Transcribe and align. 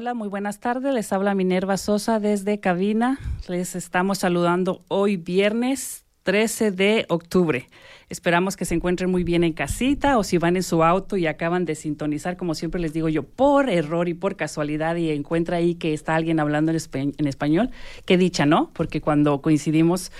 Hola, 0.00 0.14
muy 0.14 0.28
buenas 0.28 0.60
tardes. 0.60 0.94
Les 0.94 1.12
habla 1.12 1.34
Minerva 1.34 1.76
Sosa 1.76 2.20
desde 2.20 2.60
cabina. 2.60 3.18
Les 3.48 3.74
estamos 3.74 4.18
saludando 4.18 4.84
hoy 4.86 5.16
viernes 5.16 6.04
13 6.22 6.70
de 6.70 7.04
octubre. 7.08 7.68
Esperamos 8.08 8.56
que 8.56 8.64
se 8.64 8.76
encuentren 8.76 9.10
muy 9.10 9.24
bien 9.24 9.42
en 9.42 9.54
casita 9.54 10.16
o 10.16 10.22
si 10.22 10.38
van 10.38 10.54
en 10.54 10.62
su 10.62 10.84
auto 10.84 11.16
y 11.16 11.26
acaban 11.26 11.64
de 11.64 11.74
sintonizar, 11.74 12.36
como 12.36 12.54
siempre 12.54 12.80
les 12.80 12.92
digo 12.92 13.08
yo, 13.08 13.24
por 13.24 13.68
error 13.70 14.08
y 14.08 14.14
por 14.14 14.36
casualidad 14.36 14.94
y 14.94 15.10
encuentra 15.10 15.56
ahí 15.56 15.74
que 15.74 15.92
está 15.94 16.14
alguien 16.14 16.38
hablando 16.38 16.70
en, 16.70 16.76
espa- 16.78 17.12
en 17.18 17.26
español. 17.26 17.70
Qué 18.04 18.16
dicha, 18.16 18.46
¿no? 18.46 18.70
Porque 18.74 19.00
cuando 19.00 19.42
coincidimos 19.42 20.12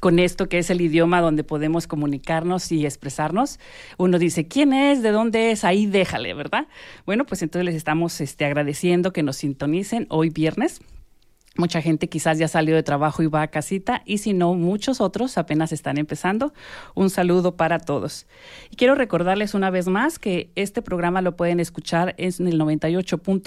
con 0.00 0.18
esto 0.18 0.48
que 0.48 0.58
es 0.58 0.70
el 0.70 0.80
idioma 0.80 1.20
donde 1.20 1.44
podemos 1.44 1.86
comunicarnos 1.86 2.72
y 2.72 2.86
expresarnos. 2.86 3.60
Uno 3.98 4.18
dice, 4.18 4.48
¿quién 4.48 4.72
es? 4.72 5.02
¿De 5.02 5.10
dónde 5.10 5.52
es? 5.52 5.64
Ahí 5.64 5.86
déjale, 5.86 6.34
¿verdad? 6.34 6.66
Bueno, 7.06 7.26
pues 7.26 7.42
entonces 7.42 7.66
les 7.66 7.74
estamos 7.74 8.20
este, 8.20 8.44
agradeciendo 8.44 9.12
que 9.12 9.22
nos 9.22 9.36
sintonicen 9.36 10.06
hoy 10.08 10.30
viernes. 10.30 10.80
Mucha 11.56 11.82
gente 11.82 12.08
quizás 12.08 12.38
ya 12.38 12.46
salió 12.46 12.76
de 12.76 12.84
trabajo 12.84 13.24
y 13.24 13.26
va 13.26 13.42
a 13.42 13.48
casita 13.48 14.02
y 14.06 14.18
si 14.18 14.32
no, 14.32 14.54
muchos 14.54 15.00
otros 15.00 15.36
apenas 15.36 15.72
están 15.72 15.98
empezando. 15.98 16.52
Un 16.94 17.10
saludo 17.10 17.56
para 17.56 17.80
todos. 17.80 18.26
Y 18.70 18.76
quiero 18.76 18.94
recordarles 18.94 19.54
una 19.54 19.68
vez 19.68 19.88
más 19.88 20.20
que 20.20 20.52
este 20.54 20.80
programa 20.80 21.22
lo 21.22 21.36
pueden 21.36 21.58
escuchar 21.58 22.14
en 22.18 22.46
el 22.46 22.60
98.1, 22.60 23.42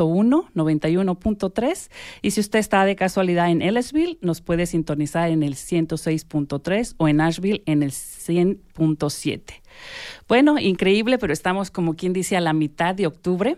91.3 0.53 1.91
y 2.21 2.31
si 2.31 2.41
usted 2.41 2.59
está 2.59 2.83
de 2.83 2.97
casualidad 2.97 3.49
en 3.49 3.61
Ellisville, 3.61 4.17
nos 4.21 4.41
puede 4.41 4.65
sintonizar 4.65 5.29
en 5.29 5.41
el 5.41 5.55
106.3 5.55 6.95
o 6.97 7.07
en 7.07 7.21
Asheville 7.21 7.63
en 7.65 7.83
el 7.83 7.91
100.7. 7.91 9.41
Bueno, 10.27 10.59
increíble, 10.59 11.17
pero 11.17 11.31
estamos 11.31 11.71
como 11.71 11.95
quien 11.95 12.11
dice 12.11 12.35
a 12.35 12.41
la 12.41 12.51
mitad 12.51 12.95
de 12.95 13.07
octubre 13.07 13.57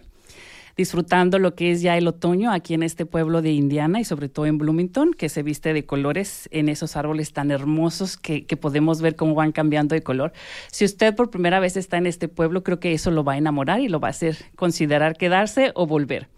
disfrutando 0.78 1.40
lo 1.40 1.56
que 1.56 1.72
es 1.72 1.82
ya 1.82 1.98
el 1.98 2.08
otoño 2.08 2.52
aquí 2.52 2.74
en 2.74 2.84
este 2.84 3.06
pueblo 3.06 3.42
de 3.42 3.52
Indiana 3.52 4.00
y 4.00 4.06
sobre 4.06 4.30
todo 4.30 4.46
en 4.46 4.58
Bloomington, 4.58 5.14
que 5.14 5.30
se 5.30 5.44
viste 5.44 5.74
de 5.74 5.86
colores 5.86 6.50
en 6.52 6.70
esos 6.70 6.96
árboles 6.98 7.34
tan 7.34 7.52
hermosos 7.52 8.18
que, 8.18 8.46
podemos 8.56 9.02
ver 9.02 9.16
cómo 9.16 9.36
van 9.36 9.52
cambiando 9.52 9.96
de 9.96 10.02
color. 10.02 10.34
Si 10.72 10.86
usted 10.86 11.16
por 11.16 11.30
primera 11.30 11.60
vez 11.60 11.78
está 11.78 11.98
en 11.98 12.08
este 12.08 12.28
pueblo, 12.28 12.64
creo 12.64 12.80
que 12.80 12.94
eso 12.94 13.12
lo 13.12 13.24
va 13.24 13.34
a 13.34 13.38
enamorar 13.38 13.80
y 13.80 13.90
lo 13.90 14.00
va 14.00 14.08
a 14.08 14.12
hacer 14.12 14.38
considerar 14.56 15.18
quedarse 15.18 15.72
o 15.76 15.86
volver. 15.86 16.30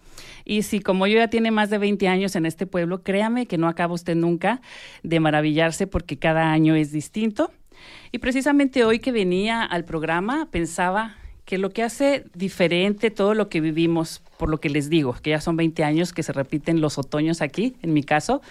Y 0.44 0.62
si 0.62 0.80
como 0.80 1.06
yo 1.06 1.18
ya 1.18 1.28
tiene 1.28 1.50
más 1.50 1.70
de 1.70 1.78
20 1.78 2.08
años 2.08 2.34
en 2.34 2.46
este 2.46 2.66
pueblo, 2.66 3.02
créame 3.02 3.46
que 3.46 3.58
no 3.58 3.68
acaba 3.68 3.94
usted 3.94 4.16
nunca 4.16 4.60
de 5.02 5.20
maravillarse 5.20 5.86
porque 5.86 6.18
cada 6.18 6.50
año 6.50 6.74
es 6.74 6.90
distinto. 6.90 7.52
Y 8.12 8.18
precisamente 8.18 8.84
hoy 8.84 8.98
que 8.98 9.12
venía 9.12 9.62
al 9.62 9.84
programa 9.84 10.48
pensaba 10.50 11.16
que 11.48 11.56
lo 11.56 11.70
que 11.70 11.82
hace 11.82 12.26
diferente 12.34 13.10
todo 13.10 13.32
lo 13.32 13.48
que 13.48 13.62
vivimos, 13.62 14.20
por 14.36 14.50
lo 14.50 14.60
que 14.60 14.68
les 14.68 14.90
digo, 14.90 15.16
que 15.22 15.30
ya 15.30 15.40
son 15.40 15.56
20 15.56 15.82
años 15.82 16.12
que 16.12 16.22
se 16.22 16.34
repiten 16.34 16.82
los 16.82 16.98
otoños 16.98 17.40
aquí, 17.40 17.74
en 17.80 17.94
mi 17.94 18.02
caso, 18.02 18.42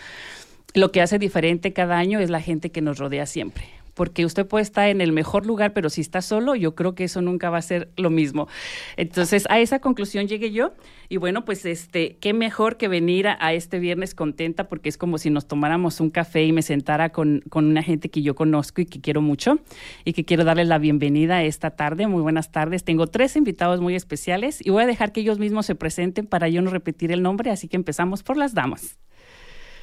lo 0.73 0.91
que 0.91 1.03
hace 1.03 1.19
diferente 1.19 1.73
cada 1.73 1.99
año 1.99 2.19
es 2.19 2.31
la 2.31 2.41
gente 2.41 2.71
que 2.71 2.81
nos 2.81 2.97
rodea 2.97 3.27
siempre. 3.27 3.65
Porque 3.97 4.25
usted 4.25 4.45
puede 4.45 4.61
estar 4.61 4.87
en 4.87 5.01
el 5.01 5.11
mejor 5.11 5.47
lugar, 5.47 5.73
pero 5.73 5.89
si 5.89 6.01
está 6.01 6.21
solo, 6.21 6.53
yo 6.53 6.75
creo 6.75 6.93
que 6.93 7.03
eso 7.03 7.21
nunca 7.21 7.49
va 7.49 7.57
a 7.57 7.61
ser 7.63 7.89
lo 7.97 8.11
mismo. 8.11 8.47
Entonces, 8.95 9.47
a 9.49 9.59
esa 9.59 9.79
conclusión 9.79 10.27
llegué 10.27 10.51
yo. 10.51 10.73
Y 11.09 11.17
bueno, 11.17 11.45
pues 11.45 11.65
este, 11.65 12.17
qué 12.21 12.33
mejor 12.33 12.77
que 12.77 12.87
venir 12.87 13.27
a, 13.27 13.53
este 13.53 13.79
viernes 13.79 14.13
contenta, 14.13 14.69
porque 14.69 14.87
es 14.89 14.97
como 14.97 15.17
si 15.17 15.31
nos 15.31 15.47
tomáramos 15.47 15.99
un 15.99 16.11
café 16.11 16.45
y 16.45 16.51
me 16.51 16.61
sentara 16.61 17.09
con, 17.09 17.43
con 17.49 17.65
una 17.65 17.81
gente 17.81 18.09
que 18.09 18.21
yo 18.21 18.35
conozco 18.35 18.81
y 18.81 18.85
que 18.85 19.01
quiero 19.01 19.21
mucho 19.21 19.57
y 20.05 20.13
que 20.13 20.25
quiero 20.25 20.43
darles 20.43 20.67
la 20.67 20.77
bienvenida 20.77 21.43
esta 21.43 21.71
tarde. 21.71 22.05
Muy 22.05 22.21
buenas 22.21 22.51
tardes. 22.51 22.83
Tengo 22.83 23.07
tres 23.07 23.35
invitados 23.35 23.81
muy 23.81 23.95
especiales 23.95 24.63
y 24.63 24.69
voy 24.69 24.83
a 24.83 24.85
dejar 24.85 25.11
que 25.11 25.21
ellos 25.21 25.39
mismos 25.39 25.65
se 25.65 25.73
presenten 25.73 26.27
para 26.27 26.49
yo 26.49 26.61
no 26.61 26.69
repetir 26.69 27.11
el 27.11 27.23
nombre, 27.23 27.49
así 27.49 27.67
que 27.67 27.77
empezamos 27.77 28.21
por 28.21 28.37
las 28.37 28.53
damas. 28.53 28.99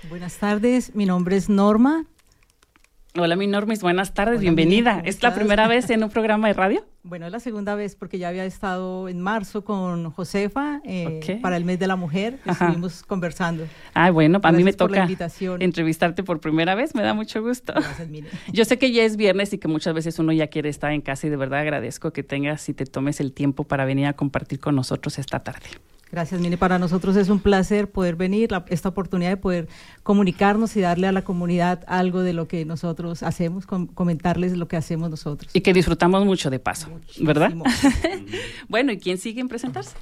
Buenas 0.09 0.37
tardes, 0.39 0.95
mi 0.95 1.07
nombre 1.07 1.37
es 1.37 1.49
Norma. 1.49 2.07
Hola, 3.17 3.37
mi 3.37 3.47
Normis, 3.47 3.81
buenas 3.81 4.13
tardes, 4.13 4.39
Hola, 4.39 4.41
bienvenida. 4.41 4.91
Mini, 4.95 5.03
¿cómo 5.03 5.09
¿Es 5.09 5.23
la 5.23 5.33
primera 5.37 5.69
vez 5.69 5.89
en 5.91 6.03
un 6.03 6.11
programa 6.11 6.49
de 6.49 6.55
radio? 6.55 6.85
Bueno, 7.05 7.27
es 7.27 7.33
la 7.33 7.39
segunda 7.39 7.77
vez 7.77 7.95
porque 7.95 8.19
ya 8.19 8.27
había 8.27 8.45
estado 8.45 9.09
en 9.09 9.21
marzo 9.21 9.65
con 9.65 10.11
Josefa 10.11 10.81
eh, 10.85 11.39
para 11.41 11.57
el 11.57 11.65
mes 11.65 11.79
de 11.79 11.87
la 11.87 11.95
mujer. 11.95 12.41
Ajá. 12.45 12.65
Estuvimos 12.65 13.05
conversando. 13.05 13.69
Ah, 13.95 14.11
bueno, 14.11 14.41
a 14.43 14.51
mí 14.51 14.65
me 14.65 14.73
Gracias 14.73 15.37
toca 15.37 15.63
entrevistarte 15.63 16.25
por 16.25 16.41
primera 16.41 16.75
vez, 16.75 16.97
me 16.97 17.03
da 17.03 17.15
mucho 17.15 17.41
gusto. 17.41 17.73
Gracias. 17.73 18.09
Yo 18.53 18.65
sé 18.65 18.79
que 18.79 18.91
ya 18.91 19.05
es 19.05 19.17
viernes 19.17 19.53
y 19.53 19.59
que 19.59 19.69
muchas 19.69 19.95
veces 19.95 20.19
uno 20.19 20.33
ya 20.33 20.49
quiere 20.49 20.69
estar 20.69 20.91
en 20.91 21.01
casa 21.01 21.29
y 21.29 21.31
de 21.31 21.37
verdad 21.37 21.61
agradezco 21.61 22.13
que 22.13 22.25
tengas 22.25 22.69
y 22.69 22.75
te 22.75 22.85
tomes 22.85 23.21
el 23.21 23.33
tiempo 23.33 23.63
para 23.63 23.85
venir 23.85 24.07
a 24.07 24.15
compartir 24.15 24.59
con 24.59 24.75
nosotros 24.75 25.21
esta 25.21 25.39
tarde. 25.39 25.69
Gracias, 26.15 26.41
Mini. 26.41 26.57
Para 26.57 26.79
nosotros 26.79 27.17
es 27.17 27.29
un 27.29 27.41
placer 27.41 27.91
poder 27.91 28.15
venir, 28.15 28.53
la- 28.53 28.65
esta 28.69 28.89
oportunidad 28.89 29.31
de 29.31 29.37
poder 29.37 29.67
comunicarnos 30.05 30.77
y 30.77 30.81
darle 30.81 31.09
a 31.09 31.13
la 31.13 31.23
comunidad 31.23 31.83
algo 31.89 32.21
de 32.21 32.33
lo 32.33 32.47
que 32.47 32.65
nosotros 32.65 33.25
hacemos, 33.25 33.67
com- 33.67 33.89
comentarles 33.89 34.57
lo 34.57 34.69
que 34.69 34.77
hacemos 34.77 35.11
nosotros. 35.11 35.51
Y 35.55 35.63
que 35.63 35.73
disfrutamos 35.73 36.25
mucho 36.25 36.51
de 36.51 36.61
paso, 36.61 36.89
¿verdad? 37.21 37.53
Bueno, 38.69 38.93
¿y 38.93 38.99
quién 38.99 39.19
sigue 39.19 39.41
en 39.41 39.49
presentarse? 39.49 39.97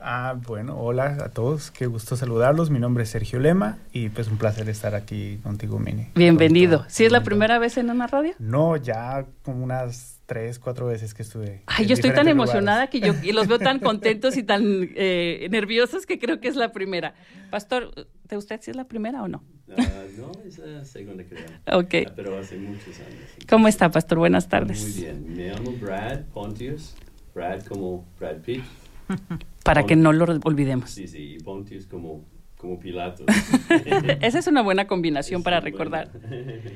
Ah, 0.00 0.34
bueno, 0.48 0.76
hola 0.80 1.16
a 1.24 1.28
todos, 1.28 1.70
qué 1.70 1.86
gusto 1.86 2.16
saludarlos. 2.16 2.68
Mi 2.70 2.80
nombre 2.80 3.04
es 3.04 3.10
Sergio 3.10 3.38
Lema 3.38 3.78
y 3.92 4.08
pues 4.08 4.26
un 4.26 4.38
placer 4.38 4.68
estar 4.68 4.96
aquí 4.96 5.38
contigo, 5.44 5.78
Mini. 5.78 6.08
Bienvenido. 6.16 6.84
¿Sí 6.88 7.04
es 7.04 7.12
la 7.12 7.22
primera 7.22 7.60
vez 7.60 7.76
en 7.76 7.88
una 7.90 8.08
radio? 8.08 8.32
No, 8.40 8.76
ya 8.76 9.24
como 9.44 9.62
unas 9.62 10.15
tres, 10.26 10.58
cuatro 10.58 10.86
veces 10.86 11.14
que 11.14 11.22
estuve. 11.22 11.62
Ay, 11.66 11.84
en 11.84 11.88
yo 11.88 11.94
estoy 11.94 12.10
tan 12.10 12.26
diferentes 12.26 12.32
emocionada 12.32 12.84
lugares. 12.86 12.90
que 12.90 13.00
yo 13.00 13.14
y 13.28 13.32
los 13.32 13.46
veo 13.48 13.58
tan 13.58 13.78
contentos 13.80 14.36
y 14.36 14.42
tan 14.42 14.90
eh, 14.94 15.46
nerviosos 15.50 16.04
que 16.04 16.18
creo 16.18 16.40
que 16.40 16.48
es 16.48 16.56
la 16.56 16.72
primera. 16.72 17.14
Pastor, 17.50 18.08
¿de 18.28 18.36
usted 18.36 18.60
si 18.60 18.70
es 18.70 18.76
la 18.76 18.84
primera 18.88 19.22
o 19.22 19.28
no? 19.28 19.42
Ah, 19.76 20.04
no, 20.16 20.32
es 20.46 20.58
la 20.58 20.84
segunda 20.84 21.24
creo. 21.24 21.44
Ok. 21.78 22.08
Ah, 22.08 22.12
pero 22.14 22.38
hace 22.38 22.56
muchos 22.56 22.98
años. 23.00 23.30
¿Cómo 23.48 23.68
está, 23.68 23.90
Pastor? 23.90 24.18
Buenas 24.18 24.48
tardes. 24.48 24.82
Muy 24.82 25.02
bien. 25.02 25.36
Me 25.36 25.48
llamo 25.48 25.72
Brad 25.72 26.22
Pontius. 26.32 26.94
Brad 27.34 27.62
como 27.64 28.06
Brad 28.18 28.36
Pitt. 28.38 28.62
Para 29.64 29.84
que 29.84 29.96
no 29.96 30.12
lo 30.12 30.24
olvidemos. 30.44 30.90
Sí, 30.90 31.06
sí. 31.08 31.34
Y 31.34 31.38
Pontius 31.40 31.86
como, 31.86 32.24
como 32.56 32.78
Pilato. 32.78 33.24
Esa 34.20 34.38
es 34.38 34.46
una 34.46 34.62
buena 34.62 34.86
combinación 34.86 35.40
Es 35.40 35.44
para 35.44 35.60
recordar. 35.60 36.10
buena. 36.12 36.70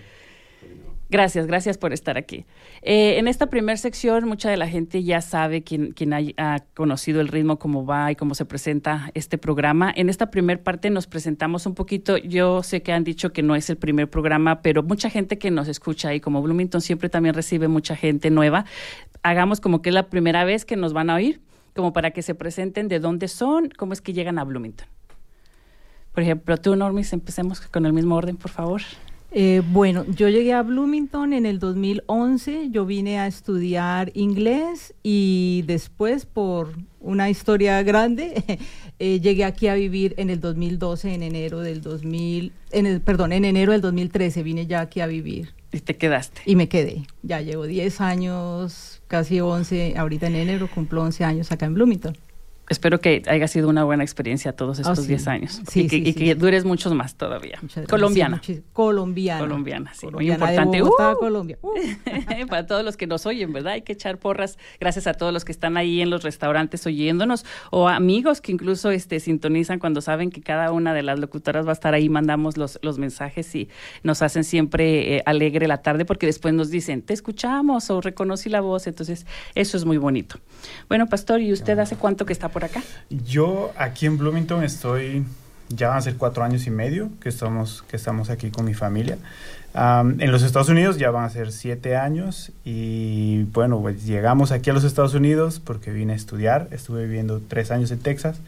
Gracias, 1.11 1.49
gracias 1.49 1.77
por 1.77 1.93
estar 1.93 2.17
aquí. 2.17 2.47
Eh, 2.83 3.19
en 3.19 3.27
esta 3.27 3.47
primera 3.49 3.77
sección, 3.77 4.29
mucha 4.29 4.49
de 4.49 4.57
la 4.57 4.69
gente 4.69 5.03
ya 5.03 5.21
sabe 5.21 5.65
hay- 6.13 6.35
ha 6.37 6.61
conocido 6.75 7.21
el 7.21 7.27
ritmo, 7.27 7.59
cómo 7.59 7.85
va 7.85 8.13
y 8.13 8.17
cómo 8.17 8.37
se 8.37 8.45
presenta 8.45 9.11
este 9.15 9.37
programa. 9.37 9.93
En 9.95 10.09
esta 10.09 10.31
primera 10.31 10.63
parte 10.63 10.89
nos 10.89 11.09
presentamos 11.09 11.67
un 11.67 11.75
poquito. 11.75 12.17
Yo 12.17 12.63
sé 12.63 12.83
que 12.83 12.93
han 12.93 13.03
dicho 13.03 13.33
que 13.33 13.43
no 13.43 13.57
es 13.57 13.69
el 13.71 13.77
primer 13.77 14.09
programa, 14.09 14.63
pero 14.63 14.85
mucha 14.85 15.11
gente 15.11 15.37
que 15.37 15.51
nos 15.51 15.67
escucha 15.67 16.15
y 16.15 16.21
como 16.21 16.43
Bloomington 16.43 16.81
siempre 16.81 17.09
también 17.09 17.35
recibe 17.35 17.67
mucha 17.67 17.97
gente 17.97 18.31
nueva, 18.31 18.65
hagamos 19.25 19.61
como 19.61 19.83
que 19.83 19.89
es 19.89 19.95
la 19.95 20.09
primera 20.11 20.45
vez 20.45 20.65
que 20.65 20.77
nos 20.77 20.93
van 20.93 21.11
a 21.11 21.17
oír, 21.17 21.41
como 21.75 21.93
para 21.93 22.13
que 22.13 22.23
se 22.23 22.37
presenten 22.37 22.87
de 22.87 23.01
dónde 23.01 23.27
son, 23.27 23.69
cómo 23.77 23.95
es 23.95 24.01
que 24.01 24.13
llegan 24.13 24.39
a 24.39 24.45
Bloomington. 24.45 24.87
Por 26.13 26.23
ejemplo, 26.23 26.57
tú, 26.57 26.77
Normis, 26.77 27.13
empecemos 27.13 27.61
con 27.61 27.85
el 27.85 27.93
mismo 27.93 28.15
orden, 28.15 28.37
por 28.37 28.53
favor. 28.53 28.83
Eh, 29.33 29.63
bueno, 29.71 30.05
yo 30.07 30.29
llegué 30.29 30.53
a 30.53 30.63
Bloomington 30.63 31.33
en 31.33 31.47
el 31.47 31.61
2011, 31.61 32.71
yo 32.71 32.85
vine 32.85 33.21
a 33.21 33.29
estudiar 33.29 34.11
inglés 34.15 34.93
y 35.05 35.63
después 35.67 36.27
por 36.27 36.75
una 36.99 37.31
historia 37.31 37.81
grande 37.85 38.43
eh, 38.99 39.21
llegué 39.21 39.45
aquí 39.45 39.69
a 39.69 39.75
vivir 39.75 40.15
en 40.17 40.31
el 40.31 40.41
2012, 40.41 41.15
en 41.15 41.23
enero 41.23 41.61
del 41.61 41.81
2000, 41.81 42.53
en 42.73 42.87
el, 42.87 43.01
perdón, 43.01 43.33
en 43.33 43.45
enero 43.45 43.71
del 43.71 43.81
2013 43.83 44.43
vine 44.43 44.67
ya 44.67 44.81
aquí 44.81 45.01
a 45.01 45.07
vivir. 45.07 45.55
Y 45.73 45.79
te 45.79 45.97
quedaste. 45.97 46.41
Y 46.47 46.57
me 46.57 46.69
quedé. 46.69 47.07
Ya 47.23 47.41
llevo 47.41 47.65
10 47.65 48.01
años, 48.01 49.01
casi 49.07 49.41
11, 49.41 49.95
ahorita 49.97 50.27
en 50.27 50.35
enero 50.35 50.69
cumplo 50.75 51.03
11 51.03 51.25
años 51.25 51.53
acá 51.53 51.67
en 51.67 51.75
Bloomington 51.75 52.17
espero 52.71 53.01
que 53.01 53.23
haya 53.27 53.49
sido 53.49 53.69
una 53.69 53.83
buena 53.83 54.05
experiencia 54.05 54.53
todos 54.53 54.79
oh, 54.79 54.83
estos 54.83 55.07
10 55.09 55.27
años 55.27 55.61
sí, 55.69 55.83
y, 55.83 55.89
que, 55.89 55.97
y 55.97 56.15
que, 56.15 56.35
dures 56.37 56.65
muchos 56.65 56.95
más 56.95 57.17
todavía. 57.17 57.59
Colombiana. 57.89 58.41
colombiana. 58.73 59.41
Colombiana, 59.41 59.93
sí. 59.93 60.07
muy 60.07 60.31
importante. 60.31 60.81
Uh, 60.81 60.91
Colombia. 61.19 61.59
Uh. 61.63 61.75
Para 62.49 62.67
todos 62.67 62.85
los 62.85 62.97
que 62.97 63.09
nos 63.09 63.27
oyen, 63.27 63.53
¿verdad? 63.53 63.73
Hay 63.75 63.83
que 63.83 63.93
echar 63.93 64.19
porras. 64.19 64.57
Gracias 64.79 65.09
a 65.09 65.15
todos 65.15 65.33
los 65.33 65.45
que 65.45 65.51
están 65.51 65.77
ahí 65.77 66.01
en 66.01 66.11
los 66.11 66.23
restaurantes 66.23 66.87
oyéndonos 66.87 67.45
o 67.71 67.89
amigos 67.89 68.41
que 68.41 68.53
incluso 68.53 68.91
este, 68.91 69.19
sintonizan 69.19 69.81
cuando 69.81 70.01
saben 70.01 70.31
que 70.31 70.41
cada 70.41 70.71
una 70.71 70.95
de 70.95 71.03
las 71.03 71.19
locutoras 71.19 71.67
va 71.67 71.71
a 71.71 71.75
estar 71.75 71.93
ahí. 71.93 72.09
Mandamos 72.09 72.57
los, 72.57 72.79
los 72.83 72.99
mensajes 72.99 73.53
y 73.57 73.69
nos 74.05 74.23
hacen 74.23 74.45
siempre 74.45 75.17
eh, 75.17 75.23
alegre 75.27 75.67
la 75.67 75.83
tarde 75.83 76.05
porque 76.05 76.27
después 76.27 76.55
nos 76.55 76.71
dicen, 76.71 77.03
te 77.03 77.15
escuchamos 77.15 77.91
o 77.91 78.01
reconocí 78.01 78.49
la 78.49 78.61
voz. 78.61 78.87
Entonces, 78.87 79.27
eso 79.57 79.77
es 79.77 79.85
muy 79.85 79.99
bonito. 79.99 80.37
Bueno, 80.89 81.09
Pastor, 81.09 81.41
¿y 81.41 81.53
usted 81.53 81.77
hace 81.81 81.97
cuánto 81.97 82.25
que 82.27 82.33
está 82.33 82.49
por 82.49 82.60
acá? 82.67 82.83
Yo 83.09 83.73
aquí 83.77 84.07
en 84.07 84.19
Bloomington 84.19 84.63
estoy, 84.65 85.25
ya 85.69 85.89
van 85.89 85.99
a 85.99 86.01
ser 86.01 86.17
cuatro 86.17 86.45
años 86.45 86.67
y 86.67 86.71
medio 86.71 87.11
que 87.21 87.29
estamos, 87.29 87.83
que 87.89 87.97
estamos 87.97 88.31
aquí 88.31 88.51
con 88.51 88.65
mi 88.65 88.75
familia. 88.75 89.19
en 89.75 90.33
los 90.33 90.43
Estados 90.43 90.69
Unidos 90.69 90.99
ya 90.99 91.11
van 91.11 91.25
a 91.25 91.31
ser 91.31 91.53
siete 91.53 91.97
años 91.97 92.53
y 92.65 93.45
bueno, 93.53 93.81
pues 93.81 94.05
llegamos 94.05 94.53
aquí 94.53 94.71
a 94.71 94.73
los 94.73 94.85
Estados 94.85 95.15
Unidos 95.15 95.61
porque 95.61 95.91
vine 95.91 96.13
a 96.13 96.17
estudiar, 96.17 96.69
estuve 96.71 97.05
viviendo 97.05 97.41
tres 97.47 97.71
años 97.71 97.91
en 97.91 98.01
Texas 98.01 98.41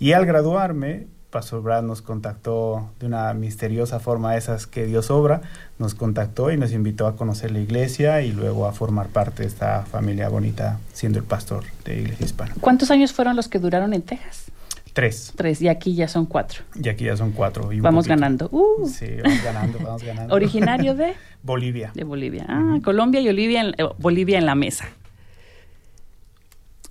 y 0.00 0.12
al 0.12 0.26
graduarme 0.26 1.06
Pastor 1.30 1.62
Brad 1.62 1.82
nos 1.82 2.00
contactó 2.00 2.90
de 3.00 3.06
una 3.06 3.34
misteriosa 3.34 4.00
forma, 4.00 4.36
esas 4.36 4.66
que 4.66 4.86
Dios 4.86 5.10
obra, 5.10 5.42
nos 5.78 5.94
contactó 5.94 6.50
y 6.50 6.56
nos 6.56 6.72
invitó 6.72 7.06
a 7.06 7.16
conocer 7.16 7.50
la 7.50 7.60
iglesia 7.60 8.22
y 8.22 8.32
luego 8.32 8.66
a 8.66 8.72
formar 8.72 9.08
parte 9.08 9.42
de 9.42 9.48
esta 9.48 9.82
familia 9.82 10.28
bonita, 10.30 10.78
siendo 10.92 11.18
el 11.18 11.24
pastor 11.24 11.64
de 11.84 12.00
Iglesia 12.00 12.24
Hispana. 12.24 12.54
¿Cuántos 12.60 12.90
años 12.90 13.12
fueron 13.12 13.36
los 13.36 13.48
que 13.48 13.58
duraron 13.58 13.92
en 13.92 14.02
Texas? 14.02 14.50
Tres. 14.94 15.32
Tres, 15.36 15.60
y 15.62 15.68
aquí 15.68 15.94
ya 15.94 16.08
son 16.08 16.26
cuatro. 16.26 16.62
Y 16.74 16.88
aquí 16.88 17.04
ya 17.04 17.16
son 17.16 17.32
cuatro. 17.32 17.70
vamos 17.80 18.08
ganando. 18.08 18.48
Uh. 18.50 18.88
Sí, 18.88 19.06
vamos 19.22 19.44
ganando, 19.44 19.78
vamos 19.78 20.02
ganando. 20.06 20.34
¿Originario 20.34 20.94
de? 20.94 21.14
Bolivia. 21.42 21.92
De 21.94 22.04
Bolivia. 22.04 22.46
Ah, 22.48 22.78
Colombia 22.82 23.20
y 23.20 23.26
Bolivia 23.26 23.60
en, 23.60 23.68
eh, 23.78 23.88
Bolivia 23.98 24.38
en 24.38 24.46
la 24.46 24.54
mesa. 24.54 24.88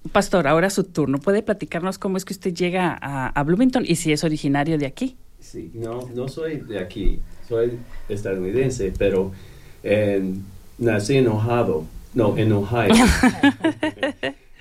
Pastor, 0.09 0.47
ahora 0.47 0.69
su 0.69 0.83
turno. 0.83 1.19
¿Puede 1.19 1.43
platicarnos 1.43 1.97
cómo 1.97 2.17
es 2.17 2.25
que 2.25 2.33
usted 2.33 2.53
llega 2.53 2.97
a, 3.01 3.43
Bloomington 3.43 3.83
y 3.85 3.95
si 3.95 4.11
es 4.11 4.23
originario 4.23 4.77
de 4.77 4.85
aquí? 4.85 5.17
Sí, 5.39 5.71
no, 5.73 6.09
no 6.13 6.27
soy 6.27 6.57
de 6.57 6.79
aquí, 6.79 7.19
soy 7.47 7.73
estadounidense, 8.09 8.91
pero 8.97 9.31
eh, 9.83 10.33
nací 10.77 11.17
en 11.17 11.27
Ohio, 11.27 11.85
no, 12.13 12.37
en 12.37 12.51
Ohio, 12.51 12.93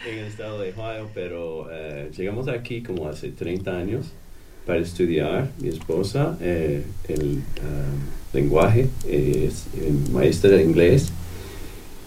en 0.07 0.19
el 0.19 0.27
estado 0.27 0.61
de 0.61 0.73
Ohio, 0.73 1.09
pero 1.15 1.69
eh, 1.71 2.11
llegamos 2.17 2.49
aquí 2.49 2.83
como 2.83 3.09
hace 3.09 3.31
30 3.31 3.77
años 3.77 4.13
para 4.67 4.81
estudiar. 4.81 5.51
Mi 5.59 5.69
esposa, 5.69 6.37
eh, 6.41 6.85
el 7.09 7.43
lenguaje, 8.33 8.89
es 9.09 9.67
maestra 10.13 10.51
de 10.51 10.63
inglés 10.63 11.13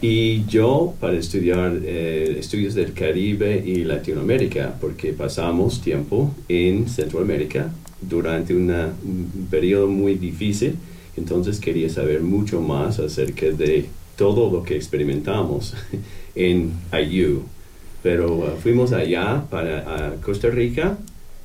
y 0.02 0.46
yo 0.46 0.94
para 1.00 1.18
estudiar 1.18 1.78
eh, 1.84 2.38
estudios 2.40 2.74
del 2.74 2.94
Caribe 2.94 3.62
y 3.66 3.84
Latinoamérica, 3.84 4.76
porque 4.80 5.12
pasamos 5.12 5.82
tiempo 5.82 6.34
en 6.48 6.88
Centroamérica 6.88 7.72
durante 8.02 8.56
una, 8.56 8.94
un 9.04 9.48
periodo 9.52 9.88
muy 9.88 10.16
difícil, 10.16 10.76
entonces 11.18 11.60
quería 11.60 11.90
saber 11.90 12.22
mucho 12.22 12.62
más 12.62 13.00
acerca 13.00 13.48
de 13.48 13.88
todo 14.16 14.50
lo 14.50 14.64
que 14.64 14.76
experimentamos 14.76 15.76
en 16.36 16.72
IU. 16.94 17.44
Pero 18.02 18.36
uh, 18.36 18.58
fuimos 18.62 18.94
allá 18.94 19.44
para 19.50 20.16
Costa 20.24 20.50
Rica 20.50 20.98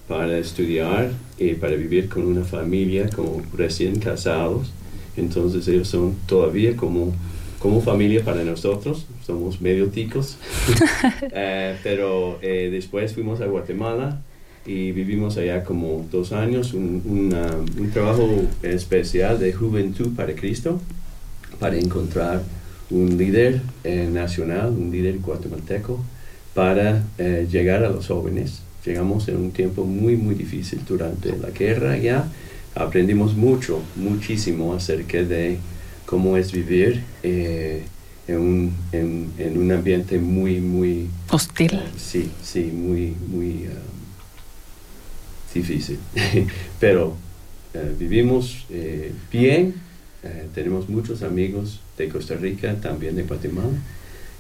para 0.06 0.38
estudiar 0.38 1.10
y 1.38 1.54
para 1.54 1.74
vivir 1.74 2.08
con 2.08 2.24
una 2.24 2.44
familia 2.44 3.08
como 3.08 3.42
recién 3.56 3.98
casados. 3.98 4.72
Entonces 5.16 5.66
ellos 5.66 5.88
son 5.88 6.14
todavía 6.26 6.76
como 6.76 7.14
como 7.64 7.80
familia 7.80 8.22
para 8.22 8.44
nosotros, 8.44 9.06
somos 9.24 9.62
medio 9.62 9.86
ticos, 9.86 10.36
eh, 11.32 11.74
pero 11.82 12.38
eh, 12.42 12.68
después 12.70 13.14
fuimos 13.14 13.40
a 13.40 13.46
Guatemala 13.46 14.20
y 14.66 14.92
vivimos 14.92 15.38
allá 15.38 15.64
como 15.64 16.06
dos 16.12 16.32
años, 16.32 16.74
un, 16.74 17.00
un, 17.78 17.90
trabajo 17.90 18.28
especial 18.62 19.38
de 19.38 19.54
Juventud 19.54 20.14
para 20.14 20.34
Cristo, 20.34 20.78
para 21.58 21.78
encontrar 21.78 22.42
un 22.90 23.16
líder 23.16 23.62
eh, 23.82 24.10
nacional, 24.12 24.68
un 24.68 24.92
líder 24.92 25.20
guatemalteco, 25.20 26.04
para 26.52 27.02
llegar 27.50 27.82
a 27.82 27.88
los 27.88 28.08
jóvenes. 28.08 28.60
Llegamos 28.84 29.26
en 29.28 29.36
un 29.36 29.52
tiempo 29.52 29.86
muy, 29.86 30.18
muy 30.18 30.34
difícil 30.34 30.80
durante 30.86 31.34
la 31.34 31.48
guerra 31.48 31.96
ya. 31.96 32.28
Aprendimos 32.74 33.34
mucho, 33.34 33.80
muchísimo 33.96 34.74
acerca 34.74 35.22
de 35.22 35.56
cómo 36.14 36.36
es 36.36 36.52
vivir 36.52 37.02
eh, 37.24 37.82
en, 38.28 38.38
un, 38.38 38.72
en, 38.92 39.32
en, 39.36 39.58
un, 39.58 39.72
ambiente 39.72 40.16
muy, 40.20 40.60
muy... 40.60 41.08
Hostil. 41.28 41.80
sí, 41.96 42.30
sí, 42.40 42.70
muy, 42.72 43.16
muy 43.26 43.66
um, 43.66 43.72
difícil. 45.52 45.98
Pero 46.78 47.16
eh, 47.74 47.96
vivimos 47.98 48.64
eh, 48.70 49.10
bien, 49.32 49.74
tenemos 50.54 50.88
muchos 50.88 51.24
amigos 51.24 51.80
de 51.98 52.08
Costa 52.08 52.36
Rica, 52.36 52.76
también 52.76 53.16
de 53.16 53.24
Guatemala, 53.24 53.76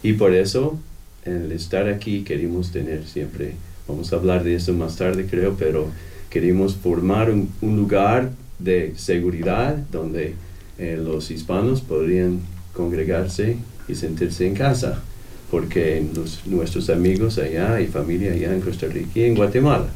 y 0.00 0.12
por 0.12 0.32
eso 0.32 0.78
el 1.24 1.50
estar 1.50 1.88
aquí 1.88 2.22
queremos 2.22 2.70
tener 2.70 3.04
siempre, 3.04 3.54
vamos 3.88 4.12
a 4.12 4.16
hablar 4.16 4.44
de 4.44 4.54
eso 4.54 4.72
más 4.74 4.94
tarde 4.94 5.26
creo, 5.28 5.56
pero 5.58 5.90
queremos 6.30 6.76
formar 6.76 7.32
un, 7.32 7.50
un 7.60 7.76
lugar 7.76 8.30
de 8.60 8.94
seguridad 8.96 9.76
donde 9.90 10.36
eh, 10.78 11.00
los 11.02 11.30
hispanos 11.30 11.80
podrían 11.80 12.40
congregarse 12.72 13.56
y 13.88 13.94
sentirse 13.94 14.46
en 14.46 14.54
casa, 14.54 15.02
porque 15.50 16.04
nuestros 16.46 16.90
amigos 16.90 17.38
allá 17.38 17.80
y 17.80 17.86
familia 17.86 18.32
allá 18.32 18.52
en 18.54 18.60
Costa 18.60 18.86
Rica 18.86 19.10
y 19.14 19.22
en 19.24 19.34
Guatemala 19.34 19.88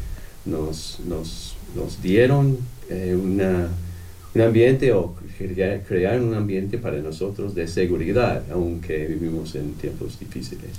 nos, 0.44 1.00
nos, 1.06 1.56
nos 1.74 2.00
dieron 2.00 2.58
eh, 2.88 3.18
una, 3.20 3.68
un 4.34 4.40
ambiente 4.40 4.92
o 4.92 5.14
crear 5.86 6.20
un 6.20 6.34
ambiente 6.34 6.78
para 6.78 6.98
nosotros 6.98 7.54
de 7.54 7.66
seguridad, 7.66 8.44
aunque 8.52 9.06
vivimos 9.06 9.54
en 9.54 9.72
tiempos 9.74 10.18
difíciles. 10.18 10.70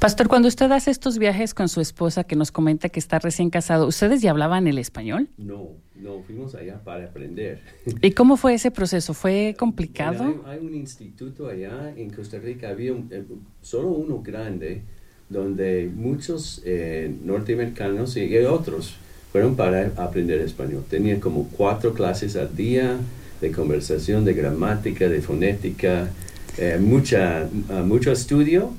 Pastor, 0.00 0.28
cuando 0.28 0.48
usted 0.48 0.72
hace 0.72 0.90
estos 0.90 1.18
viajes 1.18 1.52
con 1.52 1.68
su 1.68 1.82
esposa 1.82 2.24
que 2.24 2.34
nos 2.34 2.50
comenta 2.50 2.88
que 2.88 2.98
está 2.98 3.18
recién 3.18 3.50
casado, 3.50 3.86
¿ustedes 3.86 4.22
ya 4.22 4.30
hablaban 4.30 4.66
el 4.66 4.78
español? 4.78 5.28
No, 5.36 5.68
no, 5.94 6.22
fuimos 6.26 6.54
allá 6.54 6.80
para 6.82 7.04
aprender. 7.04 7.60
¿Y 8.00 8.10
cómo 8.12 8.38
fue 8.38 8.54
ese 8.54 8.70
proceso? 8.70 9.12
¿Fue 9.12 9.54
complicado? 9.58 10.42
hay, 10.46 10.58
un 10.58 10.74
instituto 10.74 11.48
allá 11.48 11.92
en 11.94 12.08
Costa 12.08 12.38
Rica, 12.38 12.70
había 12.70 12.92
eh, 12.92 13.24
solo 13.60 13.88
uno 13.88 14.22
grande, 14.22 14.80
donde 15.28 15.90
muchos 15.94 16.62
eh, 16.64 17.14
norteamericanos 17.22 18.16
y 18.16 18.34
otros 18.38 18.96
fueron 19.32 19.54
para 19.54 19.92
aprender 19.96 20.40
español. 20.40 20.82
Tenían 20.88 21.20
como 21.20 21.46
cuatro 21.48 21.92
clases 21.92 22.36
al 22.36 22.56
día 22.56 22.96
de 23.42 23.52
conversación, 23.52 24.24
de 24.24 24.32
gramática, 24.32 25.10
de 25.10 25.20
fonética, 25.20 26.08
eh, 26.56 26.78
mucha, 26.80 27.48
mucho 27.84 28.12
estudio 28.12 28.72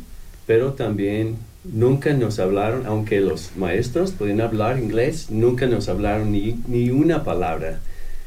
pero 0.46 0.74
también 0.74 1.36
nunca 1.64 2.14
nos 2.14 2.40
hablaron, 2.40 2.86
aunque 2.86 3.20
los 3.22 3.52
maestros 3.56 4.12
podían 4.12 4.42
hablar 4.42 4.80
inglés, 4.80 5.28
nunca 5.30 5.68
nos 5.68 5.90
hablaron 5.90 6.32
ni, 6.32 6.60
ni 6.68 6.90
una 6.90 7.24
palabra 7.24 7.80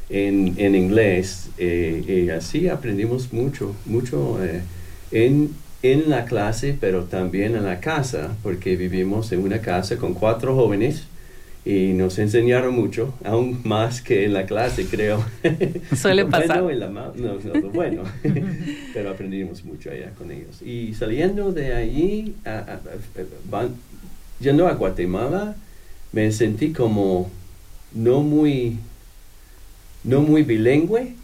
en, 0.09 0.53
en 0.57 0.75
inglés. 0.75 1.49
Eh, 1.57 2.25
y 2.25 2.29
así 2.29 2.67
aprendimos 2.69 3.33
mucho, 3.33 3.75
mucho 3.85 4.43
eh, 4.43 4.61
en, 5.11 5.51
en 5.83 6.09
la 6.09 6.25
clase, 6.25 6.77
pero 6.79 7.03
también 7.03 7.55
en 7.55 7.65
la 7.65 7.79
casa, 7.79 8.35
porque 8.43 8.75
vivimos 8.75 9.31
en 9.31 9.41
una 9.41 9.59
casa 9.59 9.97
con 9.97 10.13
cuatro 10.13 10.55
jóvenes 10.55 11.03
y 11.65 11.93
nos 11.93 12.19
enseñaron 12.19 12.75
mucho, 12.75 13.15
aún 13.23 13.61
más 13.63 13.99
que 13.99 14.25
en 14.25 14.33
la 14.33 14.45
clase, 14.45 14.85
creo. 14.85 15.25
Suele 15.95 16.25
pasar. 16.25 16.61
Bueno, 16.61 16.89
no, 16.89 17.13
no, 17.15 17.69
bueno, 17.71 18.03
pero 18.93 19.09
aprendimos 19.09 19.65
mucho 19.65 19.89
allá 19.89 20.11
con 20.11 20.29
ellos. 20.29 20.61
Y 20.61 20.93
saliendo 20.93 21.51
de 21.51 21.73
allí, 21.73 22.35
van, 23.49 23.69
yendo 24.39 24.67
a 24.67 24.73
Guatemala, 24.73 25.55
me 26.11 26.31
sentí 26.31 26.71
como 26.71 27.31
no 27.93 28.21
muy 28.21 28.77
no 30.03 30.21
muy 30.21 30.43
bilingüe, 30.43 31.15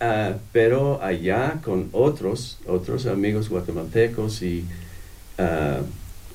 ah, 0.00 0.32
pero 0.52 1.00
allá 1.00 1.60
con 1.62 1.88
otros, 1.92 2.58
otros 2.66 3.06
amigos 3.06 3.48
guatemaltecos 3.48 4.42
y 4.42 4.64
ah, 5.38 5.82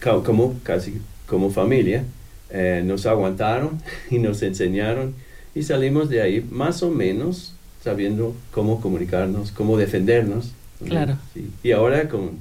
como 0.02 0.58
casi 0.64 1.02
como 1.28 1.52
familia, 1.52 2.06
eh, 2.52 2.82
nos 2.86 3.06
aguantaron 3.06 3.82
y 4.10 4.20
nos 4.20 4.42
enseñaron 4.42 5.14
y 5.56 5.64
salimos 5.64 6.10
de 6.10 6.22
ahí 6.22 6.46
más 6.50 6.84
o 6.84 6.90
menos 6.90 7.54
sabiendo 7.84 8.36
cómo 8.52 8.82
comunicarnos, 8.82 9.52
cómo 9.52 9.78
defendernos. 9.78 10.52
Claro. 10.86 11.18
Y 11.64 11.72
ahora 11.72 12.08
con 12.08 12.40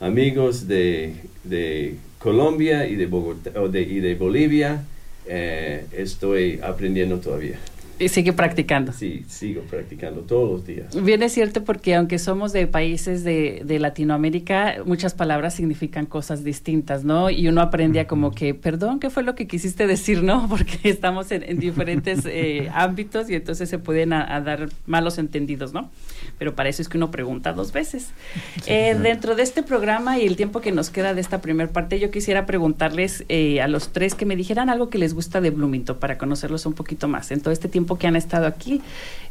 amigos 0.00 0.66
de, 0.68 1.14
de 1.44 1.96
Colombia 2.18 2.86
y 2.86 2.96
de, 2.96 3.06
Bogotá, 3.06 3.50
de, 3.50 3.82
y 3.82 4.00
de 4.00 4.14
Bolivia, 4.14 4.84
eh, 5.26 5.86
estoy 5.92 6.60
aprendiendo 6.62 7.18
todavía. 7.18 7.58
Y 7.98 8.08
sigue 8.08 8.32
practicando. 8.32 8.92
Sí, 8.92 9.24
sigo 9.28 9.62
practicando 9.62 10.22
todos 10.22 10.50
los 10.50 10.66
días. 10.66 11.04
Bien 11.04 11.22
es 11.22 11.32
cierto 11.32 11.62
porque 11.62 11.94
aunque 11.94 12.18
somos 12.18 12.52
de 12.52 12.66
países 12.66 13.22
de, 13.22 13.62
de, 13.64 13.78
Latinoamérica, 13.78 14.76
muchas 14.84 15.14
palabras 15.14 15.54
significan 15.54 16.06
cosas 16.06 16.42
distintas, 16.42 17.04
¿no? 17.04 17.30
Y 17.30 17.46
uno 17.46 17.60
aprende 17.60 18.00
a 18.00 18.06
como 18.08 18.32
que, 18.32 18.52
perdón, 18.52 18.98
¿qué 18.98 19.10
fue 19.10 19.22
lo 19.22 19.36
que 19.36 19.46
quisiste 19.46 19.86
decir, 19.86 20.24
no? 20.24 20.48
Porque 20.54 20.78
estamos 20.88 21.30
en, 21.30 21.58
diferentes 21.58 22.26
eh, 22.26 22.68
ámbitos 22.74 23.30
y 23.30 23.34
entonces 23.34 23.68
se 23.68 23.78
pueden 23.78 24.12
a, 24.12 24.40
dar 24.40 24.68
malos 24.86 25.18
entendidos, 25.18 25.72
¿no? 25.72 25.90
Pero 26.38 26.54
para 26.54 26.68
eso 26.68 26.82
es 26.82 26.88
que 26.88 26.96
uno 26.96 27.10
pregunta 27.10 27.52
dos 27.52 27.72
veces. 27.72 28.08
Eh, 28.66 28.96
dentro 29.00 29.34
de 29.34 29.42
este 29.42 29.62
programa 29.62 30.18
y 30.18 30.26
el 30.26 30.36
tiempo 30.36 30.60
que 30.60 30.72
nos 30.72 30.88
queda 30.88 31.12
de 31.12 31.20
esta 31.20 31.42
primera 31.42 31.70
parte, 31.70 32.00
yo 32.00 32.10
quisiera 32.10 32.46
preguntarles 32.46 33.24
eh, 33.28 33.60
a 33.60 33.68
los 33.68 33.92
tres 33.92 34.14
que 34.14 34.24
me 34.24 34.36
dijeran 34.36 34.70
algo 34.70 34.88
que 34.88 34.96
les 34.96 35.12
gusta 35.12 35.42
de 35.42 35.50
Bloomington 35.50 35.98
para 35.98 36.16
conocerlos 36.16 36.64
un 36.64 36.72
poquito 36.72 37.08
más. 37.08 37.30
En 37.30 37.40
todo 37.40 37.52
este 37.52 37.68
tiempo 37.68 37.98
que 37.98 38.06
han 38.06 38.16
estado 38.16 38.46
aquí, 38.46 38.80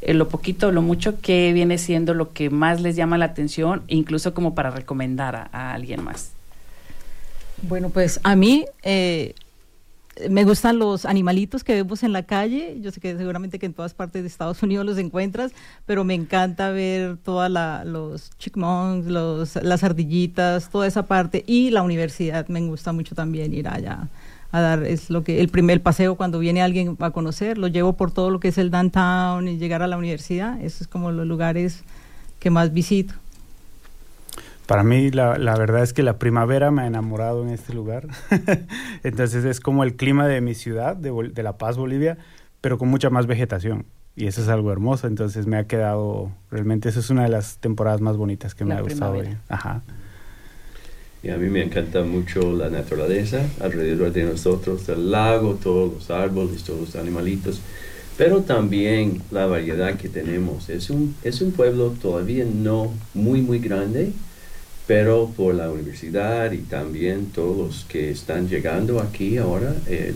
eh, 0.01 0.13
lo 0.13 0.29
poquito 0.29 0.67
o 0.67 0.71
lo 0.71 0.81
mucho 0.81 1.19
que 1.19 1.51
viene 1.53 1.77
siendo 1.77 2.13
lo 2.13 2.31
que 2.31 2.49
más 2.49 2.81
les 2.81 2.95
llama 2.95 3.17
la 3.17 3.25
atención, 3.25 3.83
incluso 3.87 4.33
como 4.33 4.53
para 4.53 4.69
recomendar 4.69 5.49
a, 5.51 5.73
alguien 5.73 6.03
más. 6.03 6.31
Bueno, 7.63 7.89
pues 7.89 8.19
a 8.23 8.35
mí 8.35 8.65
eh, 8.83 9.35
me 10.29 10.43
gustan 10.43 10.79
los 10.79 11.05
animalitos 11.05 11.63
que 11.63 11.73
vemos 11.73 12.03
en 12.03 12.13
la 12.13 12.23
calle. 12.23 12.77
Yo 12.81 12.91
sé 12.91 12.99
que 12.99 13.17
seguramente 13.17 13.59
que 13.59 13.65
en 13.65 13.73
todas 13.73 13.93
partes 13.93 14.21
de 14.21 14.27
Estados 14.27 14.61
Unidos 14.63 14.85
los 14.85 14.97
encuentras, 14.97 15.51
pero 15.85 16.03
me 16.03 16.13
encanta 16.13 16.69
ver 16.71 17.17
todos 17.17 17.49
los 17.85 18.29
chickmunks, 18.37 19.07
los, 19.07 19.55
las 19.57 19.83
ardillitas, 19.83 20.69
toda 20.69 20.87
esa 20.87 21.03
parte. 21.03 21.43
Y 21.47 21.71
la 21.71 21.81
universidad, 21.81 22.47
me 22.47 22.61
gusta 22.61 22.93
mucho 22.93 23.15
también 23.15 23.53
ir 23.53 23.67
allá 23.67 24.09
a 24.51 24.61
dar, 24.61 24.83
es 24.83 25.09
lo 25.09 25.23
que 25.23 25.41
el 25.41 25.49
primer 25.49 25.81
paseo 25.81 26.15
cuando 26.15 26.37
viene 26.37 26.61
alguien 26.61 26.95
a 26.99 27.09
conocer, 27.09 27.57
lo 27.57 27.67
llevo 27.67 27.93
por 27.93 28.11
todo 28.11 28.29
lo 28.29 28.39
que 28.39 28.49
es 28.49 28.59
el 28.59 28.69
downtown 28.69 29.47
y 29.47 29.57
llegar 29.57 29.81
a 29.81 29.87
la 29.87 29.97
universidad, 29.97 30.61
esos 30.61 30.81
es 30.81 30.87
como 30.87 31.11
los 31.11 31.25
lugares 31.25 31.83
que 32.39 32.51
más 32.51 32.71
visito. 32.71 33.15
Para 34.65 34.83
mí 34.83 35.11
la, 35.11 35.37
la 35.37 35.55
verdad 35.57 35.83
es 35.83 35.93
que 35.93 36.03
la 36.03 36.17
primavera 36.17 36.71
me 36.71 36.83
ha 36.83 36.87
enamorado 36.87 37.43
en 37.43 37.49
este 37.49 37.73
lugar, 37.73 38.07
entonces 39.03 39.43
es 39.45 39.59
como 39.59 39.83
el 39.83 39.95
clima 39.95 40.27
de 40.27 40.41
mi 40.41 40.53
ciudad, 40.53 40.95
de, 40.95 41.11
de 41.33 41.43
La 41.43 41.57
Paz, 41.57 41.77
Bolivia, 41.77 42.17
pero 42.61 42.77
con 42.77 42.87
mucha 42.89 43.09
más 43.09 43.27
vegetación 43.27 43.85
y 44.15 44.27
eso 44.27 44.41
es 44.41 44.47
algo 44.47 44.71
hermoso, 44.71 45.07
entonces 45.07 45.47
me 45.47 45.57
ha 45.57 45.65
quedado, 45.65 46.31
realmente 46.51 46.89
eso 46.89 46.99
es 46.99 47.09
una 47.09 47.23
de 47.23 47.29
las 47.29 47.57
temporadas 47.57 47.99
más 48.01 48.15
bonitas 48.15 48.53
que 48.53 48.63
me 48.63 48.75
ha 48.75 48.81
gustado. 48.81 49.21
Ajá. 49.49 49.81
Y 51.23 51.29
a 51.29 51.37
mí 51.37 51.49
me 51.49 51.63
encanta 51.63 52.03
mucho 52.03 52.51
la 52.51 52.69
naturaleza 52.69 53.41
alrededor 53.61 54.11
de 54.11 54.25
nosotros, 54.25 54.87
el 54.89 55.09
lago, 55.09 55.55
todos 55.55 55.93
los 55.93 56.11
árboles, 56.11 56.63
todos 56.63 56.81
los 56.81 56.95
animalitos, 56.95 57.61
pero 58.17 58.41
también 58.41 59.21
la 59.31 59.47
variedad 59.47 59.95
que 59.95 60.09
tenemos. 60.09 60.69
Es 60.69 60.89
un, 60.89 61.15
es 61.23 61.41
un 61.41 61.51
pueblo 61.51 61.95
todavía 61.99 62.45
no 62.45 62.93
muy, 63.13 63.41
muy 63.41 63.59
grande, 63.59 64.11
pero 64.87 65.31
por 65.35 65.55
la 65.55 65.71
universidad 65.71 66.51
y 66.51 66.59
también 66.59 67.27
todos 67.27 67.57
los 67.57 67.85
que 67.85 68.11
están 68.11 68.49
llegando 68.49 68.99
aquí 68.99 69.37
ahora, 69.37 69.75
eh, 69.87 70.13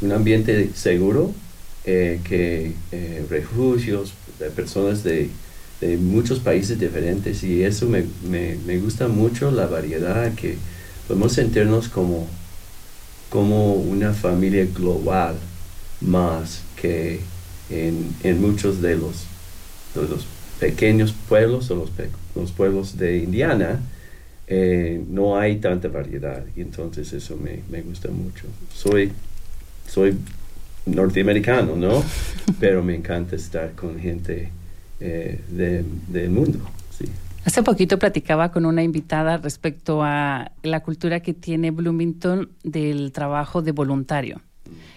un 0.00 0.12
ambiente 0.12 0.70
seguro, 0.74 1.32
eh, 1.84 2.20
que 2.24 2.72
eh, 2.92 3.26
refugios, 3.28 4.14
de 4.38 4.50
personas 4.50 5.04
de 5.04 5.30
de 5.80 5.96
muchos 5.96 6.38
países 6.38 6.78
diferentes 6.78 7.42
y 7.42 7.62
eso 7.62 7.86
me, 7.86 8.04
me, 8.28 8.56
me, 8.66 8.78
gusta 8.78 9.08
mucho 9.08 9.50
la 9.50 9.66
variedad 9.66 10.32
que 10.34 10.56
podemos 11.06 11.32
sentirnos 11.32 11.88
como, 11.88 12.26
como 13.28 13.74
una 13.74 14.12
familia 14.14 14.66
global 14.74 15.36
más 16.00 16.62
que 16.80 17.20
en, 17.70 18.14
en 18.22 18.40
muchos 18.40 18.80
de 18.80 18.96
los, 18.96 19.24
de 19.94 20.08
los 20.08 20.26
pequeños 20.60 21.14
pueblos 21.28 21.70
o 21.70 21.74
los, 21.74 21.90
los 22.34 22.52
pueblos 22.52 22.96
de 22.96 23.18
Indiana 23.18 23.80
eh, 24.46 25.02
no 25.08 25.38
hay 25.38 25.56
tanta 25.56 25.88
variedad 25.88 26.44
y 26.54 26.60
entonces 26.60 27.12
eso 27.12 27.36
me, 27.36 27.60
me 27.70 27.82
gusta 27.82 28.10
mucho. 28.10 28.46
Soy, 28.72 29.10
soy 29.86 30.16
norteamericano, 30.86 31.76
¿no? 31.76 32.02
Pero 32.60 32.82
me 32.82 32.94
encanta 32.94 33.36
estar 33.36 33.72
con 33.72 33.98
gente 33.98 34.50
eh, 35.00 35.40
del 35.48 36.30
mundo. 36.30 36.58
Sí. 36.90 37.06
Hace 37.44 37.62
poquito 37.62 37.98
platicaba 37.98 38.50
con 38.52 38.64
una 38.64 38.82
invitada 38.82 39.36
respecto 39.36 40.02
a 40.02 40.52
la 40.62 40.80
cultura 40.80 41.20
que 41.20 41.34
tiene 41.34 41.70
Bloomington 41.70 42.50
del 42.62 43.12
trabajo 43.12 43.62
de 43.62 43.72
voluntario. 43.72 44.40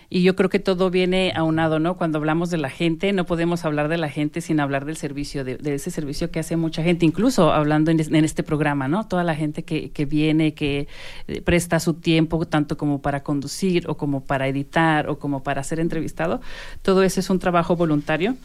Y 0.09 0.23
yo 0.23 0.35
creo 0.35 0.49
que 0.49 0.59
todo 0.59 0.89
viene 0.89 1.33
aunado, 1.35 1.79
¿no? 1.79 1.97
Cuando 1.97 2.17
hablamos 2.17 2.49
de 2.49 2.57
la 2.57 2.69
gente, 2.69 3.11
no 3.11 3.25
podemos 3.25 3.65
hablar 3.65 3.89
de 3.89 3.97
la 3.97 4.09
gente 4.09 4.39
sin 4.39 4.61
hablar 4.61 4.85
del 4.85 4.95
servicio, 4.95 5.43
de, 5.43 5.57
ese 5.65 5.91
servicio 5.91 6.31
que 6.31 6.39
hace 6.39 6.55
mucha 6.55 6.81
gente, 6.81 7.05
incluso 7.05 7.51
hablando 7.51 7.91
en, 7.91 7.99
este 7.99 8.43
programa, 8.43 8.87
¿no? 8.87 9.07
Toda 9.07 9.25
la 9.25 9.35
gente 9.35 9.63
que, 9.63 9.91
que, 9.91 10.05
viene, 10.05 10.53
que 10.53 10.87
eh, 11.27 11.41
presta 11.41 11.79
su 11.81 11.95
tiempo, 11.95 12.45
tanto 12.45 12.77
como 12.77 13.01
para 13.01 13.23
conducir 13.23 13.89
o 13.89 13.97
como 13.97 14.23
para 14.23 14.47
editar 14.47 15.09
o 15.09 15.19
como 15.19 15.43
para 15.43 15.61
ser 15.63 15.81
entrevistado, 15.81 16.39
todo 16.81 17.03
eso 17.03 17.19
es 17.19 17.29
un 17.29 17.39
trabajo 17.39 17.75
voluntario. 17.75 18.37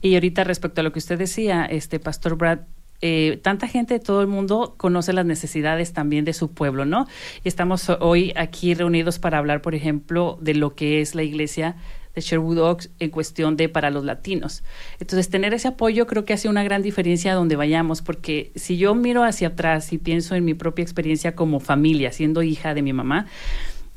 Y 0.00 0.14
ahorita 0.14 0.44
respecto 0.44 0.80
a 0.80 0.84
lo 0.84 0.92
que 0.92 1.00
usted 1.00 1.18
decía, 1.18 1.66
este 1.66 2.00
Pastor 2.00 2.36
Brad, 2.36 2.60
eh, 3.06 3.38
tanta 3.42 3.68
gente 3.68 3.92
de 3.92 4.00
todo 4.00 4.22
el 4.22 4.28
mundo 4.28 4.76
conoce 4.78 5.12
las 5.12 5.26
necesidades 5.26 5.92
también 5.92 6.24
de 6.24 6.32
su 6.32 6.52
pueblo, 6.52 6.86
¿no? 6.86 7.06
Y 7.44 7.48
estamos 7.48 7.90
hoy 8.00 8.32
aquí 8.34 8.72
reunidos 8.72 9.18
para 9.18 9.36
hablar, 9.36 9.60
por 9.60 9.74
ejemplo, 9.74 10.38
de 10.40 10.54
lo 10.54 10.74
que 10.74 11.02
es 11.02 11.14
la 11.14 11.22
iglesia 11.22 11.76
de 12.14 12.22
Sherwood 12.22 12.58
Oaks 12.60 12.90
en 13.00 13.10
cuestión 13.10 13.58
de 13.58 13.68
para 13.68 13.90
los 13.90 14.06
latinos. 14.06 14.64
Entonces, 15.00 15.28
tener 15.28 15.52
ese 15.52 15.68
apoyo 15.68 16.06
creo 16.06 16.24
que 16.24 16.32
hace 16.32 16.48
una 16.48 16.64
gran 16.64 16.80
diferencia 16.80 17.34
donde 17.34 17.56
vayamos, 17.56 18.00
porque 18.00 18.52
si 18.54 18.78
yo 18.78 18.94
miro 18.94 19.22
hacia 19.22 19.48
atrás 19.48 19.92
y 19.92 19.98
pienso 19.98 20.34
en 20.34 20.46
mi 20.46 20.54
propia 20.54 20.82
experiencia 20.82 21.34
como 21.34 21.60
familia, 21.60 22.10
siendo 22.10 22.42
hija 22.42 22.72
de 22.72 22.80
mi 22.80 22.94
mamá, 22.94 23.26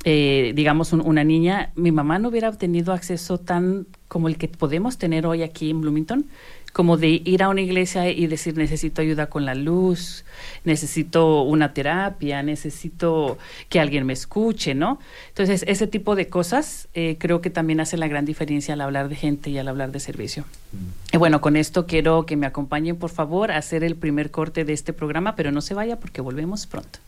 eh, 0.04 0.52
digamos, 0.54 0.92
una 0.92 1.24
niña, 1.24 1.72
mi 1.76 1.92
mamá 1.92 2.18
no 2.18 2.28
hubiera 2.28 2.50
obtenido 2.50 2.92
acceso 2.92 3.38
tan 3.38 3.86
como 4.06 4.28
el 4.28 4.36
que 4.36 4.48
podemos 4.48 4.98
tener 4.98 5.26
hoy 5.26 5.42
aquí 5.42 5.70
en 5.70 5.80
Bloomington, 5.80 6.26
como 6.78 6.96
de 6.96 7.20
ir 7.24 7.42
a 7.42 7.48
una 7.48 7.60
iglesia 7.60 8.08
y 8.08 8.28
decir 8.28 8.56
necesito 8.56 9.02
ayuda 9.02 9.26
con 9.26 9.44
la 9.44 9.56
luz, 9.56 10.24
necesito 10.62 11.42
una 11.42 11.74
terapia, 11.74 12.40
necesito 12.44 13.36
que 13.68 13.80
alguien 13.80 14.06
me 14.06 14.12
escuche, 14.12 14.76
¿no? 14.76 15.00
Entonces, 15.30 15.64
ese 15.66 15.88
tipo 15.88 16.14
de 16.14 16.28
cosas 16.28 16.86
eh, 16.94 17.16
creo 17.18 17.40
que 17.40 17.50
también 17.50 17.80
hace 17.80 17.96
la 17.96 18.06
gran 18.06 18.24
diferencia 18.24 18.74
al 18.74 18.80
hablar 18.80 19.08
de 19.08 19.16
gente 19.16 19.50
y 19.50 19.58
al 19.58 19.66
hablar 19.66 19.90
de 19.90 19.98
servicio. 19.98 20.44
Mm. 20.70 21.16
Y 21.16 21.18
bueno, 21.18 21.40
con 21.40 21.56
esto 21.56 21.84
quiero 21.84 22.26
que 22.26 22.36
me 22.36 22.46
acompañen, 22.46 22.94
por 22.94 23.10
favor, 23.10 23.50
a 23.50 23.56
hacer 23.56 23.82
el 23.82 23.96
primer 23.96 24.30
corte 24.30 24.64
de 24.64 24.72
este 24.72 24.92
programa, 24.92 25.34
pero 25.34 25.50
no 25.50 25.62
se 25.62 25.74
vaya 25.74 25.98
porque 25.98 26.20
volvemos 26.20 26.68
pronto. 26.68 27.00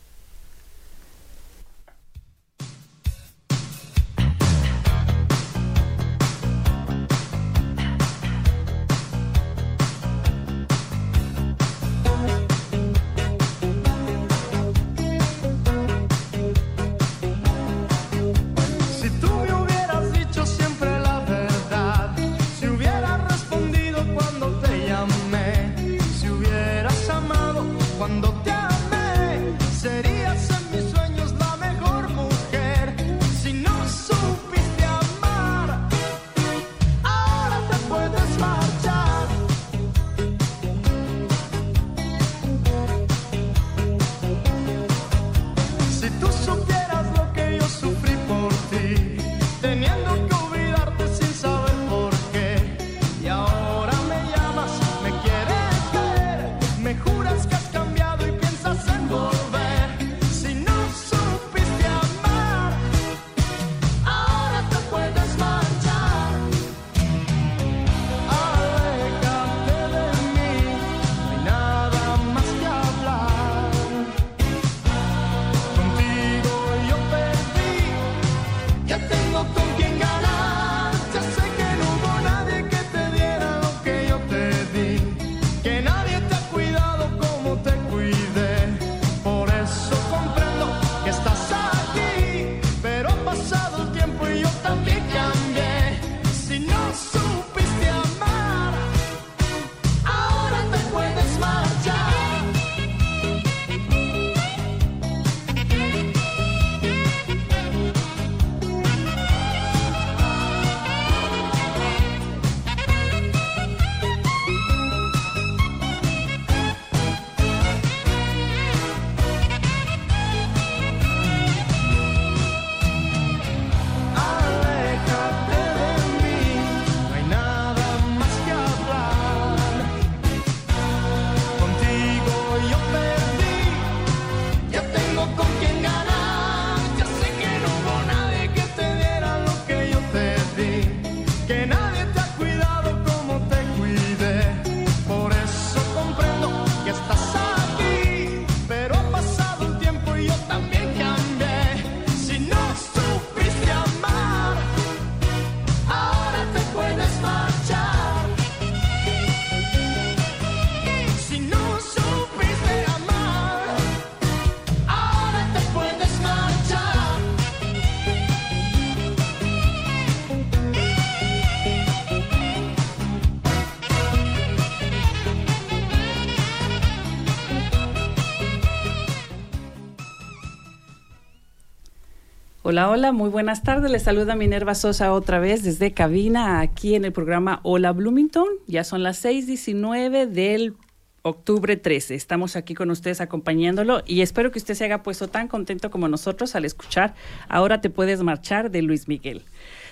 Hola, 182.83 183.11
muy 183.11 183.29
buenas 183.29 183.61
tardes. 183.61 183.91
Les 183.91 184.01
saluda 184.01 184.35
Minerva 184.35 184.73
Sosa 184.73 185.13
otra 185.13 185.39
vez 185.39 185.61
desde 185.61 185.91
cabina 185.91 186.61
aquí 186.61 186.95
en 186.95 187.05
el 187.05 187.11
programa 187.11 187.59
Hola 187.61 187.91
Bloomington. 187.91 188.47
Ya 188.65 188.83
son 188.83 189.03
las 189.03 189.23
6:19 189.23 190.25
del 190.25 190.75
octubre 191.21 191.77
13. 191.77 192.15
Estamos 192.15 192.55
aquí 192.55 192.73
con 192.73 192.89
ustedes 192.89 193.21
acompañándolo 193.21 194.01
y 194.07 194.21
espero 194.21 194.51
que 194.51 194.57
usted 194.57 194.73
se 194.73 194.85
haya 194.85 195.03
puesto 195.03 195.27
tan 195.27 195.47
contento 195.47 195.91
como 195.91 196.07
nosotros 196.07 196.55
al 196.55 196.65
escuchar 196.65 197.13
Ahora 197.47 197.81
te 197.81 197.91
puedes 197.91 198.23
marchar 198.23 198.71
de 198.71 198.81
Luis 198.81 199.07
Miguel. 199.07 199.43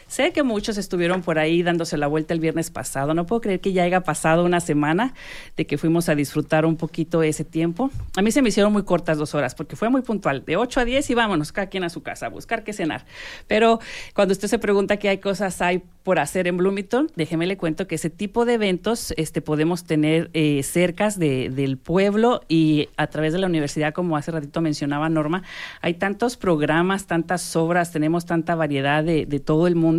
Sé 0.10 0.32
que 0.34 0.41
muchos 0.41 0.80
estuvieron 0.80 1.22
por 1.22 1.38
ahí 1.38 1.62
dándose 1.62 1.95
la 1.95 2.08
vuelta 2.08 2.34
el 2.34 2.39
viernes 2.39 2.72
pasado. 2.72 3.13
No 3.13 3.28
puedo 3.28 3.41
creer 3.41 3.60
que 3.60 3.74
ya 3.74 3.84
haya 3.84 4.02
pasado 4.02 4.43
una 4.43 4.60
semana 4.60 5.13
de 5.56 5.67
que 5.67 5.78
fuimos 5.78 6.10
a 6.10 6.15
disfrutar 6.15 6.65
un 6.65 6.78
poquito 6.78 7.22
ese 7.22 7.45
tiempo. 7.45 7.91
A 8.17 8.24
mí 8.24 8.32
se 8.32 8.41
me 8.41 8.50
hicieron 8.50 8.74
muy 8.74 8.82
cortas 8.82 9.19
dos 9.19 9.36
horas 9.36 9.54
porque 9.54 9.76
fue 9.76 9.89
muy 9.89 10.02
puntual. 10.02 10.43
De 10.43 10.58
8 10.58 10.80
a 10.80 10.86
10 10.86 11.12
y 11.12 11.13
vámonos, 11.13 11.52
cada 11.52 11.67
quien 11.67 11.84
a 11.84 11.89
su 11.89 12.02
casa 12.02 12.26
a 12.26 12.30
buscar 12.30 12.63
qué 12.63 12.74
cenar. 12.74 13.06
Pero 13.45 13.80
cuando 14.15 14.32
usted 14.32 14.48
se 14.48 14.58
pregunta 14.58 14.98
qué 14.98 15.10
hay 15.10 15.19
cosas 15.19 15.62
hay 15.62 15.84
por 16.02 16.17
hacer 16.17 16.48
en 16.48 16.58
Bloomington, 16.58 17.12
déjeme 17.15 17.45
le 17.45 17.58
cuento 17.58 17.86
que 17.86 17.93
ese 17.93 18.10
tipo 18.10 18.45
de 18.45 18.54
eventos 18.56 19.13
este, 19.15 19.43
podemos 19.43 19.84
tener 19.84 20.32
eh, 20.34 20.63
cercas 20.63 21.19
de, 21.19 21.52
del 21.52 21.78
pueblo 21.78 22.41
y 22.48 22.89
a 22.98 23.08
través 23.08 23.32
de 23.32 23.38
la 23.38 23.45
universidad, 23.45 23.93
como 23.93 24.17
hace 24.17 24.32
ratito 24.32 24.60
mencionaba 24.60 25.08
Norma, 25.08 25.43
hay 25.82 25.93
tantos 25.93 26.36
programas, 26.36 27.06
tantas 27.06 27.56
obras, 27.56 27.91
tenemos 27.91 28.26
tanta 28.26 28.56
variedad 28.56 29.04
de, 29.04 29.28
de 29.28 29.39
todo 29.39 29.67
el 29.67 29.76
mundo 29.76 29.99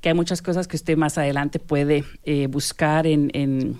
que 0.00 0.08
hay 0.08 0.14
muchas 0.14 0.42
cosas 0.42 0.68
que 0.68 0.76
usted 0.76 0.96
más 0.96 1.18
adelante 1.18 1.58
puede 1.58 2.04
eh, 2.24 2.46
buscar 2.48 3.06
en, 3.06 3.30
en 3.34 3.78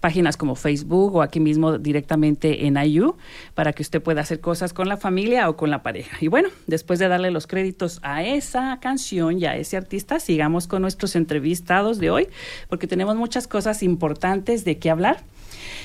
páginas 0.00 0.36
como 0.36 0.54
Facebook 0.56 1.14
o 1.14 1.22
aquí 1.22 1.40
mismo 1.40 1.78
directamente 1.78 2.66
en 2.66 2.76
IU 2.76 3.16
para 3.54 3.72
que 3.72 3.82
usted 3.82 4.02
pueda 4.02 4.22
hacer 4.22 4.40
cosas 4.40 4.72
con 4.72 4.88
la 4.88 4.96
familia 4.96 5.48
o 5.48 5.56
con 5.56 5.70
la 5.70 5.82
pareja. 5.82 6.16
Y 6.20 6.28
bueno, 6.28 6.48
después 6.66 6.98
de 6.98 7.08
darle 7.08 7.30
los 7.30 7.46
créditos 7.46 8.00
a 8.02 8.24
esa 8.24 8.78
canción 8.80 9.38
y 9.38 9.44
a 9.44 9.56
ese 9.56 9.76
artista, 9.76 10.18
sigamos 10.18 10.66
con 10.66 10.82
nuestros 10.82 11.14
entrevistados 11.16 11.98
de 11.98 12.10
hoy 12.10 12.28
porque 12.68 12.86
tenemos 12.86 13.16
muchas 13.16 13.46
cosas 13.46 13.82
importantes 13.82 14.64
de 14.64 14.78
qué 14.78 14.90
hablar. 14.90 15.22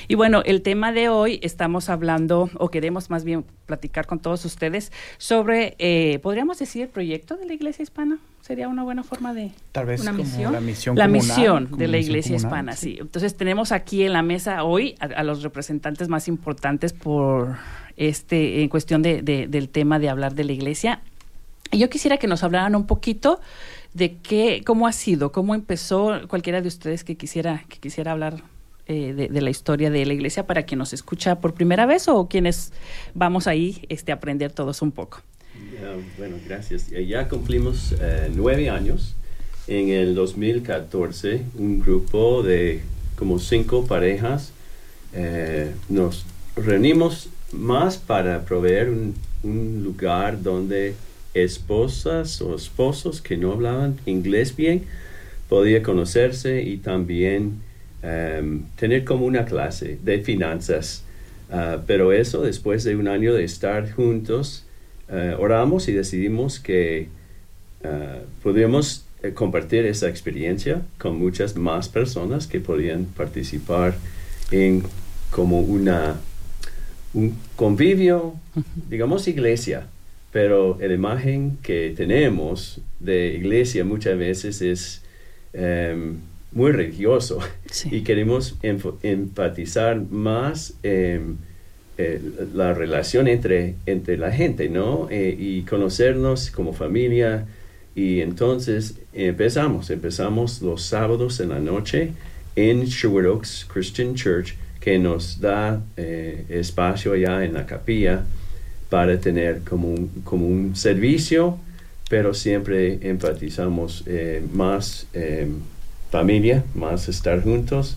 Y 0.08 0.14
bueno, 0.14 0.42
el 0.44 0.62
tema 0.62 0.92
de 0.92 1.08
hoy 1.08 1.40
estamos 1.42 1.88
hablando, 1.88 2.48
o 2.58 2.70
queremos 2.70 3.10
más 3.10 3.24
bien 3.24 3.44
platicar 3.66 4.06
con 4.06 4.20
todos 4.20 4.44
ustedes 4.44 4.92
sobre, 5.18 5.74
eh, 5.78 6.18
podríamos 6.22 6.58
decir, 6.58 6.82
el 6.82 6.88
proyecto 6.88 7.36
de 7.36 7.46
la 7.46 7.54
Iglesia 7.54 7.82
Hispana. 7.82 8.18
Sería 8.40 8.68
una 8.68 8.84
buena 8.84 9.02
forma 9.02 9.34
de... 9.34 9.50
Tal 9.72 9.86
vez 9.86 10.00
una 10.02 10.12
como 10.12 10.22
misión. 10.22 10.52
la 10.52 10.60
misión 10.60 10.96
La 10.96 11.06
comunal, 11.06 11.26
misión 11.28 11.70
de 11.78 11.88
la 11.88 11.98
Iglesia 11.98 12.36
comunal, 12.36 12.46
Hispana, 12.52 12.72
sí. 12.76 12.96
Entonces 13.00 13.36
tenemos 13.36 13.72
aquí 13.72 14.04
en 14.04 14.12
la 14.12 14.22
mesa 14.22 14.62
hoy 14.62 14.94
a, 15.00 15.06
a 15.06 15.24
los 15.24 15.42
representantes 15.42 16.08
más 16.08 16.28
importantes 16.28 16.92
por 16.92 17.56
este, 17.96 18.62
en 18.62 18.68
cuestión 18.68 19.02
de, 19.02 19.22
de- 19.22 19.48
del 19.48 19.68
tema 19.68 19.98
de 19.98 20.08
hablar 20.08 20.34
de 20.34 20.44
la 20.44 20.52
Iglesia. 20.52 21.00
Y 21.72 21.78
yo 21.78 21.90
quisiera 21.90 22.18
que 22.18 22.28
nos 22.28 22.44
hablaran 22.44 22.76
un 22.76 22.86
poquito 22.86 23.40
de 23.92 24.18
qué, 24.18 24.62
cómo 24.64 24.86
ha 24.86 24.92
sido, 24.92 25.32
cómo 25.32 25.56
empezó 25.56 26.20
cualquiera 26.28 26.60
de 26.60 26.68
ustedes 26.68 27.02
que 27.02 27.16
quisiera, 27.16 27.64
que 27.68 27.78
quisiera 27.78 28.12
hablar 28.12 28.42
eh, 28.86 29.12
de, 29.14 29.28
de 29.28 29.40
la 29.40 29.50
historia 29.50 29.90
de 29.90 30.04
la 30.06 30.12
iglesia 30.14 30.46
para 30.46 30.62
quien 30.64 30.78
nos 30.78 30.92
escucha 30.92 31.40
por 31.40 31.54
primera 31.54 31.86
vez 31.86 32.08
o 32.08 32.28
quienes 32.28 32.72
vamos 33.14 33.46
ahí 33.46 33.84
este, 33.88 34.12
a 34.12 34.16
aprender 34.16 34.52
todos 34.52 34.82
un 34.82 34.92
poco. 34.92 35.22
Ya, 35.72 35.94
bueno, 36.18 36.36
gracias. 36.46 36.88
Ya- 36.90 37.00
Ya 37.00 37.28
cumplimos 37.28 37.94
eh, 38.00 38.30
nueve 38.34 38.68
años. 38.70 39.14
En 39.68 39.88
el 39.88 40.14
2014, 40.14 41.42
un 41.58 41.80
grupo 41.80 42.42
de 42.44 42.82
como 43.16 43.38
cinco 43.38 43.84
parejas 43.86 44.52
eh, 45.12 45.72
nos 45.88 46.24
reunimos 46.56 47.28
más 47.52 47.96
para 47.96 48.44
proveer 48.44 48.90
un, 48.90 49.14
un 49.42 49.82
lugar 49.82 50.42
donde 50.42 50.94
esposas 51.34 52.40
o 52.42 52.54
esposos 52.54 53.20
que 53.20 53.36
no 53.36 53.52
hablaban 53.52 53.98
inglés 54.06 54.54
bien 54.54 54.84
podían 55.48 55.82
conocerse 55.82 56.62
y 56.62 56.76
también 56.78 57.60
em, 58.06 58.62
tener 58.76 59.04
como 59.04 59.26
una 59.26 59.44
clase 59.44 59.98
de 60.02 60.20
finanzas. 60.20 61.02
Ah, 61.50 61.78
pero 61.86 62.12
eso 62.12 62.42
después 62.42 62.84
de 62.84 62.96
un 62.96 63.08
año 63.08 63.34
de 63.34 63.44
estar 63.44 63.90
juntos, 63.92 64.64
eh, 65.08 65.34
oramos 65.38 65.88
y 65.88 65.92
decidimos 65.92 66.58
que 66.60 67.08
ah, 67.84 68.18
podíamos 68.42 69.04
eh, 69.22 69.32
compartir 69.32 69.86
esa 69.86 70.08
experiencia 70.08 70.82
con 70.98 71.18
muchas 71.18 71.56
más 71.56 71.88
personas 71.88 72.46
que 72.46 72.60
podían 72.60 73.04
participar 73.04 73.94
en 74.50 74.82
como 75.30 75.60
una 75.60 76.16
un 77.14 77.34
convivio, 77.56 78.34
digamos 78.90 79.26
iglesia, 79.26 79.86
pero 80.32 80.76
la 80.78 80.92
imagen 80.92 81.56
que 81.62 81.94
tenemos 81.96 82.80
de 83.00 83.28
iglesia 83.28 83.84
muchas 83.84 84.18
veces 84.18 84.60
es 84.60 85.02
em, 85.54 86.18
muy 86.56 86.72
religioso 86.72 87.38
y 87.90 88.00
queremos 88.00 88.56
enfatizar 88.62 90.00
más 90.00 90.72
em, 90.82 91.36
eh, 91.98 92.20
la 92.54 92.72
relación 92.72 93.28
entre, 93.28 93.74
entre 93.84 94.16
la 94.16 94.32
gente, 94.32 94.70
¿no? 94.70 95.08
Eh, 95.10 95.36
y 95.38 95.62
conocernos 95.62 96.50
como 96.50 96.72
familia. 96.72 97.46
Y 97.94 98.20
entonces 98.20 98.96
empezamos, 99.12 99.90
empezamos 99.90 100.62
los 100.62 100.82
sábados 100.82 101.40
en 101.40 101.50
la 101.50 101.60
noche 101.60 102.12
en 102.56 102.86
Sherwood 102.86 103.26
Oaks 103.26 103.66
Christian 103.70 104.14
Church, 104.14 104.54
que 104.80 104.98
nos 104.98 105.40
da 105.40 105.82
eh, 105.98 106.46
espacio 106.48 107.12
allá 107.12 107.44
en 107.44 107.52
la 107.52 107.66
capilla 107.66 108.24
para 108.88 109.20
tener 109.20 109.60
como 109.60 109.88
un, 109.88 110.08
como 110.24 110.46
un 110.46 110.74
servicio, 110.74 111.58
pero 112.08 112.32
siempre 112.32 112.98
enfatizamos 113.02 114.04
eh, 114.06 114.42
más 114.52 115.06
eh, 115.12 115.48
familia, 116.10 116.64
más 116.74 117.08
estar 117.08 117.42
juntos. 117.42 117.96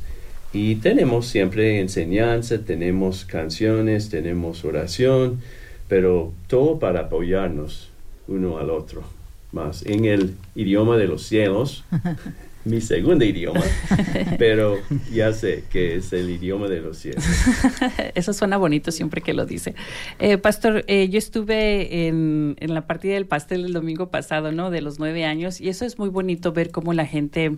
Y 0.52 0.76
tenemos 0.76 1.28
siempre 1.28 1.80
enseñanza, 1.80 2.60
tenemos 2.65 3.26
canciones, 3.26 4.10
tenemos 4.10 4.65
oración, 4.65 5.41
pero 5.88 6.34
todo 6.48 6.80
para 6.80 7.02
apoyarnos 7.02 7.89
uno 8.28 8.58
al 8.58 8.69
otro, 8.69 9.04
más 9.52 9.86
en 9.86 10.06
el 10.06 10.36
idioma 10.56 10.98
de 10.98 11.08
los 11.08 11.24
cielos, 11.24 11.84
mi 12.65 12.82
segundo 12.82 13.26
idioma, 13.26 13.63
pero 14.38 14.78
ya 15.12 15.34
sé 15.34 15.63
que 15.72 15.95
es 15.95 16.13
el 16.13 16.30
idioma 16.30 16.67
de 16.67 16.82
los 16.82 16.98
cielos. 16.98 17.24
Eso 18.15 18.34
suena 18.34 18.58
bonito 18.58 18.91
siempre 18.91 19.22
que 19.22 19.34
lo 19.34 19.45
dice. 19.45 19.76
Eh, 20.19 20.38
Pastor, 20.38 20.84
eh, 20.88 21.10
yo 21.10 21.17
estuve 21.19 22.08
en, 22.08 22.56
en 22.60 22.74
la 22.74 22.88
partida 22.88 23.13
del 23.13 23.26
pastel 23.26 23.65
el 23.65 23.74
domingo 23.74 24.10
pasado, 24.10 24.52
¿no? 24.52 24.72
De 24.72 24.82
los 24.82 25.00
nueve 25.00 25.26
años, 25.26 25.62
y 25.62 25.69
eso 25.69 25.86
es 25.86 26.00
muy 26.00 26.10
bonito 26.10 26.54
ver 26.54 26.72
cómo 26.72 26.93
la 26.93 27.06
gente 27.06 27.58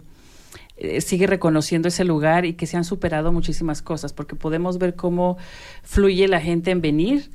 sigue 0.99 1.27
reconociendo 1.27 1.88
ese 1.88 2.03
lugar 2.03 2.45
y 2.45 2.53
que 2.53 2.65
se 2.65 2.77
han 2.77 2.84
superado 2.84 3.31
muchísimas 3.31 3.81
cosas, 3.81 4.13
porque 4.13 4.36
podemos 4.36 4.77
ver 4.77 4.95
cómo 4.95 5.38
fluye 5.84 6.27
la 6.27 6.41
gente 6.41 6.71
en 6.71 6.81
venir. 6.81 7.31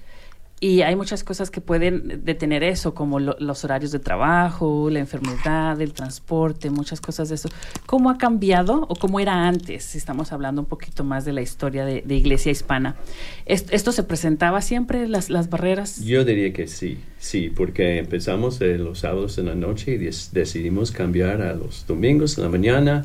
Y 0.58 0.80
hay 0.80 0.96
muchas 0.96 1.22
cosas 1.22 1.50
que 1.50 1.60
pueden 1.60 2.22
detener 2.24 2.62
eso, 2.64 2.94
como 2.94 3.20
lo- 3.20 3.36
los 3.38 3.62
horarios 3.64 3.92
de 3.92 3.98
trabajo, 3.98 4.88
la 4.88 5.00
enfermedad, 5.00 5.78
el 5.82 5.92
transporte, 5.92 6.70
muchas 6.70 7.02
cosas 7.02 7.28
de 7.28 7.34
eso. 7.34 7.50
¿Cómo 7.84 8.08
ha 8.08 8.16
cambiado 8.16 8.86
o 8.88 8.94
cómo 8.96 9.20
era 9.20 9.46
antes? 9.46 9.84
Si 9.84 9.98
estamos 9.98 10.32
hablando 10.32 10.62
un 10.62 10.66
poquito 10.66 11.04
más 11.04 11.26
de 11.26 11.34
la 11.34 11.42
historia 11.42 11.84
de, 11.84 12.00
de 12.06 12.14
Iglesia 12.16 12.50
Hispana. 12.50 12.96
¿Est- 13.44 13.70
¿Esto 13.70 13.92
se 13.92 14.02
presentaba 14.02 14.62
siempre, 14.62 15.06
las, 15.08 15.28
las 15.28 15.50
barreras? 15.50 16.02
Yo 16.02 16.24
diría 16.24 16.50
que 16.54 16.68
sí, 16.68 17.00
sí, 17.18 17.50
porque 17.54 17.98
empezamos 17.98 18.58
eh, 18.62 18.78
los 18.78 19.00
sábados 19.00 19.36
en 19.36 19.46
la 19.46 19.54
noche 19.54 19.92
y 19.92 19.98
decidimos 19.98 20.90
cambiar 20.90 21.42
a 21.42 21.54
los 21.54 21.86
domingos 21.86 22.38
en 22.38 22.44
la 22.44 22.48
mañana 22.50 23.04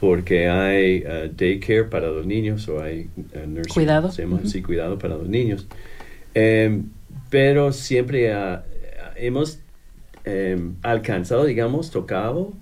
porque 0.00 0.48
hay 0.48 1.02
eh, 1.04 1.30
daycare 1.36 1.84
para 1.84 2.06
los 2.08 2.24
niños 2.24 2.66
o 2.68 2.80
hay 2.80 3.10
eh, 3.34 3.44
nursery, 3.46 3.74
Cuidado. 3.74 4.10
se 4.10 4.22
llama 4.22 4.36
Ujú. 4.36 4.46
así, 4.46 4.62
cuidado 4.62 4.98
para 4.98 5.16
los 5.16 5.28
niños. 5.28 5.66
Em, 6.38 6.84
pero 7.30 7.72
siempre 7.72 8.32
ah, 8.32 8.64
hemos 9.16 9.58
em, 10.24 10.74
alcanzado, 10.82 11.44
digamos, 11.44 11.90
tocado 11.90 12.52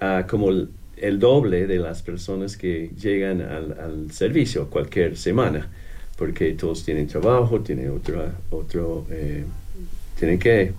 ah, 0.00 0.26
como 0.28 0.48
el, 0.50 1.18
doble 1.18 1.66
de 1.66 1.78
las 1.78 2.00
personas 2.00 2.56
que 2.56 2.90
llegan 2.98 3.42
al, 3.42 4.10
servicio 4.10 4.70
cualquier 4.70 5.18
semana, 5.18 5.68
porque 6.16 6.52
todos 6.52 6.82
tienen 6.84 7.08
trabajo, 7.08 7.60
tienen 7.60 7.90
otro, 7.90 8.24
otro 8.50 9.06
eh, 9.10 9.44
tienen 10.18 10.38
que 10.38 10.72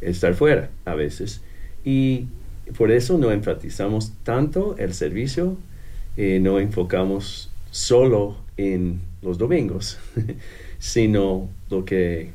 estar 0.00 0.34
fuera 0.34 0.70
a 0.84 0.96
veces. 0.96 1.42
Y 1.84 2.26
por 2.76 2.90
eso 2.90 3.18
no 3.18 3.30
enfatizamos 3.30 4.12
tanto 4.24 4.76
el 4.78 4.94
servicio, 4.94 5.56
eh, 6.16 6.40
no 6.40 6.58
enfocamos 6.58 7.50
solo 7.70 8.36
en 8.56 9.00
los 9.22 9.38
domingos, 9.38 9.98
sino 10.80 11.48
lo 11.70 11.84
que 11.84 12.30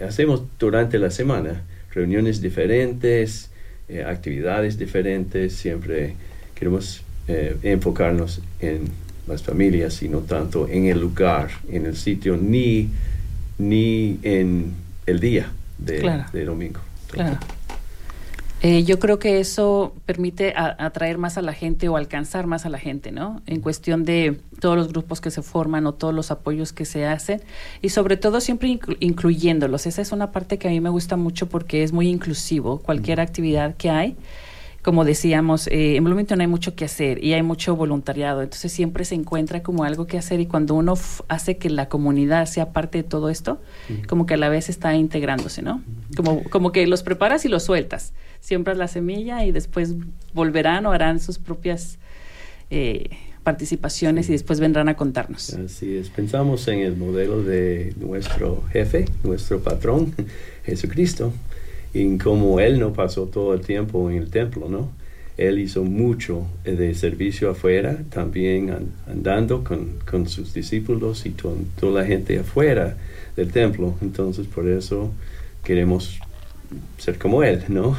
hacemos 0.00 0.42
durante 0.58 0.98
la 0.98 1.10
semana, 1.10 1.62
reuniones 1.92 2.40
diferentes, 2.40 3.50
eh, 3.88 4.04
actividades 4.04 4.78
diferentes, 4.78 5.54
siempre 5.54 6.14
queremos 6.54 7.02
eh, 7.28 7.56
enfocarnos 7.62 8.40
en 8.60 8.88
las 9.26 9.42
familias 9.42 10.02
y 10.02 10.08
no 10.08 10.20
tanto 10.20 10.68
en 10.68 10.86
el 10.86 11.00
lugar, 11.00 11.48
en 11.70 11.86
el 11.86 11.96
sitio, 11.96 12.36
ni, 12.36 12.88
ni 13.58 14.18
en 14.22 14.72
el 15.06 15.20
día 15.20 15.50
de, 15.78 15.98
Claro. 15.98 16.24
de 16.32 16.44
domingo. 16.44 16.80
Claro. 17.10 17.38
Eh, 18.62 18.84
yo 18.84 18.98
creo 18.98 19.18
que 19.18 19.38
eso 19.38 19.94
permite 20.06 20.54
atraer 20.56 21.18
más 21.18 21.36
a 21.36 21.42
la 21.42 21.52
gente 21.52 21.88
o 21.90 21.96
alcanzar 21.96 22.46
más 22.46 22.64
a 22.64 22.70
la 22.70 22.78
gente, 22.78 23.12
¿no? 23.12 23.42
En 23.46 23.60
cuestión 23.60 24.04
de 24.04 24.40
todos 24.60 24.76
los 24.76 24.88
grupos 24.88 25.20
que 25.20 25.30
se 25.30 25.42
forman 25.42 25.86
o 25.86 25.92
todos 25.92 26.14
los 26.14 26.30
apoyos 26.30 26.72
que 26.72 26.86
se 26.86 27.04
hacen 27.04 27.42
y 27.82 27.90
sobre 27.90 28.16
todo 28.16 28.40
siempre 28.40 28.80
incluyéndolos. 29.00 29.86
Esa 29.86 30.00
es 30.00 30.10
una 30.10 30.32
parte 30.32 30.58
que 30.58 30.68
a 30.68 30.70
mí 30.70 30.80
me 30.80 30.88
gusta 30.88 31.16
mucho 31.16 31.48
porque 31.48 31.82
es 31.82 31.92
muy 31.92 32.08
inclusivo. 32.08 32.78
Cualquier 32.78 33.20
actividad 33.20 33.76
que 33.76 33.90
hay 33.90 34.16
como 34.86 35.04
decíamos, 35.04 35.66
eh, 35.66 35.96
en 35.96 36.04
Bloomington 36.04 36.40
hay 36.40 36.46
mucho 36.46 36.76
que 36.76 36.84
hacer 36.84 37.22
y 37.24 37.32
hay 37.32 37.42
mucho 37.42 37.74
voluntariado, 37.74 38.40
entonces 38.40 38.70
siempre 38.70 39.04
se 39.04 39.16
encuentra 39.16 39.60
como 39.60 39.82
algo 39.82 40.06
que 40.06 40.16
hacer 40.16 40.38
y 40.38 40.46
cuando 40.46 40.76
uno 40.76 40.94
hace 41.26 41.56
que 41.56 41.70
la 41.70 41.88
comunidad 41.88 42.46
sea 42.46 42.72
parte 42.72 42.98
de 42.98 43.02
todo 43.02 43.28
esto, 43.28 43.60
como 44.06 44.26
que 44.26 44.34
a 44.34 44.36
la 44.36 44.48
vez 44.48 44.68
está 44.68 44.94
integrándose, 44.94 45.60
¿no? 45.60 45.82
Como, 46.16 46.44
como 46.44 46.70
que 46.70 46.86
los 46.86 47.02
preparas 47.02 47.44
y 47.44 47.48
los 47.48 47.64
sueltas, 47.64 48.12
siembras 48.38 48.76
la 48.76 48.86
semilla 48.86 49.44
y 49.44 49.50
después 49.50 49.96
volverán 50.34 50.86
o 50.86 50.92
harán 50.92 51.18
sus 51.18 51.40
propias 51.40 51.98
eh, 52.70 53.10
participaciones 53.42 54.28
y 54.28 54.32
después 54.34 54.60
vendrán 54.60 54.88
a 54.88 54.94
contarnos. 54.94 55.52
Así 55.54 55.96
es, 55.96 56.10
pensamos 56.10 56.68
en 56.68 56.78
el 56.78 56.96
modelo 56.96 57.42
de 57.42 57.92
nuestro 57.98 58.62
jefe, 58.70 59.06
nuestro 59.24 59.58
patrón, 59.58 60.14
Jesucristo 60.64 61.32
en 62.02 62.18
cómo 62.18 62.60
él 62.60 62.78
no 62.80 62.92
pasó 62.92 63.26
todo 63.26 63.54
el 63.54 63.60
tiempo 63.60 64.10
en 64.10 64.18
el 64.18 64.30
templo, 64.30 64.68
¿no? 64.68 64.90
Él 65.36 65.58
hizo 65.58 65.84
mucho 65.84 66.46
de 66.64 66.94
servicio 66.94 67.50
afuera, 67.50 67.98
también 68.08 68.74
andando 69.06 69.62
con, 69.62 70.28
sus 70.28 70.54
discípulos 70.54 71.26
y 71.26 71.30
toda 71.30 72.02
la 72.02 72.06
gente 72.06 72.38
afuera 72.38 72.96
del 73.36 73.52
templo. 73.52 73.94
Entonces, 74.00 74.46
por 74.46 74.66
eso 74.66 75.12
queremos 75.62 76.18
ser 76.96 77.18
como 77.18 77.42
él, 77.42 77.64
¿no? 77.68 77.96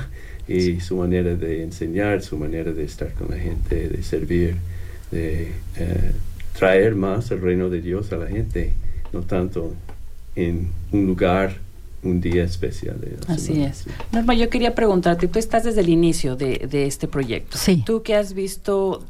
Y 0.48 0.80
su 0.80 0.98
manera 0.98 1.36
de 1.36 1.64
enseñar, 1.64 2.24
su 2.24 2.38
manera 2.38 2.72
de 2.72 2.84
estar 2.84 3.14
con 3.14 3.30
la 3.30 3.38
gente, 3.38 3.88
de 3.88 4.02
servir, 4.02 4.56
de 5.12 5.52
eh, 5.76 6.12
traer 6.58 6.96
más 6.96 7.30
el 7.30 7.42
reino 7.42 7.70
de 7.70 7.82
Dios 7.82 8.12
a 8.14 8.18
la 8.18 8.28
gente, 8.28 8.74
no 9.14 9.22
tanto 9.22 9.74
en 10.36 10.70
un 10.92 11.06
lugar 11.06 11.67
un 12.04 12.22
día 12.22 12.44
especial. 12.44 13.00
Así 13.28 13.62
es. 13.64 13.86
Norma, 14.12 14.34
yo 14.34 14.50
quería 14.50 14.76
preguntarte, 14.76 15.28
tú 15.28 15.40
estás 15.40 15.64
desde 15.64 15.82
el 15.82 15.90
inicio 15.90 16.36
de, 16.36 16.86
este 16.86 17.08
proyecto. 17.08 17.58
Sí. 17.58 17.84
¿Tú 17.86 18.04
qué 18.04 18.16
has 18.16 18.34
visto 18.34 19.04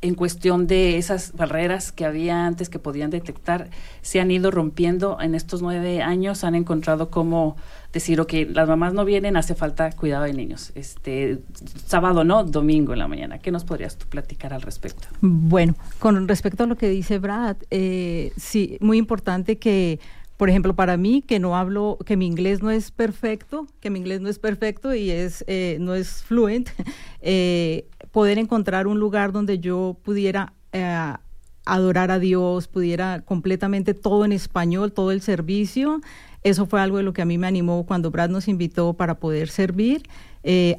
en 0.00 0.14
cuestión 0.14 0.68
de 0.68 0.96
esas 0.96 1.32
barreras 1.32 1.90
que 1.90 2.04
había 2.04 2.46
antes 2.46 2.68
que 2.68 2.78
podían 2.78 3.10
detectar, 3.10 3.68
se 4.00 4.20
han 4.20 4.30
ido 4.30 4.52
rompiendo 4.52 5.18
en 5.20 5.34
estos 5.34 5.60
nueve 5.60 6.02
años? 6.02 6.44
¿Han 6.44 6.54
encontrado 6.54 7.10
cómo 7.10 7.56
decir, 7.92 8.20
ok, 8.20 8.32
las 8.50 8.68
mamás 8.68 8.94
no 8.94 9.04
vienen, 9.04 9.36
hace 9.36 9.56
falta 9.56 9.90
cuidado 9.90 10.24
de 10.24 10.34
niños? 10.34 10.70
Este, 10.76 11.40
sábado 11.84 12.22
no, 12.22 12.44
domingo 12.44 12.92
en 12.92 13.00
la 13.00 13.08
mañana. 13.08 13.38
¿Qué 13.38 13.50
nos 13.50 13.64
podrías 13.64 13.96
tú 13.96 14.06
platicar 14.06 14.54
al 14.54 14.62
respecto? 14.62 15.08
Bueno, 15.20 15.74
con 15.98 16.28
respecto 16.28 16.62
a 16.62 16.66
lo 16.68 16.76
que 16.76 16.88
dice 16.88 17.18
Brad, 17.18 17.56
eh, 17.70 18.32
sí, 18.36 18.78
muy 18.80 18.98
importante 18.98 19.58
que 19.58 19.98
por 20.38 20.48
ejemplo, 20.48 20.76
para 20.76 20.96
mí, 20.96 21.20
que 21.20 21.40
no 21.40 21.56
hablo, 21.56 21.98
que 22.06 22.16
mi 22.16 22.24
inglés 22.24 22.62
no 22.62 22.70
es 22.70 22.92
perfecto, 22.92 23.66
que 23.80 23.90
mi 23.90 23.98
inglés 23.98 24.20
no 24.20 24.28
es 24.28 24.38
perfecto 24.38 24.94
y 24.94 25.10
es, 25.10 25.44
eh, 25.48 25.78
no 25.80 25.96
es 25.96 26.22
fluent, 26.22 26.70
eh, 27.20 27.88
poder 28.12 28.38
encontrar 28.38 28.86
un 28.86 29.00
lugar 29.00 29.32
donde 29.32 29.58
yo 29.58 29.98
pudiera 30.04 30.52
eh, 30.72 31.12
adorar 31.66 32.12
a 32.12 32.20
Dios, 32.20 32.68
pudiera 32.68 33.22
completamente 33.22 33.94
todo 33.94 34.24
en 34.24 34.30
español, 34.30 34.92
todo 34.92 35.10
el 35.10 35.22
servicio, 35.22 36.00
eso 36.44 36.66
fue 36.66 36.80
algo 36.80 36.98
de 36.98 37.02
lo 37.02 37.12
que 37.12 37.22
a 37.22 37.24
mí 37.26 37.36
me 37.36 37.48
animó 37.48 37.84
cuando 37.84 38.12
Brad 38.12 38.30
nos 38.30 38.46
invitó 38.46 38.94
para 38.94 39.18
poder 39.18 39.48
servir, 39.48 40.04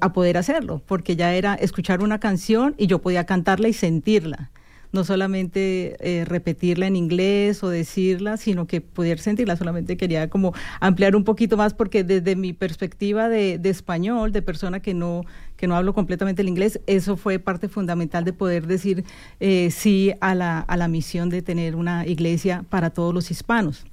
a 0.02 0.14
poder 0.14 0.38
hacerlo, 0.38 0.82
porque 0.88 1.16
ya 1.16 1.36
era 1.36 1.54
escuchar 1.54 2.02
una 2.02 2.20
canción 2.20 2.74
y 2.80 2.88
yo 2.88 3.00
podía 3.00 3.28
cantarla 3.28 3.68
y 3.68 3.74
sentirla 3.74 4.50
no 4.92 5.04
solamente 5.04 5.96
eh, 6.00 6.26
repetirla 6.26 6.88
en 6.88 6.96
inglés 6.96 7.64
o 7.64 7.70
decirla, 7.70 8.38
sino 8.38 8.68
que 8.68 8.82
poder 8.82 9.20
sentirla. 9.20 9.56
Solamente 9.56 9.98
quería 9.98 10.30
como 10.30 10.54
ampliar 10.80 11.16
un 11.16 11.24
poquito 11.24 11.58
más 11.58 11.74
porque 11.74 12.04
desde 12.04 12.36
mi 12.36 12.54
perspectiva 12.54 13.30
de, 13.30 13.60
español, 13.64 14.32
de 14.32 14.42
persona 14.42 14.80
que 14.80 14.94
no, 14.94 15.26
que 15.58 15.68
no 15.68 15.76
hablo 15.76 15.94
completamente 15.94 16.42
el 16.42 16.50
inglés, 16.50 16.80
eso 16.88 17.18
fue 17.18 17.40
parte 17.40 17.68
fundamental 17.68 18.24
de 18.24 18.34
poder 18.34 18.68
decir 18.68 19.04
eh, 19.40 19.70
sí 19.72 20.14
a 20.22 20.36
la, 20.36 20.60
a 20.60 20.78
la 20.78 20.88
misión 20.88 21.30
de 21.30 21.42
tener 21.42 21.76
una 21.76 22.06
iglesia 22.08 22.66
para 22.70 22.90
todos 22.90 23.14
los 23.14 23.32
hispanos 23.32 23.86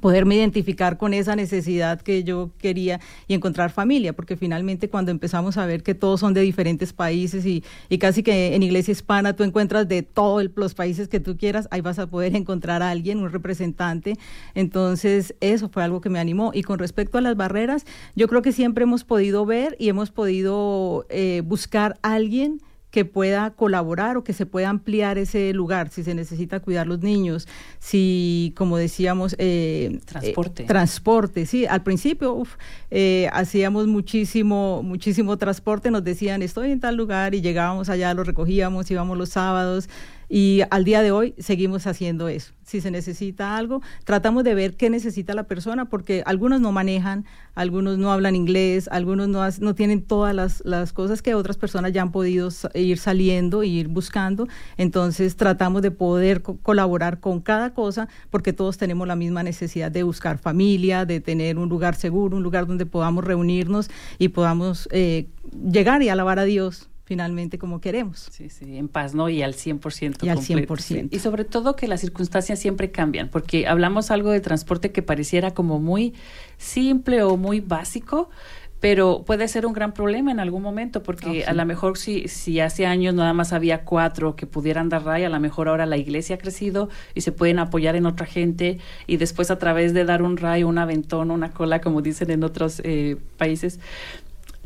poderme 0.00 0.34
identificar 0.34 0.98
con 0.98 1.14
esa 1.14 1.36
necesidad 1.36 2.00
que 2.00 2.24
yo 2.24 2.50
quería 2.58 3.00
y 3.28 3.34
encontrar 3.34 3.70
familia, 3.70 4.12
porque 4.12 4.36
finalmente 4.36 4.88
cuando 4.88 5.10
empezamos 5.10 5.56
a 5.56 5.66
ver 5.66 5.82
que 5.82 5.94
todos 5.94 6.20
son 6.20 6.34
de 6.34 6.40
diferentes 6.40 6.92
países 6.92 7.46
y, 7.46 7.62
y 7.88 7.98
casi 7.98 8.22
que 8.22 8.54
en 8.54 8.62
iglesia 8.62 8.92
hispana 8.92 9.36
tú 9.36 9.44
encuentras 9.44 9.88
de 9.88 10.02
todos 10.02 10.50
los 10.54 10.74
países 10.74 11.08
que 11.08 11.20
tú 11.20 11.36
quieras, 11.36 11.68
ahí 11.70 11.80
vas 11.80 11.98
a 11.98 12.08
poder 12.08 12.34
encontrar 12.34 12.82
a 12.82 12.90
alguien, 12.90 13.18
un 13.18 13.30
representante. 13.30 14.18
Entonces, 14.54 15.34
eso 15.40 15.68
fue 15.68 15.82
algo 15.84 16.00
que 16.00 16.10
me 16.10 16.18
animó. 16.18 16.50
Y 16.52 16.62
con 16.62 16.78
respecto 16.78 17.18
a 17.18 17.20
las 17.20 17.36
barreras, 17.36 17.86
yo 18.14 18.28
creo 18.28 18.42
que 18.42 18.52
siempre 18.52 18.84
hemos 18.84 19.04
podido 19.04 19.46
ver 19.46 19.76
y 19.78 19.88
hemos 19.88 20.10
podido 20.10 21.06
eh, 21.08 21.42
buscar 21.44 21.98
a 22.02 22.14
alguien 22.14 22.60
que 22.96 23.04
pueda 23.04 23.50
colaborar 23.50 24.16
o 24.16 24.24
que 24.24 24.32
se 24.32 24.46
pueda 24.46 24.70
ampliar 24.70 25.18
ese 25.18 25.52
lugar, 25.52 25.90
si 25.90 26.02
se 26.02 26.14
necesita 26.14 26.60
cuidar 26.60 26.86
los 26.86 27.00
niños, 27.00 27.46
si, 27.78 28.54
como 28.56 28.78
decíamos, 28.78 29.36
eh, 29.38 30.00
transporte. 30.06 30.62
Eh, 30.62 30.66
transporte, 30.66 31.44
sí, 31.44 31.66
al 31.66 31.82
principio 31.82 32.42
eh, 32.90 33.28
hacíamos 33.34 33.86
muchísimo, 33.86 34.82
muchísimo 34.82 35.36
transporte, 35.36 35.90
nos 35.90 36.04
decían, 36.04 36.40
estoy 36.40 36.70
en 36.70 36.80
tal 36.80 36.96
lugar 36.96 37.34
y 37.34 37.42
llegábamos 37.42 37.90
allá, 37.90 38.14
lo 38.14 38.24
recogíamos, 38.24 38.90
íbamos 38.90 39.18
los 39.18 39.28
sábados, 39.28 39.90
y 40.28 40.62
al 40.70 40.84
día 40.84 41.02
de 41.02 41.12
hoy 41.12 41.34
seguimos 41.38 41.86
haciendo 41.86 42.28
eso. 42.28 42.52
Si 42.64 42.80
se 42.80 42.90
necesita 42.90 43.56
algo, 43.56 43.80
tratamos 44.04 44.42
de 44.42 44.54
ver 44.54 44.76
qué 44.76 44.90
necesita 44.90 45.34
la 45.34 45.44
persona, 45.44 45.84
porque 45.84 46.24
algunos 46.26 46.60
no 46.60 46.72
manejan, 46.72 47.24
algunos 47.54 47.96
no 47.96 48.10
hablan 48.10 48.34
inglés, 48.34 48.88
algunos 48.90 49.28
no, 49.28 49.46
no 49.60 49.74
tienen 49.76 50.02
todas 50.02 50.34
las, 50.34 50.64
las, 50.64 50.92
cosas 50.92 51.22
que 51.22 51.36
otras 51.36 51.56
personas 51.56 51.92
ya 51.92 52.02
han 52.02 52.10
podido 52.10 52.48
ir 52.74 52.98
saliendo 52.98 53.62
e 53.62 53.68
ir 53.68 53.86
buscando. 53.86 54.48
Entonces 54.76 55.36
tratamos 55.36 55.82
de 55.82 55.92
poder 55.92 56.42
colaborar 56.42 57.20
con 57.20 57.40
cada 57.40 57.72
cosa, 57.72 58.08
porque 58.30 58.52
todos 58.52 58.78
tenemos 58.78 59.06
la 59.06 59.14
misma 59.14 59.44
necesidad 59.44 59.92
de 59.92 60.02
buscar 60.02 60.38
familia, 60.38 61.04
de 61.04 61.20
tener 61.20 61.58
un 61.58 61.68
lugar 61.68 61.94
seguro, 61.94 62.36
un 62.36 62.42
lugar 62.42 62.66
donde 62.66 62.84
podamos 62.84 63.24
reunirnos 63.24 63.90
y 64.18 64.28
podamos 64.28 64.88
eh, 64.90 65.28
llegar 65.70 66.02
y 66.02 66.08
alabar 66.08 66.40
a 66.40 66.44
Dios 66.44 66.88
finalmente 67.06 67.56
como 67.56 67.80
queremos. 67.80 68.28
Sí, 68.32 68.50
sí, 68.50 68.76
en 68.76 68.88
paz, 68.88 69.14
¿no? 69.14 69.28
Y 69.28 69.42
al 69.42 69.54
100%. 69.54 70.24
Y 70.24 70.28
al 70.28 70.38
100%. 70.38 71.08
Y 71.12 71.20
sobre 71.20 71.44
todo 71.44 71.76
que 71.76 71.86
las 71.86 72.00
circunstancias 72.00 72.58
siempre 72.58 72.90
cambian, 72.90 73.30
porque 73.30 73.68
hablamos 73.68 74.10
algo 74.10 74.32
de 74.32 74.40
transporte 74.40 74.90
que 74.90 75.02
pareciera 75.02 75.52
como 75.52 75.78
muy 75.78 76.14
simple 76.58 77.22
o 77.22 77.36
muy 77.36 77.60
básico, 77.60 78.28
pero 78.80 79.22
puede 79.24 79.46
ser 79.46 79.66
un 79.66 79.72
gran 79.72 79.94
problema 79.94 80.32
en 80.32 80.40
algún 80.40 80.62
momento, 80.62 81.02
porque 81.04 81.44
oh, 81.46 81.50
a 81.50 81.54
lo 81.54 81.64
mejor 81.64 81.96
si, 81.96 82.26
si 82.26 82.58
hace 82.58 82.86
años 82.86 83.14
nada 83.14 83.32
más 83.32 83.52
había 83.52 83.84
cuatro 83.84 84.34
que 84.34 84.46
pudieran 84.46 84.88
dar 84.88 85.04
raya, 85.04 85.28
a 85.28 85.30
lo 85.30 85.40
mejor 85.40 85.68
ahora 85.68 85.86
la 85.86 85.96
iglesia 85.96 86.36
ha 86.36 86.38
crecido 86.38 86.88
y 87.14 87.20
se 87.20 87.30
pueden 87.30 87.60
apoyar 87.60 87.94
en 87.96 88.04
otra 88.04 88.26
gente 88.26 88.78
y 89.06 89.16
después 89.16 89.50
a 89.52 89.58
través 89.58 89.94
de 89.94 90.04
dar 90.04 90.22
un 90.22 90.36
rayo, 90.36 90.68
un 90.68 90.78
aventón, 90.78 91.30
una 91.30 91.52
cola, 91.52 91.80
como 91.80 92.02
dicen 92.02 92.30
en 92.30 92.44
otros 92.44 92.82
eh, 92.84 93.16
países, 93.38 93.80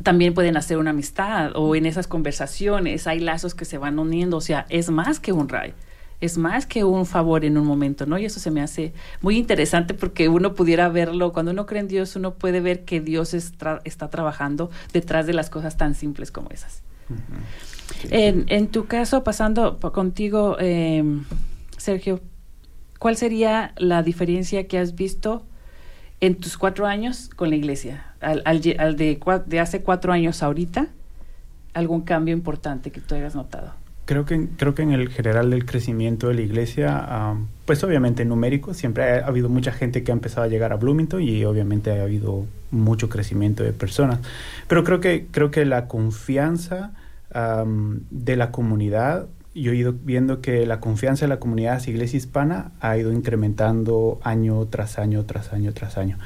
también 0.03 0.33
pueden 0.33 0.57
hacer 0.57 0.77
una 0.77 0.91
amistad 0.91 1.51
o 1.55 1.75
en 1.75 1.85
esas 1.85 2.07
conversaciones 2.07 3.07
hay 3.07 3.19
lazos 3.19 3.55
que 3.55 3.65
se 3.65 3.77
van 3.77 3.99
uniendo, 3.99 4.37
o 4.37 4.41
sea, 4.41 4.65
es 4.69 4.89
más 4.89 5.19
que 5.19 5.31
un 5.31 5.49
ray, 5.49 5.73
es 6.19 6.37
más 6.37 6.65
que 6.65 6.83
un 6.83 7.05
favor 7.05 7.45
en 7.45 7.57
un 7.57 7.65
momento, 7.65 8.05
¿no? 8.05 8.17
Y 8.17 8.25
eso 8.25 8.39
se 8.39 8.51
me 8.51 8.61
hace 8.61 8.93
muy 9.21 9.37
interesante 9.37 9.93
porque 9.93 10.29
uno 10.29 10.53
pudiera 10.53 10.87
verlo, 10.89 11.33
cuando 11.33 11.51
uno 11.51 11.65
cree 11.65 11.81
en 11.81 11.87
Dios, 11.87 12.15
uno 12.15 12.35
puede 12.35 12.61
ver 12.61 12.85
que 12.85 13.01
Dios 13.01 13.33
está 13.33 14.09
trabajando 14.09 14.69
detrás 14.93 15.25
de 15.25 15.33
las 15.33 15.49
cosas 15.49 15.77
tan 15.77 15.95
simples 15.95 16.31
como 16.31 16.49
esas. 16.51 16.83
en, 18.09 18.45
en, 18.47 18.67
tu 18.67 18.85
caso, 18.85 19.23
pasando 19.23 19.79
contigo, 19.79 20.57
eh, 20.59 21.03
Sergio, 21.77 22.21
¿cuál 22.99 23.17
sería 23.17 23.73
la 23.77 24.03
diferencia 24.03 24.67
que 24.67 24.77
has 24.77 24.95
visto 24.95 25.45
en 26.21 26.35
tus 26.35 26.57
cuatro 26.57 26.87
años 26.87 27.29
con 27.35 27.49
la 27.49 27.55
iglesia? 27.55 28.05
al, 28.21 28.61
de, 28.61 29.59
hace 29.59 29.81
cuatro 29.81 30.13
años 30.13 30.43
ahorita, 30.43 30.87
algún 31.73 32.01
cambio 32.01 32.33
importante 32.33 32.91
que 32.91 33.01
tú 33.01 33.15
hayas 33.15 33.35
notado? 33.35 33.73
Creo 34.05 34.25
que, 34.25 34.47
creo 34.57 34.75
que 34.75 34.81
en 34.81 34.91
el 34.91 35.09
general 35.09 35.49
del 35.51 35.65
crecimiento 35.65 36.27
de 36.27 36.33
la 36.35 36.41
iglesia, 36.41 37.35
pues 37.65 37.83
obviamente 37.83 38.25
numérico, 38.25 38.73
siempre 38.73 39.03
ha, 39.03 39.25
habido 39.25 39.47
mucha 39.47 39.71
gente 39.71 40.03
que 40.03 40.11
ha 40.11 40.13
empezado 40.13 40.43
a 40.43 40.47
llegar 40.47 40.73
a 40.73 40.75
Bloomington 40.75 41.21
y 41.21 41.45
obviamente 41.45 41.91
ha 41.91 42.03
habido 42.03 42.45
mucho 42.71 43.09
crecimiento 43.09 43.63
de 43.63 43.73
personas. 43.73 44.19
Pero 44.67 44.83
creo 44.83 44.99
que, 44.99 45.27
creo 45.31 45.51
que 45.51 45.65
la 45.65 45.87
confianza 45.87 46.91
de 47.33 48.35
la 48.35 48.51
comunidad 48.51 49.27
yo 49.53 49.73
he 49.73 49.75
ido 49.75 49.93
viendo 49.93 50.41
que 50.41 50.65
la 50.65 50.79
confianza 50.79 51.25
en 51.25 51.29
la 51.29 51.39
comunidad 51.39 51.85
iglesia 51.85 52.17
hispana 52.17 52.71
ha 52.79 52.97
ido 52.97 53.11
incrementando 53.11 54.19
año 54.23 54.65
tras 54.67 54.97
año, 54.97 55.25
tras 55.25 55.51
año, 55.51 55.73
tras 55.73 55.97
año. 55.97 56.17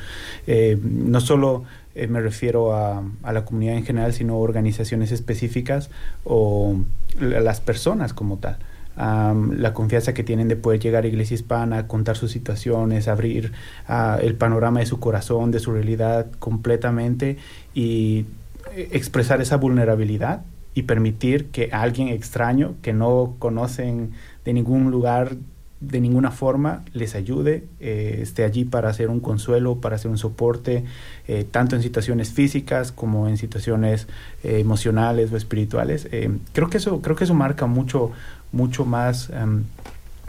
Eh, 0.46 0.78
no 0.82 1.20
solo 1.22 1.64
eh, 1.96 2.08
me 2.08 2.22
refiero 2.22 2.76
a, 2.76 3.04
a, 3.24 3.34
la 3.34 3.46
comunidad 3.46 3.76
en 3.76 3.86
general, 3.86 4.14
sino 4.14 4.38
organizaciones 4.38 5.12
específicas 5.12 5.90
o 6.26 6.76
las 7.20 7.62
personas 7.62 8.14
como 8.14 8.38
tal. 8.38 8.58
la 8.98 9.74
confianza 9.74 10.14
que 10.14 10.24
tienen 10.24 10.48
de 10.48 10.56
poder 10.56 10.80
llegar 10.80 11.04
a 11.04 11.08
Iglesia 11.08 11.36
Hispana, 11.36 11.88
contar 11.88 12.18
sus 12.18 12.32
situaciones, 12.32 13.08
abrir 13.08 13.52
uh, 13.90 14.20
el 14.22 14.36
panorama 14.36 14.80
de 14.80 14.86
su 14.86 15.00
corazón, 15.00 15.52
de 15.52 15.60
su 15.60 15.72
realidad 15.72 16.28
completamente 16.40 17.38
y 17.74 18.26
eh, 18.74 18.90
expresar 18.92 19.42
esa 19.42 19.58
vulnerabilidad 19.58 20.42
y 20.76 20.84
permitir 20.84 21.48
que 21.48 21.70
alguien 21.72 22.10
extraño 22.10 22.76
que 22.84 22.94
no 22.94 23.36
conocen 23.40 24.12
de 24.44 24.54
ningún 24.54 24.92
lugar, 24.92 25.38
de 25.80 26.02
ninguna 26.02 26.32
forma, 26.32 26.84
les 26.94 27.16
ayude, 27.16 27.64
eh, 27.80 28.20
esté 28.22 28.44
allí 28.44 28.66
para 28.66 28.90
hacer 28.90 29.10
un 29.10 29.22
consuelo, 29.22 29.80
para 29.80 29.96
hacer 29.96 30.12
un 30.12 30.18
soporte, 30.18 30.84
eh, 31.28 31.46
tanto 31.50 31.76
en 31.78 31.82
situaciones 31.82 32.32
físicas 32.32 32.92
como 32.92 33.28
en 33.30 33.38
situaciones 33.38 34.08
eh, 34.44 34.60
emocionales 34.60 35.32
o 35.32 35.38
espirituales. 35.38 36.08
creo, 36.52 36.70
que 36.70 36.78
eso, 36.78 37.02
creo 37.02 37.16
que 37.16 37.24
eso 37.24 37.34
marca 37.34 37.66
mucho, 37.68 38.12
mucho 38.52 38.86
más 38.86 39.30
em, 39.30 39.64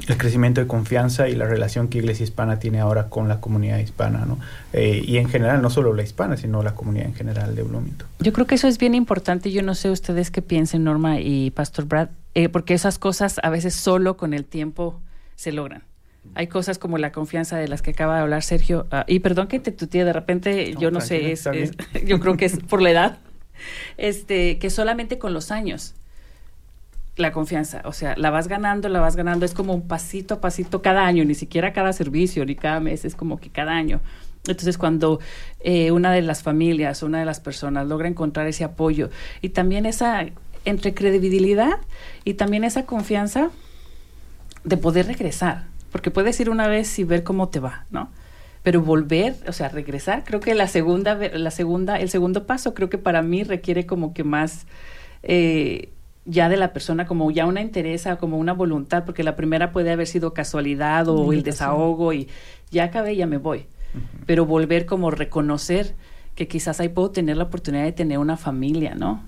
el 0.09 0.19
crecimiento 0.19 0.61
de 0.61 0.67
confianza 0.67 1.29
y 1.29 1.35
la 1.35 1.47
relación 1.47 1.89
que 1.89 1.99
Iglesia 1.99 2.25
Hispana 2.25 2.59
tiene 2.59 2.81
ahora 2.81 3.09
con 3.09 3.29
la 3.29 3.41
comunidad 3.41 3.79
hispana, 3.79 4.25
¿no? 4.27 4.39
Eh, 4.73 5.03
y 5.05 5.17
en 5.17 5.29
general, 5.29 5.63
no 5.63 5.71
solo 5.71 5.95
la 5.95 6.03
hispana, 6.03 6.37
sino 6.37 6.63
la 6.63 6.75
comunidad 6.75 7.07
en 7.07 7.15
general 7.15 7.55
de 7.55 7.63
Bloomington. 7.63 8.07
Yo 8.21 8.33
creo 8.33 8.47
que 8.47 8.57
eso 8.57 8.69
es 8.69 8.79
bien 8.79 8.95
importante. 8.95 9.51
Yo 9.51 9.63
no 9.63 9.75
sé 9.75 9.91
ustedes 9.91 10.31
qué 10.31 10.43
piensen, 10.43 10.85
Norma 10.85 11.21
y 11.21 11.51
Pastor 11.51 11.87
Brad, 11.87 12.09
eh, 12.35 12.49
porque 12.49 12.75
esas 12.75 12.99
cosas 12.99 13.41
a 13.43 13.51
veces 13.51 13.75
solo 13.75 14.17
con 14.17 14.35
el 14.35 14.45
tiempo 14.45 15.01
se 15.35 15.53
logran. 15.53 15.83
Hay 16.35 16.49
cosas 16.49 16.79
como 16.79 16.99
la 16.99 17.13
confianza 17.13 17.57
de 17.57 17.69
las 17.69 17.83
que 17.83 17.93
acaba 17.93 18.17
de 18.17 18.23
hablar 18.23 18.43
Sergio. 18.43 18.87
Ah, 18.91 19.05
y 19.07 19.21
perdón 19.21 19.47
que 19.47 19.61
te 19.61 19.73
tutee 19.73 20.05
de 20.05 20.13
repente, 20.13 20.75
yo 20.79 20.91
no 20.91 21.01
sé, 21.01 21.33
es, 21.33 21.45
yo 22.05 22.21
creo 22.21 22.37
que 22.37 22.47
es 22.47 22.59
por 22.59 22.83
la 22.83 22.91
edad, 22.91 23.19
este, 23.97 24.59
que 24.59 24.71
solamente 24.71 25.19
con 25.19 25.33
los 25.33 25.51
años 25.51 25.95
la 27.17 27.33
confianza, 27.33 27.81
o 27.85 27.93
sea, 27.93 28.15
la 28.17 28.31
vas 28.31 28.47
ganando, 28.47 28.89
la 28.89 29.01
vas 29.01 29.17
ganando, 29.17 29.47
es 29.47 29.55
como 29.55 29.73
un 29.73 29.89
pasito 29.89 30.35
a 30.35 30.41
pasito 30.41 30.83
cada 30.83 31.07
año, 31.07 31.25
ni 31.25 31.35
siquiera 31.35 31.73
cada 31.73 31.93
servicio, 31.93 32.45
ni 32.45 32.57
cada 32.57 32.79
mes, 32.81 33.05
es 33.05 33.15
como 33.15 33.39
que 33.39 33.49
cada 33.49 33.73
año. 33.73 34.01
Entonces, 34.47 34.79
cuando 34.79 35.19
eh, 35.61 35.91
una 35.91 36.13
de 36.13 36.23
las 36.23 36.43
familias, 36.43 37.03
una 37.03 37.19
de 37.19 37.25
las 37.25 37.41
personas 37.41 37.87
logra 37.87 38.07
encontrar 38.07 38.47
ese 38.47 38.65
apoyo 38.65 39.11
y 39.41 39.49
también 39.51 39.87
esa 39.87 40.27
entre 40.65 40.95
credibilidad 40.95 41.79
y 42.25 42.35
también 42.35 42.65
esa 42.65 42.87
confianza 42.87 43.51
de 44.65 44.77
poder 44.77 45.07
regresar, 45.07 45.67
porque 45.93 46.11
puedes 46.11 46.39
ir 46.41 46.51
una 46.51 46.69
vez 46.69 46.99
y 46.99 47.05
ver 47.05 47.23
cómo 47.23 47.49
te 47.49 47.61
va, 47.61 47.87
¿no? 47.91 48.11
Pero 48.63 48.83
volver, 48.83 49.37
o 49.47 49.53
sea, 49.53 49.69
regresar, 49.69 50.25
creo 50.25 50.41
que 50.41 50.55
la 50.55 50.67
segunda, 50.67 51.15
la 51.15 51.51
segunda, 51.53 51.99
el 51.99 52.11
segundo 52.11 52.47
paso, 52.47 52.75
creo 52.75 52.91
que 52.91 52.99
para 52.99 53.23
mí 53.23 53.45
requiere 53.45 53.87
como 53.87 54.13
que 54.13 54.25
más 54.25 54.67
eh, 55.23 55.93
ya 56.27 56.49
de 56.49 56.57
la 56.57 56.73
persona 56.73 57.07
como 57.07 57.31
ya 57.31 57.47
una 57.47 57.61
interesa, 57.63 58.17
como 58.17 58.37
una 58.37 58.53
voluntad, 58.53 59.05
porque 59.05 59.23
la 59.23 59.37
primera 59.37 59.73
puede 59.73 59.93
haber 59.93 60.07
sido 60.07 60.35
casualidad 60.35 61.09
o 61.09 61.33
el 61.33 61.43
desahogo 61.43 62.13
y 62.13 62.29
ya 62.71 62.85
acabé, 62.85 63.17
ya 63.17 63.27
me 63.27 63.39
voy. 63.39 63.67
Pero 64.27 64.45
volver 64.45 64.87
como 64.87 65.11
reconocer 65.11 65.95
que 66.35 66.49
quizás 66.49 66.81
ahí 66.81 66.89
puedo 66.89 67.11
tener 67.13 67.37
la 67.37 67.45
oportunidad 67.45 67.85
de 67.85 67.93
tener 67.93 68.19
una 68.19 68.37
familia, 68.37 68.95
¿no? 68.95 69.23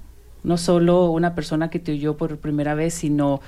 No 0.45 0.57
solo 0.57 1.11
una 1.11 1.35
persona 1.35 1.71
que 1.71 1.79
te 1.79 1.93
oyó 1.93 2.17
por 2.17 2.39
primera 2.39 2.75
vez, 2.75 2.95
sino 2.95 3.41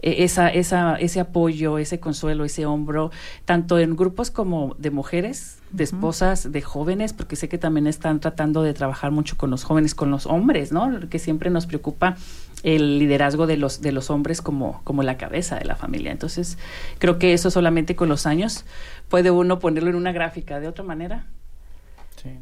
e, 0.00 0.24
esa, 0.24 0.48
esa, 0.48 0.96
ese 0.96 1.20
apoyo, 1.20 1.78
ese 1.78 2.00
consuelo, 2.00 2.44
ese 2.44 2.64
hombro, 2.64 3.10
tanto 3.44 3.78
en 3.78 3.96
grupos 3.96 4.30
como 4.30 4.74
de 4.78 4.90
mujeres, 4.90 5.58
de 5.70 5.84
esposas, 5.84 6.50
de 6.50 6.62
jóvenes, 6.62 7.12
porque 7.12 7.36
sé 7.36 7.48
que 7.48 7.58
también 7.58 7.86
están 7.86 8.20
tratando 8.20 8.62
de 8.62 8.72
trabajar 8.72 9.10
mucho 9.10 9.36
con 9.36 9.50
los 9.50 9.64
jóvenes, 9.64 9.94
con 9.94 10.10
los 10.10 10.26
hombres, 10.26 10.72
¿no? 10.72 11.08
Que 11.10 11.18
siempre 11.18 11.50
nos 11.50 11.66
preocupa 11.66 12.16
el 12.62 12.98
liderazgo 12.98 13.46
de 13.46 13.56
los, 13.56 13.80
de 13.80 13.92
los 13.92 14.10
hombres 14.10 14.42
como, 14.42 14.80
como 14.84 15.02
la 15.02 15.16
cabeza 15.16 15.56
de 15.56 15.64
la 15.64 15.76
familia. 15.76 16.12
Entonces, 16.12 16.58
creo 16.98 17.18
que 17.18 17.32
eso 17.32 17.50
solamente 17.50 17.96
con 17.96 18.08
los 18.08 18.26
años 18.26 18.64
puede 19.08 19.30
uno 19.30 19.58
ponerlo 19.58 19.90
en 19.90 19.96
una 19.96 20.12
gráfica. 20.12 20.60
De 20.60 20.68
otra 20.68 20.84
manera, 20.84 21.26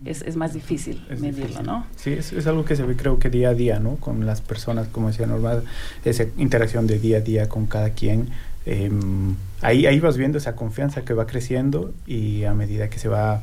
es, 0.05 0.23
es, 0.23 0.37
más 0.37 0.55
difícil 0.55 1.05
medirlo, 1.19 1.63
¿no? 1.63 1.87
Sí, 1.97 2.13
es, 2.13 2.33
es, 2.33 2.47
algo 2.47 2.65
que 2.65 2.77
se 2.77 2.83
ve 2.83 2.97
creo 2.97 3.19
que 3.19 3.29
día 3.29 3.51
a 3.51 3.55
día, 3.55 3.79
¿no? 3.79 3.97
Con 3.97 4.25
las 4.25 4.41
personas, 4.41 4.89
como 4.89 5.09
decía 5.09 5.27
Normal, 5.27 5.65
esa 6.05 6.25
interacción 6.39 6.87
de 6.87 6.99
día 6.99 7.19
a 7.19 7.21
día 7.21 7.49
con 7.49 7.67
cada 7.67 7.91
quien. 7.91 8.31
Em, 8.65 9.37
ahí, 9.61 9.87
ahí 9.87 10.01
vas 10.01 10.17
viendo 10.17 10.39
esa 10.39 10.57
confianza 10.57 11.05
que 11.05 11.15
va 11.15 11.27
creciendo 11.27 11.93
y 12.07 12.45
a 12.45 12.55
medida 12.55 12.89
que 12.89 12.99
se 12.99 13.09
va 13.09 13.43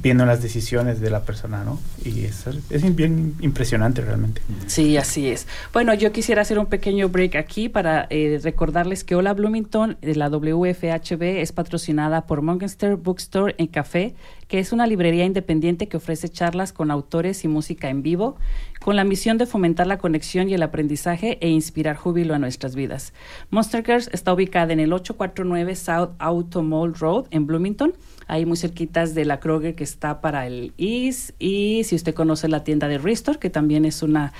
viendo 0.00 0.24
las 0.24 0.42
decisiones 0.42 1.00
de 1.00 1.10
la 1.10 1.22
persona, 1.22 1.64
¿no? 1.64 1.78
Y 2.04 2.24
es, 2.24 2.44
es 2.70 2.96
bien 2.96 3.34
impresionante 3.40 4.00
realmente. 4.00 4.40
Sí, 4.66 4.96
así 4.96 5.28
es. 5.28 5.46
Bueno, 5.72 5.92
yo 5.94 6.12
quisiera 6.12 6.42
hacer 6.42 6.58
un 6.58 6.66
pequeño 6.66 7.08
break 7.08 7.36
aquí 7.36 7.68
para 7.68 8.06
eh, 8.10 8.40
recordarles 8.42 9.04
que 9.04 9.14
Hola 9.14 9.34
Bloomington, 9.34 9.98
de 10.00 10.14
la 10.14 10.28
WFHB, 10.28 11.22
es 11.40 11.52
patrocinada 11.52 12.26
por 12.26 12.42
Monkenster 12.42 12.96
Bookstore 12.96 13.54
en 13.58 13.66
Café, 13.66 14.14
que 14.52 14.58
es 14.58 14.70
una 14.70 14.86
librería 14.86 15.24
independiente 15.24 15.88
que 15.88 15.96
ofrece 15.96 16.28
charlas 16.28 16.74
con 16.74 16.90
autores 16.90 17.42
y 17.42 17.48
música 17.48 17.88
en 17.88 18.02
vivo, 18.02 18.36
con 18.80 18.96
la 18.96 19.02
misión 19.02 19.38
de 19.38 19.46
fomentar 19.46 19.86
la 19.86 19.96
conexión 19.96 20.50
y 20.50 20.52
el 20.52 20.62
aprendizaje 20.62 21.38
e 21.40 21.48
inspirar 21.48 21.96
júbilo 21.96 22.34
a 22.34 22.38
nuestras 22.38 22.74
vidas. 22.76 23.14
Monster 23.48 23.82
Girls 23.82 24.10
está 24.12 24.30
ubicada 24.30 24.74
en 24.74 24.80
el 24.80 24.92
849 24.92 25.74
South 25.74 26.10
Auto 26.18 26.62
Mall 26.62 26.92
Road 26.92 27.28
en 27.30 27.46
Bloomington 27.46 27.94
ahí 28.32 28.46
muy 28.46 28.56
cerquitas 28.56 29.14
de 29.14 29.24
la 29.24 29.40
Kroger 29.40 29.74
que 29.74 29.84
está 29.84 30.20
para 30.20 30.46
el 30.46 30.72
IS 30.78 31.34
y 31.38 31.84
si 31.84 31.94
usted 31.94 32.14
conoce 32.14 32.48
la 32.48 32.64
tienda 32.64 32.88
de 32.88 32.98
Restore, 32.98 33.38
que 33.38 33.50
también 33.50 33.84
es 33.84 34.02
una 34.02 34.32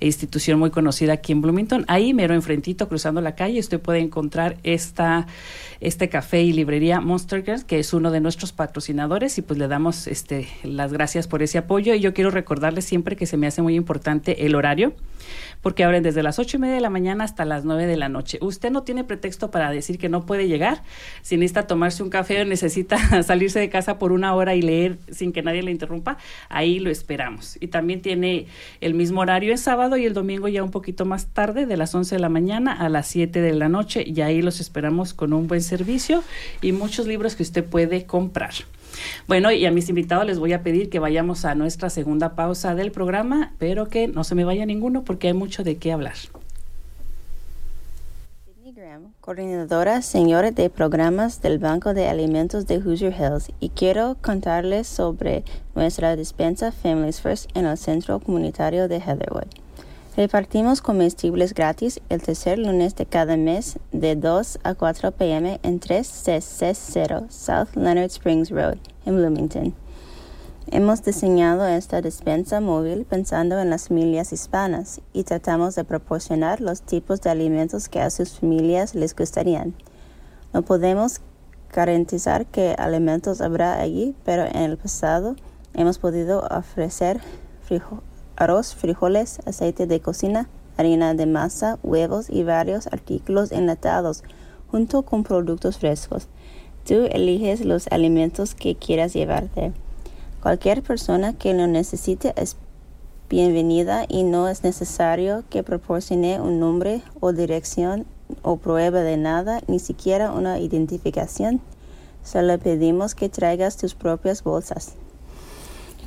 institución 0.00 0.58
muy 0.58 0.70
conocida 0.70 1.14
aquí 1.14 1.32
en 1.32 1.40
Bloomington, 1.40 1.84
ahí 1.88 2.12
mero 2.14 2.34
enfrentito 2.34 2.88
cruzando 2.88 3.20
la 3.20 3.34
calle 3.34 3.58
usted 3.58 3.80
puede 3.80 4.00
encontrar 4.00 4.58
esta 4.62 5.26
este 5.80 6.08
café 6.08 6.42
y 6.42 6.52
librería 6.52 7.00
Monster 7.00 7.44
Girls, 7.44 7.64
que 7.64 7.78
es 7.78 7.92
uno 7.92 8.10
de 8.10 8.20
nuestros 8.20 8.52
patrocinadores 8.52 9.38
y 9.38 9.42
pues 9.42 9.57
le 9.58 9.68
damos 9.68 10.06
este 10.06 10.48
las 10.62 10.92
gracias 10.92 11.28
por 11.28 11.42
ese 11.42 11.58
apoyo 11.58 11.94
y 11.94 12.00
yo 12.00 12.14
quiero 12.14 12.30
recordarle 12.30 12.80
siempre 12.80 13.16
que 13.16 13.26
se 13.26 13.36
me 13.36 13.46
hace 13.46 13.60
muy 13.60 13.74
importante 13.74 14.46
el 14.46 14.54
horario 14.54 14.94
porque 15.62 15.84
abren 15.84 16.02
desde 16.02 16.22
las 16.22 16.38
ocho 16.38 16.56
y 16.56 16.60
media 16.60 16.74
de 16.76 16.80
la 16.80 16.90
mañana 16.90 17.24
hasta 17.24 17.44
las 17.44 17.64
nueve 17.64 17.86
de 17.86 17.96
la 17.96 18.08
noche. 18.08 18.38
Usted 18.40 18.70
no 18.70 18.82
tiene 18.82 19.04
pretexto 19.04 19.50
para 19.50 19.70
decir 19.70 19.98
que 19.98 20.08
no 20.08 20.24
puede 20.24 20.48
llegar. 20.48 20.82
Si 21.22 21.36
necesita 21.36 21.66
tomarse 21.66 22.02
un 22.02 22.10
café 22.10 22.40
o 22.40 22.44
necesita 22.44 23.22
salirse 23.22 23.58
de 23.58 23.68
casa 23.68 23.98
por 23.98 24.12
una 24.12 24.34
hora 24.34 24.54
y 24.54 24.62
leer 24.62 24.98
sin 25.10 25.32
que 25.32 25.42
nadie 25.42 25.62
le 25.62 25.70
interrumpa, 25.70 26.18
ahí 26.48 26.78
lo 26.78 26.90
esperamos. 26.90 27.58
Y 27.60 27.68
también 27.68 28.02
tiene 28.02 28.46
el 28.80 28.94
mismo 28.94 29.20
horario 29.20 29.52
el 29.52 29.58
sábado 29.58 29.96
y 29.96 30.04
el 30.04 30.14
domingo 30.14 30.48
ya 30.48 30.62
un 30.62 30.70
poquito 30.70 31.04
más 31.04 31.26
tarde, 31.26 31.66
de 31.66 31.76
las 31.76 31.94
once 31.94 32.14
de 32.14 32.20
la 32.20 32.28
mañana 32.28 32.72
a 32.72 32.88
las 32.88 33.08
siete 33.08 33.40
de 33.40 33.52
la 33.52 33.68
noche. 33.68 34.04
Y 34.06 34.20
ahí 34.20 34.42
los 34.42 34.60
esperamos 34.60 35.14
con 35.14 35.32
un 35.32 35.48
buen 35.48 35.62
servicio 35.62 36.22
y 36.62 36.72
muchos 36.72 37.06
libros 37.06 37.36
que 37.36 37.42
usted 37.42 37.64
puede 37.64 38.06
comprar. 38.06 38.52
Bueno, 39.26 39.50
y 39.52 39.66
a 39.66 39.70
mis 39.70 39.88
invitados 39.88 40.26
les 40.26 40.38
voy 40.38 40.52
a 40.52 40.62
pedir 40.62 40.90
que 40.90 40.98
vayamos 40.98 41.44
a 41.44 41.54
nuestra 41.54 41.90
segunda 41.90 42.34
pausa 42.34 42.74
del 42.74 42.92
programa, 42.92 43.52
pero 43.58 43.88
que 43.88 44.08
no 44.08 44.24
se 44.24 44.34
me 44.34 44.44
vaya 44.44 44.66
ninguno 44.66 45.04
porque 45.04 45.28
hay 45.28 45.34
mucho 45.34 45.64
de 45.64 45.76
qué 45.76 45.92
hablar. 45.92 46.14
Graham, 48.78 49.12
coordinadora 49.20 50.02
señora 50.02 50.52
de 50.52 50.70
programas 50.70 51.42
del 51.42 51.58
Banco 51.58 51.94
de 51.94 52.06
Alimentos 52.06 52.68
de 52.68 52.78
Hoosier 52.78 53.12
Hills, 53.12 53.50
y 53.58 53.70
quiero 53.70 54.16
contarles 54.22 54.86
sobre 54.86 55.42
nuestra 55.74 56.14
despensa 56.14 56.70
Families 56.70 57.20
First 57.20 57.50
en 57.56 57.66
el 57.66 57.76
Centro 57.76 58.20
Comunitario 58.20 58.86
de 58.86 58.98
Heatherwood. 58.98 59.48
Repartimos 60.18 60.82
comestibles 60.82 61.54
gratis 61.54 62.00
el 62.08 62.20
tercer 62.20 62.58
lunes 62.58 62.96
de 62.96 63.06
cada 63.06 63.36
mes 63.36 63.78
de 63.92 64.16
2 64.16 64.58
a 64.64 64.74
4 64.74 65.12
pm 65.12 65.60
en 65.62 65.78
3660 65.78 67.30
South 67.30 67.76
Leonard 67.76 68.10
Springs 68.10 68.50
Road 68.50 68.78
en 69.06 69.14
Bloomington. 69.14 69.74
Hemos 70.72 71.04
diseñado 71.04 71.68
esta 71.68 72.02
despensa 72.02 72.60
móvil 72.60 73.04
pensando 73.04 73.60
en 73.60 73.70
las 73.70 73.86
familias 73.86 74.32
hispanas 74.32 75.00
y 75.12 75.22
tratamos 75.22 75.76
de 75.76 75.84
proporcionar 75.84 76.60
los 76.60 76.82
tipos 76.82 77.20
de 77.20 77.30
alimentos 77.30 77.88
que 77.88 78.00
a 78.00 78.10
sus 78.10 78.40
familias 78.40 78.96
les 78.96 79.14
gustarían. 79.14 79.72
No 80.52 80.62
podemos 80.62 81.20
garantizar 81.72 82.44
qué 82.46 82.74
alimentos 82.76 83.40
habrá 83.40 83.78
allí, 83.80 84.16
pero 84.24 84.46
en 84.46 84.62
el 84.62 84.78
pasado 84.78 85.36
hemos 85.74 86.00
podido 86.00 86.40
ofrecer 86.50 87.20
frijoles 87.62 88.07
arroz, 88.38 88.74
frijoles, 88.74 89.40
aceite 89.46 89.86
de 89.86 90.00
cocina, 90.00 90.48
harina 90.76 91.12
de 91.14 91.26
masa, 91.26 91.78
huevos 91.82 92.30
y 92.30 92.44
varios 92.44 92.86
artículos 92.86 93.50
enlatados, 93.50 94.22
junto 94.70 95.02
con 95.02 95.24
productos 95.24 95.78
frescos. 95.78 96.28
Tú 96.86 97.06
eliges 97.10 97.64
los 97.64 97.88
alimentos 97.88 98.54
que 98.54 98.76
quieras 98.76 99.12
llevarte. 99.12 99.72
Cualquier 100.40 100.82
persona 100.82 101.32
que 101.32 101.52
lo 101.52 101.66
necesite 101.66 102.32
es 102.36 102.56
bienvenida 103.28 104.06
y 104.08 104.22
no 104.22 104.48
es 104.48 104.62
necesario 104.62 105.42
que 105.50 105.64
proporcione 105.64 106.40
un 106.40 106.60
nombre 106.60 107.02
o 107.20 107.32
dirección 107.32 108.06
o 108.42 108.56
prueba 108.56 109.00
de 109.00 109.16
nada, 109.16 109.60
ni 109.66 109.80
siquiera 109.80 110.32
una 110.32 110.60
identificación, 110.60 111.60
solo 112.22 112.58
pedimos 112.58 113.14
que 113.14 113.28
traigas 113.28 113.76
tus 113.76 113.94
propias 113.94 114.44
bolsas. 114.44 114.94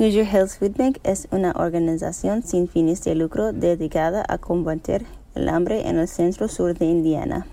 Hoosier 0.02 0.26
Hills 0.26 0.58
Food 0.58 0.78
Bank 0.78 0.98
es 1.04 1.28
una 1.30 1.52
organización 1.52 2.42
sin 2.42 2.68
fines 2.68 3.04
de 3.04 3.14
lucro 3.14 3.54
dedicada 3.54 4.26
a 4.28 4.40
combatir 4.40 5.06
el 5.36 5.48
hambre 5.48 5.88
en 5.88 6.00
el 6.00 6.08
centro 6.08 6.48
sur 6.48 6.76
de 6.76 6.88
Indiana. 6.88 7.46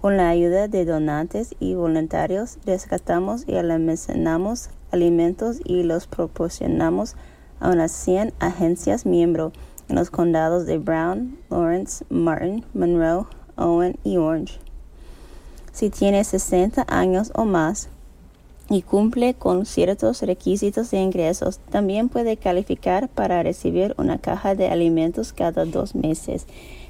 Con 0.00 0.16
la 0.16 0.28
ayuda 0.28 0.68
de 0.68 0.84
donantes 0.84 1.56
y 1.58 1.74
voluntarios, 1.74 2.58
rescatamos 2.64 3.48
y 3.48 3.56
almacenamos 3.56 4.70
alimentos 4.92 5.58
y 5.64 5.82
los 5.82 6.06
proporcionamos 6.06 7.16
a 7.58 7.70
unas 7.70 7.90
100 7.90 8.32
agencias 8.38 9.04
miembro 9.04 9.50
en 9.88 9.96
los 9.96 10.10
condados 10.10 10.66
de 10.66 10.78
Brown, 10.78 11.36
Lawrence, 11.50 12.04
Martin, 12.10 12.64
Monroe, 12.74 13.26
Owen 13.56 13.98
y 14.04 14.18
Orange. 14.18 14.60
Si 15.72 15.90
tiene 15.90 16.22
60 16.22 16.86
años 16.86 17.32
o 17.34 17.44
más, 17.44 17.88
y 18.68 18.82
cumple 18.82 19.34
con 19.34 19.64
ciertos 19.66 20.22
requisitos 20.22 20.90
de 20.90 20.98
ingresos, 20.98 21.60
también 21.70 22.08
puede 22.08 22.36
calificar 22.36 23.08
para 23.08 23.42
recibir 23.42 23.94
una 23.98 24.18
caja 24.18 24.54
de 24.54 24.68
alimentos 24.68 25.32
cada 25.32 25.64
dos 25.64 25.94
meses 25.94 26.46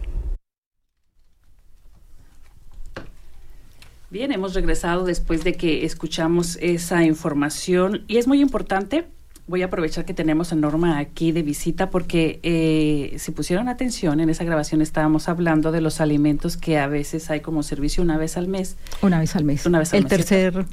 Bien, 4.10 4.32
hemos 4.32 4.54
regresado 4.54 5.04
después 5.04 5.44
de 5.44 5.54
que 5.54 5.84
escuchamos 5.84 6.58
esa 6.60 7.04
información 7.04 8.04
y 8.06 8.18
es 8.18 8.26
muy 8.26 8.40
importante 8.40 9.06
voy 9.48 9.62
a 9.62 9.66
aprovechar 9.66 10.04
que 10.04 10.14
tenemos 10.14 10.52
a 10.52 10.56
Norma 10.56 10.98
aquí 10.98 11.32
de 11.32 11.42
visita 11.42 11.90
porque 11.90 12.38
eh, 12.42 13.16
si 13.18 13.32
pusieron 13.32 13.68
atención 13.68 14.20
en 14.20 14.30
esa 14.30 14.44
grabación 14.44 14.82
estábamos 14.82 15.28
hablando 15.28 15.72
de 15.72 15.80
los 15.80 16.00
alimentos 16.00 16.56
que 16.56 16.78
a 16.78 16.86
veces 16.86 17.30
hay 17.30 17.40
como 17.40 17.62
servicio 17.62 18.02
una 18.02 18.18
vez 18.18 18.36
al 18.36 18.46
mes. 18.46 18.76
Una 19.02 19.18
vez 19.18 19.34
al 19.34 19.44
mes. 19.44 19.66
Una 19.66 19.78
vez 19.78 19.92
al 19.94 20.00
El 20.00 20.06
tercer 20.06 20.66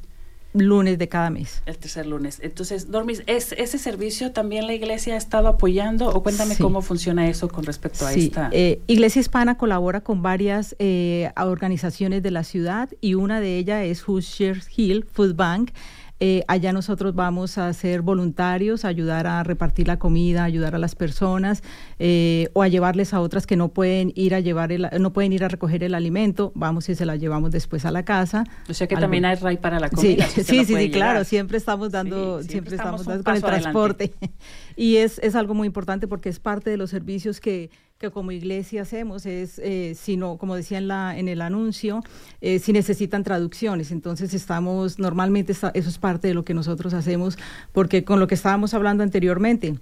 lunes 0.53 0.97
de 0.97 1.07
cada 1.07 1.29
mes. 1.29 1.61
El 1.65 1.77
tercer 1.77 2.05
lunes. 2.05 2.39
Entonces, 2.41 2.89
Dormis, 2.89 3.23
¿es, 3.27 3.51
¿ese 3.53 3.77
servicio 3.77 4.31
también 4.31 4.67
la 4.67 4.73
iglesia 4.73 5.15
ha 5.15 5.17
estado 5.17 5.47
apoyando 5.47 6.09
o 6.09 6.23
cuéntame 6.23 6.55
cómo 6.57 6.81
funciona 6.81 7.27
eso 7.27 7.47
con 7.47 7.65
respecto 7.65 8.05
a 8.05 8.11
sí. 8.11 8.25
esta? 8.25 8.49
Eh, 8.51 8.79
iglesia 8.87 9.19
Hispana 9.19 9.57
colabora 9.57 10.01
con 10.01 10.21
varias 10.21 10.75
eh, 10.79 11.31
organizaciones 11.37 12.23
de 12.23 12.31
la 12.31 12.43
ciudad 12.43 12.89
y 13.01 13.15
una 13.15 13.39
de 13.39 13.57
ellas 13.57 13.85
es 13.85 14.01
Hoosier 14.07 14.61
Hill 14.75 15.05
Food 15.11 15.35
Bank 15.35 15.71
eh, 16.19 16.43
allá 16.47 16.71
nosotros 16.71 17.13
vamos 17.13 17.57
a 17.57 17.71
ser 17.73 18.01
voluntarios, 18.01 18.85
a 18.85 18.87
ayudar 18.87 19.27
a 19.27 19.43
repartir 19.43 19.87
la 19.87 19.99
comida, 19.99 20.45
ayudar 20.45 20.73
a 20.73 20.79
las 20.79 20.95
personas 20.95 21.61
eh, 21.99 22.49
o 22.53 22.61
a 22.61 22.69
llevarles 22.69 23.13
a 23.13 23.19
otras 23.19 23.45
que 23.45 23.57
no 23.57 23.69
pueden 23.69 24.13
ir 24.15 24.33
a 24.33 24.39
llevar 24.39 24.71
el, 24.71 24.87
no 24.99 25.11
pueden 25.11 25.33
ir 25.33 25.43
a 25.43 25.49
recoger 25.49 25.83
el 25.83 25.93
alimento. 25.93 26.53
Vamos 26.55 26.87
y 26.87 26.95
se 26.95 27.05
la 27.05 27.17
llevamos 27.17 27.51
después 27.51 27.85
a 27.85 27.91
la 27.91 28.03
casa. 28.03 28.45
O 28.69 28.73
sea 28.73 28.87
que 28.87 28.95
también 28.95 29.25
hay 29.25 29.35
RAI 29.35 29.57
para 29.57 29.79
la 29.79 29.89
comida. 29.89 30.25
Sí, 30.35 30.43
sí, 30.43 30.65
sí, 30.65 30.91
claro. 30.91 31.23
Siempre 31.23 31.57
estamos 31.57 31.91
dando, 31.91 32.43
siempre, 32.43 32.75
estamos, 32.75 33.05
dando 33.05 33.23
con 33.23 33.35
el 33.35 33.41
transporte. 33.41 34.13
y 34.75 34.97
es, 34.97 35.19
es 35.19 35.35
algo 35.35 35.53
muy 35.53 35.65
importante 35.67 36.07
porque 36.07 36.29
es 36.29 36.39
parte 36.39 36.69
de 36.69 36.77
los 36.77 36.89
servicios 36.89 37.39
que 37.39 37.69
que 37.97 38.11
como 38.11 38.33
iglesia 38.33 38.81
hacemos 38.81 39.25
es, 39.25 39.57
eh, 39.59 39.95
sino, 39.95 40.37
como 40.37 40.55
decía 40.55 40.79
en, 40.79 40.89
la, 40.89 41.17
en 41.17 41.29
el 41.29 41.41
anuncio, 41.41 42.03
eh, 42.41 42.59
si 42.59 42.73
necesitan 42.73 43.23
traducciones. 43.23 43.89
Entonces 43.91 44.33
estamos, 44.33 44.99
normalmente 44.99 45.53
eso 45.53 45.71
es 45.73 45.97
parte 45.97 46.27
de 46.27 46.33
lo 46.33 46.43
que 46.43 46.53
nosotros 46.53 46.93
hacemos, 46.93 47.37
porque 47.71 48.03
con 48.03 48.19
lo 48.19 48.27
que 48.27 48.35
estábamos 48.35 48.73
hablando 48.73 49.01
anteriormente, 49.01 49.79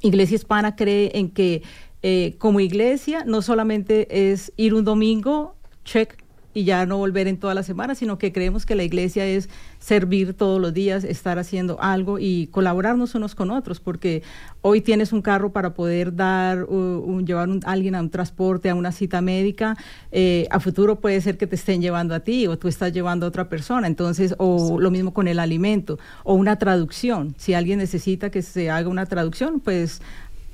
Iglesia 0.00 0.36
Hispana 0.36 0.76
cree 0.76 1.10
en 1.14 1.28
que 1.28 1.62
eh, 2.02 2.36
como 2.38 2.60
iglesia 2.60 3.24
no 3.24 3.42
solamente 3.42 4.30
es 4.30 4.52
ir 4.56 4.74
un 4.74 4.84
domingo, 4.84 5.56
check, 5.84 6.22
y 6.54 6.64
ya 6.64 6.86
no 6.86 6.96
volver 6.96 7.28
en 7.28 7.36
toda 7.36 7.52
la 7.54 7.62
semana, 7.62 7.94
sino 7.94 8.16
que 8.16 8.32
creemos 8.32 8.64
que 8.64 8.74
la 8.74 8.84
iglesia 8.84 9.26
es 9.26 9.50
servir 9.80 10.34
todos 10.34 10.60
los 10.60 10.72
días, 10.72 11.04
estar 11.04 11.38
haciendo 11.38 11.80
algo 11.82 12.18
y 12.18 12.46
colaborarnos 12.46 13.14
unos 13.14 13.34
con 13.34 13.50
otros, 13.50 13.80
porque 13.80 14.22
hoy 14.62 14.80
tienes 14.80 15.12
un 15.12 15.20
carro 15.20 15.52
para 15.52 15.74
poder 15.74 16.14
dar, 16.14 16.64
un, 16.64 17.26
llevar 17.26 17.48
a 17.64 17.72
alguien 17.72 17.94
a 17.94 18.00
un 18.00 18.08
transporte, 18.08 18.70
a 18.70 18.74
una 18.74 18.92
cita 18.92 19.20
médica, 19.20 19.76
eh, 20.12 20.46
a 20.50 20.60
futuro 20.60 21.00
puede 21.00 21.20
ser 21.20 21.36
que 21.36 21.46
te 21.46 21.56
estén 21.56 21.82
llevando 21.82 22.14
a 22.14 22.20
ti 22.20 22.46
o 22.46 22.56
tú 22.56 22.68
estás 22.68 22.92
llevando 22.92 23.26
a 23.26 23.28
otra 23.28 23.48
persona, 23.48 23.86
entonces, 23.86 24.34
o 24.38 24.78
lo 24.80 24.90
mismo 24.90 25.12
con 25.12 25.28
el 25.28 25.38
alimento, 25.38 25.98
o 26.22 26.34
una 26.34 26.56
traducción, 26.56 27.34
si 27.36 27.52
alguien 27.52 27.78
necesita 27.78 28.30
que 28.30 28.42
se 28.42 28.70
haga 28.70 28.88
una 28.88 29.06
traducción, 29.06 29.60
pues 29.60 30.00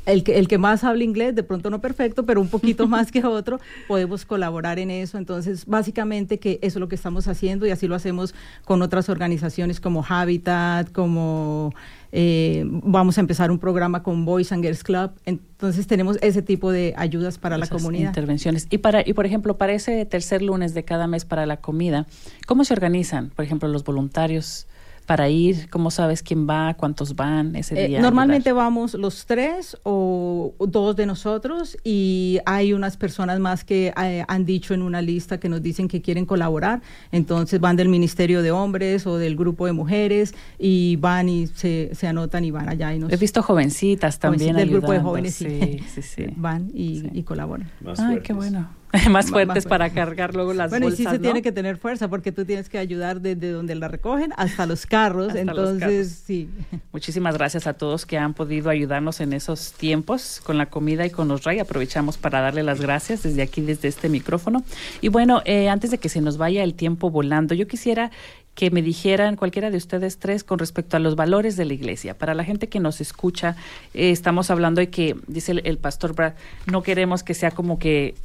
el 0.07 0.25
que, 0.25 0.39
el 0.39 0.49
que 0.49 0.59
más 0.59 0.85
habla 0.85 1.05
inglés, 1.05 1.35
de 1.35 1.43
pronto 1.43 1.71
no 1.71 1.81
perfecto, 1.81 2.25
pero 2.25 2.41
un 2.41 2.49
poquito 2.49 2.89
más 2.89 3.13
que 3.13 3.25
otro, 3.25 3.61
podemos 3.89 4.25
colaborar 4.25 4.79
en 4.79 4.91
eso. 4.91 5.19
Entonces, 5.19 5.67
básicamente 5.67 6.39
que 6.39 6.59
eso 6.63 6.79
es 6.79 6.81
lo 6.81 6.89
que 6.89 6.95
estamos 6.95 7.29
haciendo 7.29 7.67
y 7.67 7.71
así 7.71 7.87
lo 7.87 7.95
hacemos 7.95 8.35
con 8.65 8.83
otras 8.83 9.09
organizaciones 9.09 9.81
como 9.81 10.05
Habitat, 10.07 10.91
como 10.93 11.75
eh, 12.13 12.65
vamos 12.67 13.19
a 13.19 13.21
empezar 13.21 13.51
un 13.51 13.59
programa 13.59 14.03
con 14.03 14.25
Boys 14.25 14.53
and 14.53 14.63
Girls 14.63 14.83
Club. 14.83 15.13
Entonces, 15.27 15.87
tenemos 15.87 16.19
ese 16.23 16.43
tipo 16.43 16.73
de 16.73 16.95
ayudas 16.97 17.39
para 17.39 17.59
la 17.59 17.67
comunidad. 17.67 18.09
Intervenciones. 18.09 18.67
Y, 18.71 18.79
para, 18.79 19.07
y, 19.07 19.13
por 19.13 19.27
ejemplo, 19.27 19.57
para 19.57 19.73
ese 19.73 20.05
tercer 20.07 20.43
lunes 20.43 20.75
de 20.75 20.85
cada 20.85 21.07
mes 21.07 21.25
para 21.25 21.47
la 21.47 21.59
comida, 21.59 22.07
¿cómo 22.47 22.65
se 22.65 22.73
organizan, 22.73 23.31
por 23.31 23.45
ejemplo, 23.45 23.69
los 23.69 23.85
voluntarios? 23.85 24.67
Para 25.11 25.29
ir? 25.29 25.69
¿Cómo 25.71 25.91
sabes 25.91 26.23
quién 26.23 26.49
va? 26.49 26.75
¿Cuántos 26.75 27.17
van 27.17 27.57
ese 27.57 27.75
Eh, 27.77 27.89
día? 27.89 28.01
normalmente 28.01 28.53
vamos 28.53 28.95
los 28.95 29.27
tres 29.27 29.77
o 29.83 30.55
dos 30.61 30.95
de 30.95 31.05
nosotros 31.05 31.77
y 31.83 32.39
hay 32.47 32.73
unas 32.75 32.97
personas 32.97 33.41
más 33.41 33.65
que 33.65 33.93
eh, 34.01 34.25
han 34.29 34.45
dicho 34.45 34.73
en 34.73 34.83
una 34.83 35.03
lista 35.03 35.41
que 35.41 35.49
nos 35.49 35.63
dicen 35.63 35.89
que 35.89 36.01
quieren 36.01 36.27
colaborar. 36.27 36.81
Entonces 37.11 37.59
van 37.59 37.75
del 37.75 37.89
Ministerio 37.89 38.41
de 38.41 38.53
Hombres 38.53 39.05
o 39.05 39.19
del 39.19 39.35
grupo 39.35 39.67
de 39.67 39.73
mujeres 39.73 40.33
y 40.61 40.95
van 40.95 41.29
y 41.29 41.49
se, 41.49 41.91
se 41.93 42.07
anotan 42.07 42.45
y 42.45 42.53
van 42.53 42.69
allá. 42.69 42.95
Y 42.95 43.01
nos, 43.01 43.13
He 43.13 43.17
visto 43.17 43.43
jovencitas 43.43 44.21
también 44.21 44.53
Jovencitas 44.53 44.61
del 44.71 44.71
grupo 44.79 44.93
de 44.93 45.01
jóvenes, 45.01 45.35
sí. 45.35 45.81
sí, 46.03 46.27
van 46.37 46.71
y, 46.73 47.01
Sí. 47.01 47.09
y 47.15 47.23
colaboran. 47.25 47.69
Más 47.81 47.99
Ay, 47.99 48.07
fuertes. 48.07 48.27
qué 48.29 48.33
bueno. 48.33 48.69
Más 49.11 49.31
fuertes 49.31 49.67
para 49.67 49.91
cargar 49.91 50.35
luego 50.35 50.53
las 50.53 50.71
bueno, 50.71 50.87
bolsas, 50.87 51.01
y 51.01 51.05
sí 51.05 51.09
se 51.09 51.19
¿no? 51.19 51.23
tiene 51.23 51.43
que 51.43 51.53
tener 51.53 51.77
fuerza 51.77 52.09
porque 52.09 52.33
tú 52.33 52.45
tienes 52.45 52.69
que 52.69 52.79
ayudar 52.79 53.21
desde 53.21 53.51
donde 53.51 53.75
la 53.77 53.89
recogen 53.89 54.33
hasta 54.37 54.67
los 54.67 54.85
carros. 54.87 55.29
Hasta 55.29 55.45
los 55.45 55.71
entonces, 55.71 56.09
carros. 56.09 56.23
sí. 56.25 56.49
Muchísimas 56.93 57.35
gracias 57.35 57.67
a 57.67 57.75
todos 57.75 58.05
que 58.05 58.19
han 58.19 58.35
podido 58.35 58.69
ayudarnos 58.69 59.21
en 59.21 59.33
esos 59.33 59.73
tiempos 59.73 60.41
con 60.43 60.59
la 60.59 60.67
comida 60.67 61.07
y 61.07 61.11
con 61.11 61.29
los 61.29 61.45
RAI. 61.45 61.61
Aprovechamos 61.61 62.19
para 62.19 62.41
darle 62.41 62.63
las 62.63 62.81
gracias 62.81 63.23
desde 63.23 63.43
aquí, 63.43 63.61
desde 63.61 63.89
este 63.89 64.09
micrófono. 64.09 64.65
Y 65.01 65.09
bueno, 65.09 65.43
eh, 65.45 65.69
antes 65.69 65.91
de 65.93 65.99
que 65.99 66.09
se 66.09 66.21
nos 66.21 66.37
vaya 66.37 66.65
el 66.65 66.75
tiempo 66.75 67.11
volando, 67.11 67.55
yo 67.55 67.69
quisiera 67.69 68.11
que 68.55 68.71
me 68.71 68.83
dijeran 68.83 69.37
cualquiera 69.37 69.71
de 69.71 69.77
ustedes 69.77 70.19
tres 70.19 70.43
con 70.43 70.59
respecto 70.59 70.97
a 70.97 71.01
los 71.01 71.15
valores 71.15 71.57
de 71.57 71.65
la 71.65 71.75
iglesia. 71.75 72.19
Para 72.19 72.35
la 72.35 72.45
gente 72.45 72.69
que 72.69 72.81
nos 72.81 73.01
escucha, 73.01 73.57
eh, 73.95 74.11
estamos 74.11 74.51
hablando 74.51 74.81
de 74.81 74.91
que, 74.91 75.17
dice 75.29 75.53
el, 75.53 75.63
el 75.65 75.79
pastor 75.79 76.15
Brad, 76.15 76.35
no 76.67 76.83
queremos 76.83 77.23
que 77.23 77.35
sea 77.35 77.53
como 77.53 77.79
que 77.79 78.17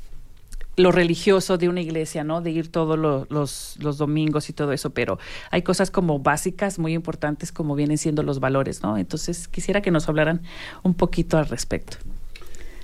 lo 0.77 0.91
religioso 0.91 1.57
de 1.57 1.69
una 1.69 1.81
iglesia, 1.81 2.23
¿no? 2.23 2.41
De 2.41 2.51
ir 2.51 2.69
todos 2.69 2.97
lo- 2.99 3.25
los, 3.29 3.75
los 3.79 3.97
domingos 3.97 4.49
y 4.49 4.53
todo 4.53 4.73
eso, 4.73 4.89
pero 4.89 5.17
hay 5.51 5.61
cosas 5.61 5.89
como 5.91 6.19
básicas, 6.19 6.79
muy 6.79 6.93
importantes, 6.93 7.51
como 7.51 7.75
vienen 7.75 7.97
siendo 7.97 8.23
los 8.23 8.39
valores, 8.39 8.83
¿no? 8.83 8.97
Entonces, 8.97 9.47
quisiera 9.47 9.81
que 9.81 9.91
nos 9.91 10.09
hablaran 10.09 10.41
un 10.83 10.93
poquito 10.93 11.37
al 11.37 11.47
respecto. 11.47 11.97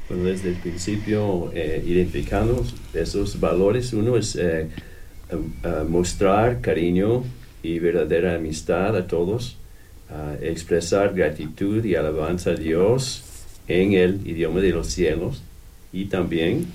Bueno, 0.08 0.24
desde 0.26 0.50
el 0.50 0.56
principio 0.56 1.52
eh, 1.54 1.84
identificamos 1.86 2.74
esos 2.94 3.40
valores. 3.40 3.94
Uno 3.94 4.18
es 4.18 4.36
eh, 4.36 4.70
em- 5.30 5.52
eh, 5.64 5.84
mostrar 5.88 6.62
cariño 6.62 7.24
y 7.64 7.80
verdadera 7.80 8.36
amistad 8.36 8.96
a 8.98 9.08
todos, 9.08 9.58
ah, 10.10 10.34
expresar 10.42 11.14
gratitud 11.14 11.84
y 11.86 11.96
alabanza 11.96 12.52
a 12.52 12.56
Dios 12.56 13.24
en 13.68 13.94
el 13.94 14.26
idioma 14.28 14.60
de 14.60 14.72
los 14.72 14.88
cielos 14.88 15.42
y 15.94 16.06
también 16.06 16.66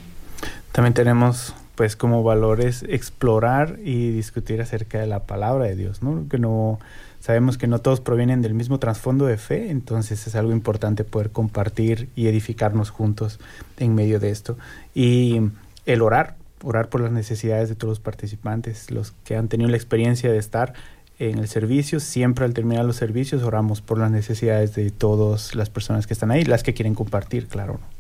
También 0.77 0.93
tenemos 0.93 1.55
pues 1.75 1.97
como 1.97 2.23
valores 2.23 2.85
explorar 2.87 3.79
y 3.83 4.11
discutir 4.11 4.61
acerca 4.61 5.01
de 5.01 5.07
la 5.07 5.21
palabra 5.21 5.65
de 5.65 5.75
Dios, 5.75 6.03
¿no? 6.03 6.29
Que 6.29 6.39
no 6.39 6.79
sabemos 7.19 7.57
que 7.57 7.67
no 7.67 7.79
todos 7.79 8.03
provienen 8.03 8.43
del 8.43 8.53
mismo 8.53 8.79
trasfondo 8.79 9.25
de 9.25 9.39
fe, 9.39 9.71
entonces 9.71 10.27
es 10.27 10.35
algo 10.35 10.53
importante 10.53 11.03
poder 11.03 11.31
compartir 11.31 12.11
y 12.15 12.27
edificarnos 12.27 12.91
juntos 12.91 13.41
en 13.79 13.95
medio 13.95 14.21
de 14.21 14.29
esto. 14.29 14.59
Y 14.95 15.41
el 15.87 16.03
orar, 16.03 16.37
orar 16.63 16.91
por 16.91 17.01
las 17.01 17.11
necesidades 17.11 17.71
de 17.71 17.75
todos 17.75 17.93
los 17.93 18.01
participantes, 18.01 18.91
los 18.91 19.15
que 19.25 19.35
han 19.35 19.49
tenido 19.49 19.71
la 19.71 19.79
experiencia 19.79 20.31
de 20.31 20.37
estar 20.37 20.75
en 21.19 21.39
el 21.39 21.49
servicio, 21.49 22.01
siempre 22.01 22.45
al 22.45 22.53
terminar 22.53 22.85
los 22.85 22.97
servicios 22.97 23.43
oramos 23.45 23.81
por 23.81 23.97
las 23.97 24.11
necesidades 24.11 24.75
de 24.75 24.91
todas 24.91 25.55
las 25.55 25.71
personas 25.71 26.07
que 26.07 26.13
están 26.13 26.31
ahí, 26.31 26.45
las 26.45 26.63
que 26.63 26.75
quieren 26.75 26.95
compartir, 26.95 27.47
claro. 27.47 27.81
¿no? 27.81 27.96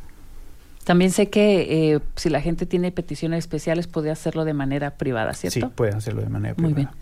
También 0.87 1.11
sé 1.11 1.28
que 1.30 1.95
eh, 1.95 2.01
si 2.14 2.30
la 2.30 2.41
gente 2.41 2.64
tiene 2.64 2.93
peticiones 2.93 3.39
especiales, 3.41 3.89
puede 3.89 4.12
hacerlo 4.12 4.45
de 4.45 4.55
manera 4.55 4.93
privada, 4.93 5.34
¿cierto? 5.34 5.66
Sí, 5.66 5.72
pueden 5.74 5.97
hacerlo 5.97 6.22
de 6.22 6.28
manera 6.28 6.55
Muy 6.57 6.72
privada. 6.74 6.95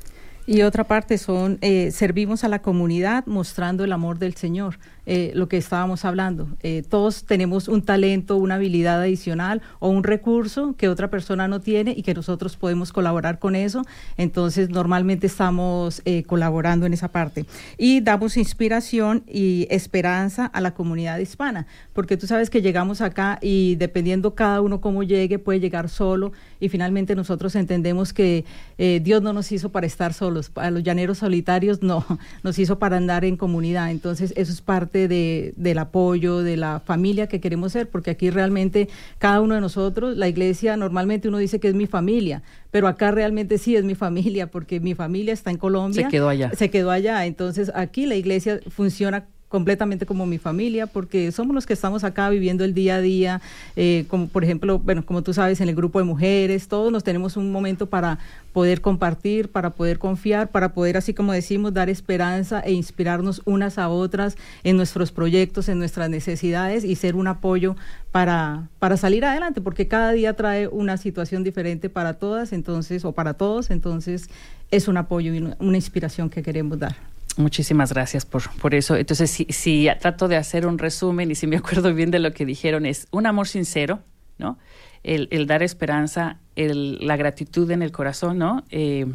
bien. 0.46 0.56
Y 0.58 0.62
otra 0.62 0.84
parte 0.84 1.18
son, 1.18 1.58
eh, 1.60 1.90
servimos 1.90 2.44
a 2.44 2.48
la 2.48 2.60
comunidad 2.62 3.26
mostrando 3.26 3.84
el 3.84 3.92
amor 3.92 4.18
del 4.18 4.36
Señor, 4.36 4.78
eh, 5.06 5.32
lo 5.34 5.48
que 5.48 5.56
estábamos 5.56 6.04
hablando. 6.04 6.48
Eh, 6.62 6.82
todos 6.88 7.24
tenemos 7.24 7.68
un 7.68 7.82
talento, 7.82 8.36
una 8.36 8.54
habilidad 8.54 9.00
adicional 9.00 9.62
o 9.78 9.88
un 9.88 10.02
recurso 10.02 10.74
que 10.76 10.88
otra 10.88 11.08
persona 11.08 11.48
no 11.48 11.60
tiene 11.60 11.94
y 11.96 12.02
que 12.02 12.14
nosotros 12.14 12.56
podemos 12.56 12.92
colaborar 12.92 13.38
con 13.38 13.54
eso. 13.54 13.84
Entonces, 14.16 14.70
normalmente 14.70 15.26
estamos 15.26 16.02
eh, 16.04 16.22
colaborando 16.24 16.86
en 16.86 16.92
esa 16.92 17.08
parte. 17.08 17.44
Y 17.76 18.00
damos 18.00 18.36
inspiración 18.36 19.24
y 19.26 19.66
esperanza 19.70 20.46
a 20.46 20.60
la 20.60 20.74
comunidad 20.74 21.18
hispana, 21.18 21.66
porque 21.92 22.16
tú 22.16 22.26
sabes 22.26 22.50
que 22.50 22.62
llegamos 22.62 23.00
acá 23.00 23.38
y 23.42 23.76
dependiendo 23.76 24.34
cada 24.34 24.60
uno 24.60 24.80
cómo 24.80 25.02
llegue, 25.02 25.38
puede 25.38 25.60
llegar 25.60 25.88
solo 25.88 26.32
y 26.60 26.68
finalmente 26.68 27.14
nosotros 27.14 27.54
entendemos 27.56 28.12
que 28.12 28.44
eh, 28.78 29.00
Dios 29.02 29.22
no 29.22 29.32
nos 29.32 29.52
hizo 29.52 29.70
para 29.70 29.86
estar 29.86 30.14
solos, 30.14 30.50
a 30.54 30.70
los 30.70 30.82
llaneros 30.82 31.18
solitarios 31.18 31.82
no, 31.82 32.04
nos 32.42 32.58
hizo 32.58 32.78
para 32.78 32.96
andar 32.96 33.24
en 33.24 33.36
comunidad. 33.36 33.90
Entonces 33.90 34.32
eso 34.36 34.52
es 34.52 34.60
parte 34.60 34.93
de, 34.98 35.54
del 35.56 35.78
apoyo, 35.78 36.38
de 36.38 36.56
la 36.56 36.80
familia 36.80 37.26
que 37.26 37.40
queremos 37.40 37.72
ser, 37.72 37.88
porque 37.88 38.10
aquí 38.10 38.30
realmente 38.30 38.88
cada 39.18 39.40
uno 39.40 39.54
de 39.54 39.60
nosotros, 39.60 40.16
la 40.16 40.28
iglesia 40.28 40.76
normalmente 40.76 41.28
uno 41.28 41.38
dice 41.38 41.60
que 41.60 41.68
es 41.68 41.74
mi 41.74 41.86
familia, 41.86 42.42
pero 42.70 42.88
acá 42.88 43.10
realmente 43.10 43.58
sí 43.58 43.76
es 43.76 43.84
mi 43.84 43.94
familia, 43.94 44.50
porque 44.50 44.80
mi 44.80 44.94
familia 44.94 45.32
está 45.32 45.50
en 45.50 45.58
Colombia. 45.58 46.04
Se 46.04 46.10
quedó 46.10 46.28
allá. 46.28 46.50
Se 46.56 46.70
quedó 46.70 46.90
allá. 46.90 47.26
Entonces 47.26 47.70
aquí 47.74 48.06
la 48.06 48.16
iglesia 48.16 48.60
funciona 48.68 49.26
completamente 49.54 50.04
como 50.04 50.26
mi 50.26 50.38
familia, 50.38 50.88
porque 50.88 51.30
somos 51.30 51.54
los 51.54 51.64
que 51.64 51.74
estamos 51.74 52.02
acá 52.02 52.28
viviendo 52.28 52.64
el 52.64 52.74
día 52.74 52.96
a 52.96 53.00
día, 53.00 53.40
eh, 53.76 54.04
como 54.08 54.26
por 54.26 54.42
ejemplo, 54.42 54.80
bueno, 54.80 55.06
como 55.06 55.22
tú 55.22 55.32
sabes, 55.32 55.60
en 55.60 55.68
el 55.68 55.76
grupo 55.76 56.00
de 56.00 56.04
mujeres, 56.04 56.66
todos 56.66 56.90
nos 56.90 57.04
tenemos 57.04 57.36
un 57.36 57.52
momento 57.52 57.86
para 57.86 58.18
poder 58.52 58.80
compartir, 58.80 59.52
para 59.52 59.70
poder 59.70 60.00
confiar, 60.00 60.48
para 60.48 60.74
poder, 60.74 60.96
así 60.96 61.14
como 61.14 61.32
decimos, 61.32 61.72
dar 61.72 61.88
esperanza 61.88 62.58
e 62.62 62.72
inspirarnos 62.72 63.42
unas 63.44 63.78
a 63.78 63.90
otras 63.90 64.36
en 64.64 64.76
nuestros 64.76 65.12
proyectos, 65.12 65.68
en 65.68 65.78
nuestras 65.78 66.10
necesidades 66.10 66.82
y 66.82 66.96
ser 66.96 67.14
un 67.14 67.28
apoyo 67.28 67.76
para, 68.10 68.66
para 68.80 68.96
salir 68.96 69.24
adelante, 69.24 69.60
porque 69.60 69.86
cada 69.86 70.10
día 70.10 70.34
trae 70.34 70.66
una 70.66 70.96
situación 70.96 71.44
diferente 71.44 71.88
para 71.88 72.14
todas, 72.14 72.52
entonces, 72.52 73.04
o 73.04 73.12
para 73.12 73.34
todos, 73.34 73.70
entonces 73.70 74.28
es 74.72 74.88
un 74.88 74.96
apoyo 74.96 75.32
y 75.32 75.38
una, 75.38 75.56
una 75.60 75.76
inspiración 75.76 76.28
que 76.28 76.42
queremos 76.42 76.76
dar. 76.80 77.13
Muchísimas 77.36 77.92
gracias 77.92 78.24
por, 78.24 78.48
por 78.60 78.74
eso. 78.74 78.94
Entonces, 78.96 79.30
si, 79.30 79.46
si 79.50 79.88
trato 80.00 80.28
de 80.28 80.36
hacer 80.36 80.66
un 80.66 80.78
resumen 80.78 81.30
y 81.30 81.34
si 81.34 81.46
me 81.46 81.56
acuerdo 81.56 81.92
bien 81.92 82.10
de 82.10 82.20
lo 82.20 82.32
que 82.32 82.46
dijeron, 82.46 82.86
es 82.86 83.08
un 83.10 83.26
amor 83.26 83.48
sincero, 83.48 84.00
¿no? 84.38 84.58
El, 85.02 85.28
el 85.30 85.46
dar 85.46 85.62
esperanza, 85.62 86.38
el, 86.56 87.04
la 87.06 87.16
gratitud 87.16 87.70
en 87.70 87.82
el 87.82 87.92
corazón, 87.92 88.38
¿no? 88.38 88.64
Eh, 88.70 89.06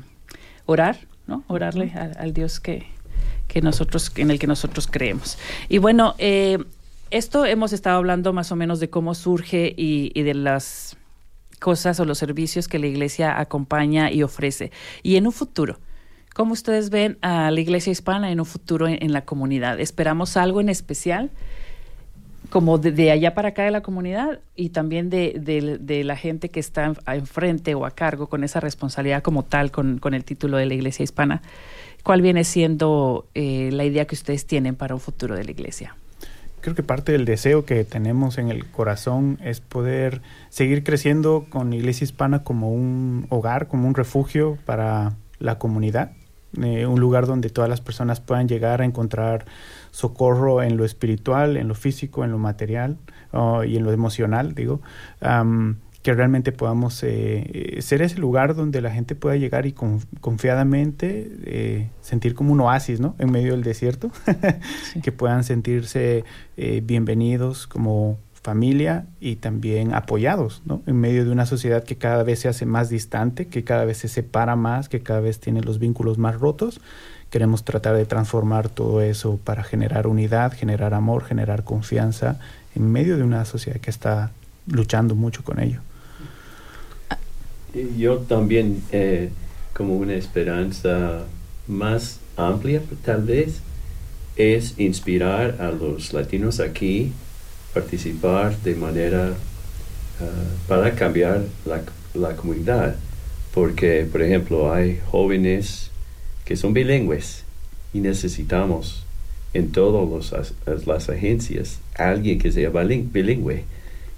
orar, 0.66 1.00
¿no? 1.28 1.44
Orarle 1.48 1.94
al 1.94 2.34
Dios 2.34 2.60
que, 2.60 2.86
que 3.48 3.62
nosotros, 3.62 4.12
en 4.16 4.32
el 4.32 4.38
que 4.38 4.48
nosotros 4.48 4.88
creemos. 4.88 5.38
Y 5.68 5.78
bueno, 5.78 6.16
eh, 6.18 6.60
esto 7.12 7.46
hemos 7.46 7.74
estado 7.74 7.98
hablando 7.98 8.34
más 8.34 8.52
o 8.52 8.56
menos 8.56 8.80
de 8.80 8.90
cómo 8.90 9.16
surge 9.16 9.74
y, 9.76 10.12
y 10.14 10.24
de 10.24 10.34
las 10.36 10.98
cosas 11.60 12.00
o 12.00 12.06
los 12.06 12.18
servicios 12.18 12.68
que 12.68 12.80
la 12.80 12.88
iglesia 12.88 13.40
acompaña 13.40 14.12
y 14.12 14.24
ofrece. 14.24 14.72
Y 15.04 15.16
en 15.16 15.26
un 15.26 15.34
futuro, 15.34 15.80
¿Cómo 16.34 16.54
ustedes 16.54 16.90
ven 16.90 17.18
a 17.22 17.52
la 17.52 17.60
iglesia 17.60 17.92
hispana 17.92 18.32
en 18.32 18.40
un 18.40 18.46
futuro 18.46 18.88
en, 18.88 19.12
la 19.12 19.26
comunidad? 19.26 19.80
¿Esperamos 19.80 20.38
algo 20.38 20.62
en 20.62 20.70
especial? 20.70 21.32
Como 22.50 22.78
de, 22.78 23.12
allá 23.12 23.34
para 23.34 23.50
acá 23.50 23.64
de 23.64 23.72
la 23.72 23.82
comunidad 23.82 24.40
y 24.56 24.70
también 24.70 25.10
de, 25.10 25.36
de- 25.80 26.04
la 26.04 26.16
gente 26.16 26.50
que 26.50 26.60
está 26.60 26.94
enfrente 27.08 27.76
o 27.76 27.86
a 27.86 27.92
cargo 27.92 28.28
con 28.28 28.44
esa 28.44 28.60
responsabilidad 28.60 29.22
como 29.22 29.44
tal, 29.44 29.72
con, 29.72 30.00
con 30.00 30.14
el 30.14 30.24
título 30.24 30.58
de 30.58 30.66
la 30.66 30.74
iglesia 30.74 31.04
hispana. 31.04 31.42
¿Cuál 32.04 32.22
viene 32.22 32.44
siendo 32.44 33.28
eh, 33.36 33.70
la 33.74 33.84
idea 33.84 34.06
que 34.06 34.16
ustedes 34.16 34.46
tienen 34.46 34.76
para 34.76 34.96
un 34.96 35.02
futuro 35.02 35.36
de 35.36 35.44
la 35.44 35.52
iglesia? 35.52 35.96
Creo 36.62 36.76
que 36.76 36.84
parte 36.84 37.12
del 37.12 37.26
deseo 37.26 37.66
que 37.66 37.84
tenemos 37.86 38.38
en 38.38 38.50
el 38.50 38.66
corazón 38.66 39.40
es 39.44 39.62
poder 39.62 40.22
seguir 40.50 40.84
creciendo 40.84 41.46
con 41.50 41.72
Iglesia 41.72 42.04
Hispana 42.04 42.44
como 42.44 42.72
un 42.72 43.28
hogar, 43.30 43.68
como 43.68 43.88
un 43.88 43.96
refugio 43.96 44.58
para 44.66 45.14
la 45.40 45.58
comunidad, 45.58 46.12
eh, 46.62 46.86
un 46.86 47.00
lugar 47.00 47.28
donde 47.28 47.50
todas 47.50 47.70
las 47.70 47.82
personas 47.82 48.20
puedan 48.22 48.48
llegar 48.48 48.82
a 48.82 48.86
encontrar 48.86 49.46
socorro 49.92 50.62
en 50.64 50.78
lo 50.78 50.86
espiritual, 50.86 51.58
en 51.58 51.68
lo 51.68 51.76
físico, 51.76 52.24
en 52.24 52.32
lo 52.32 52.38
material 52.38 52.98
oh, 53.32 53.64
y 53.64 53.78
en 53.78 53.84
lo 53.84 53.92
emocional, 53.92 54.54
digo. 54.56 54.82
Que 56.02 56.14
realmente 56.14 56.54
podamos 56.54 57.04
eh, 57.04 57.76
eh, 57.78 57.82
ser 57.82 58.02
ese 58.02 58.20
lugar 58.20 58.56
donde 58.56 58.80
la 58.80 58.90
gente 58.90 59.16
pueda 59.16 59.36
llegar 59.36 59.66
y 59.66 59.74
con- 59.74 60.00
confiadamente 60.22 61.30
eh, 61.44 61.90
sentir 62.00 62.36
como 62.36 62.54
un 62.54 62.62
oasis, 62.62 63.02
¿no? 63.02 63.16
En 63.20 63.30
medio 63.32 63.52
del 63.52 63.64
desierto, 63.64 64.10
Sí. 64.94 65.02
que 65.02 65.12
puedan 65.12 65.44
sentirse 65.44 66.24
bienvenidos 66.84 67.68
como 67.68 68.18
familia 68.42 69.06
y 69.20 69.36
también 69.36 69.94
apoyados, 69.94 70.62
¿no? 70.66 70.82
En 70.88 71.00
medio 71.00 71.26
de 71.26 71.32
una 71.32 71.46
sociedad 71.46 71.84
que 71.84 71.98
cada 71.98 72.24
vez 72.24 72.40
se 72.40 72.48
hace 72.48 72.66
más 72.66 72.90
distante, 72.90 73.48
que 73.48 73.64
cada 73.64 73.86
vez 73.86 73.98
se 73.98 74.08
separa 74.08 74.56
más, 74.56 74.90
que 74.90 75.02
cada 75.02 75.20
vez 75.20 75.40
tiene 75.40 75.62
los 75.62 75.80
vínculos 75.80 76.18
más 76.18 76.40
rotos. 76.40 76.80
Queremos 77.30 77.64
tratar 77.64 77.96
de 77.96 78.06
transformar 78.06 78.70
todo 78.70 79.02
eso 79.02 79.40
para 79.44 79.64
generar 79.64 80.08
unidad, 80.08 80.54
generar 80.54 80.94
amor, 80.94 81.24
generar 81.24 81.64
confianza 81.64 82.40
en 82.76 82.92
medio 82.92 83.18
de 83.18 83.24
una 83.24 83.46
sociedad 83.46 83.80
que 83.80 83.90
está 83.90 84.32
luchando 84.68 85.16
mucho 85.16 85.44
con 85.44 85.60
ello. 85.60 85.82
Yo 87.98 88.18
también, 88.20 88.82
eh, 88.92 89.30
como 89.74 89.96
una 89.96 90.14
esperanza 90.14 91.26
más 91.68 92.20
amplia 92.36 92.82
tal 93.04 93.24
vez, 93.24 93.62
es 94.36 94.80
inspirar 94.80 95.58
a 95.60 95.70
los 95.72 96.14
latinos 96.14 96.60
aquí 96.60 97.14
participar 97.74 98.58
de 98.60 98.76
manera 98.76 99.34
ah, 100.22 100.26
para 100.68 100.96
cambiar 100.96 101.44
la, 101.66 101.82
la 102.14 102.36
comunidad. 102.36 102.96
Porque, 103.54 104.08
por 104.12 104.22
ejemplo, 104.22 104.74
hay 104.74 105.00
jóvenes 105.12 105.92
que 106.46 106.56
son 106.56 106.74
bilingües 106.74 107.44
y 107.94 108.00
necesitamos 108.00 109.06
en 109.54 109.72
todas 109.72 110.54
las 110.86 111.10
agencias 111.10 111.80
alguien 111.96 112.38
que 112.38 112.52
sea 112.52 112.70
bilingüe 112.70 113.64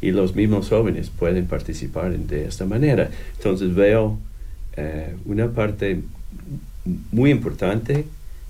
y 0.02 0.12
los 0.12 0.36
mismos 0.36 0.70
jóvenes 0.70 1.10
pueden 1.10 1.46
participar 1.46 2.18
de 2.18 2.46
esta 2.48 2.66
manera. 2.66 3.10
Entonces 3.38 3.74
veo 3.74 4.18
eh, 4.76 5.16
una 5.26 5.52
parte 5.52 6.02
muy 7.12 7.30
importante 7.30 8.06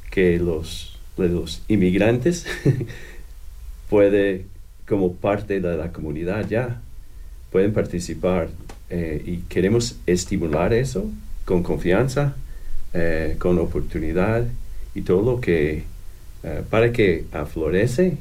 que 0.10 0.40
los, 0.40 0.98
los 1.18 1.62
inmigrantes 1.68 2.46
puede 3.90 4.46
como 4.92 5.14
parte 5.14 5.62
de 5.62 5.78
la 5.78 5.94
comunidad 5.94 6.50
ya 6.50 6.82
pueden 7.50 7.72
participar 7.72 8.50
eh, 8.90 9.24
y 9.26 9.38
queremos 9.48 9.96
estimular 10.06 10.74
eso 10.74 11.10
con 11.46 11.64
confianza, 11.64 12.36
eh, 12.94 13.38
con 13.40 13.58
oportunidad 13.58 14.44
y 14.94 15.04
todo 15.04 15.22
lo 15.22 15.40
que 15.40 15.86
eh, 16.44 16.62
para 16.70 16.92
que 16.92 17.24
aflorece 17.32 18.18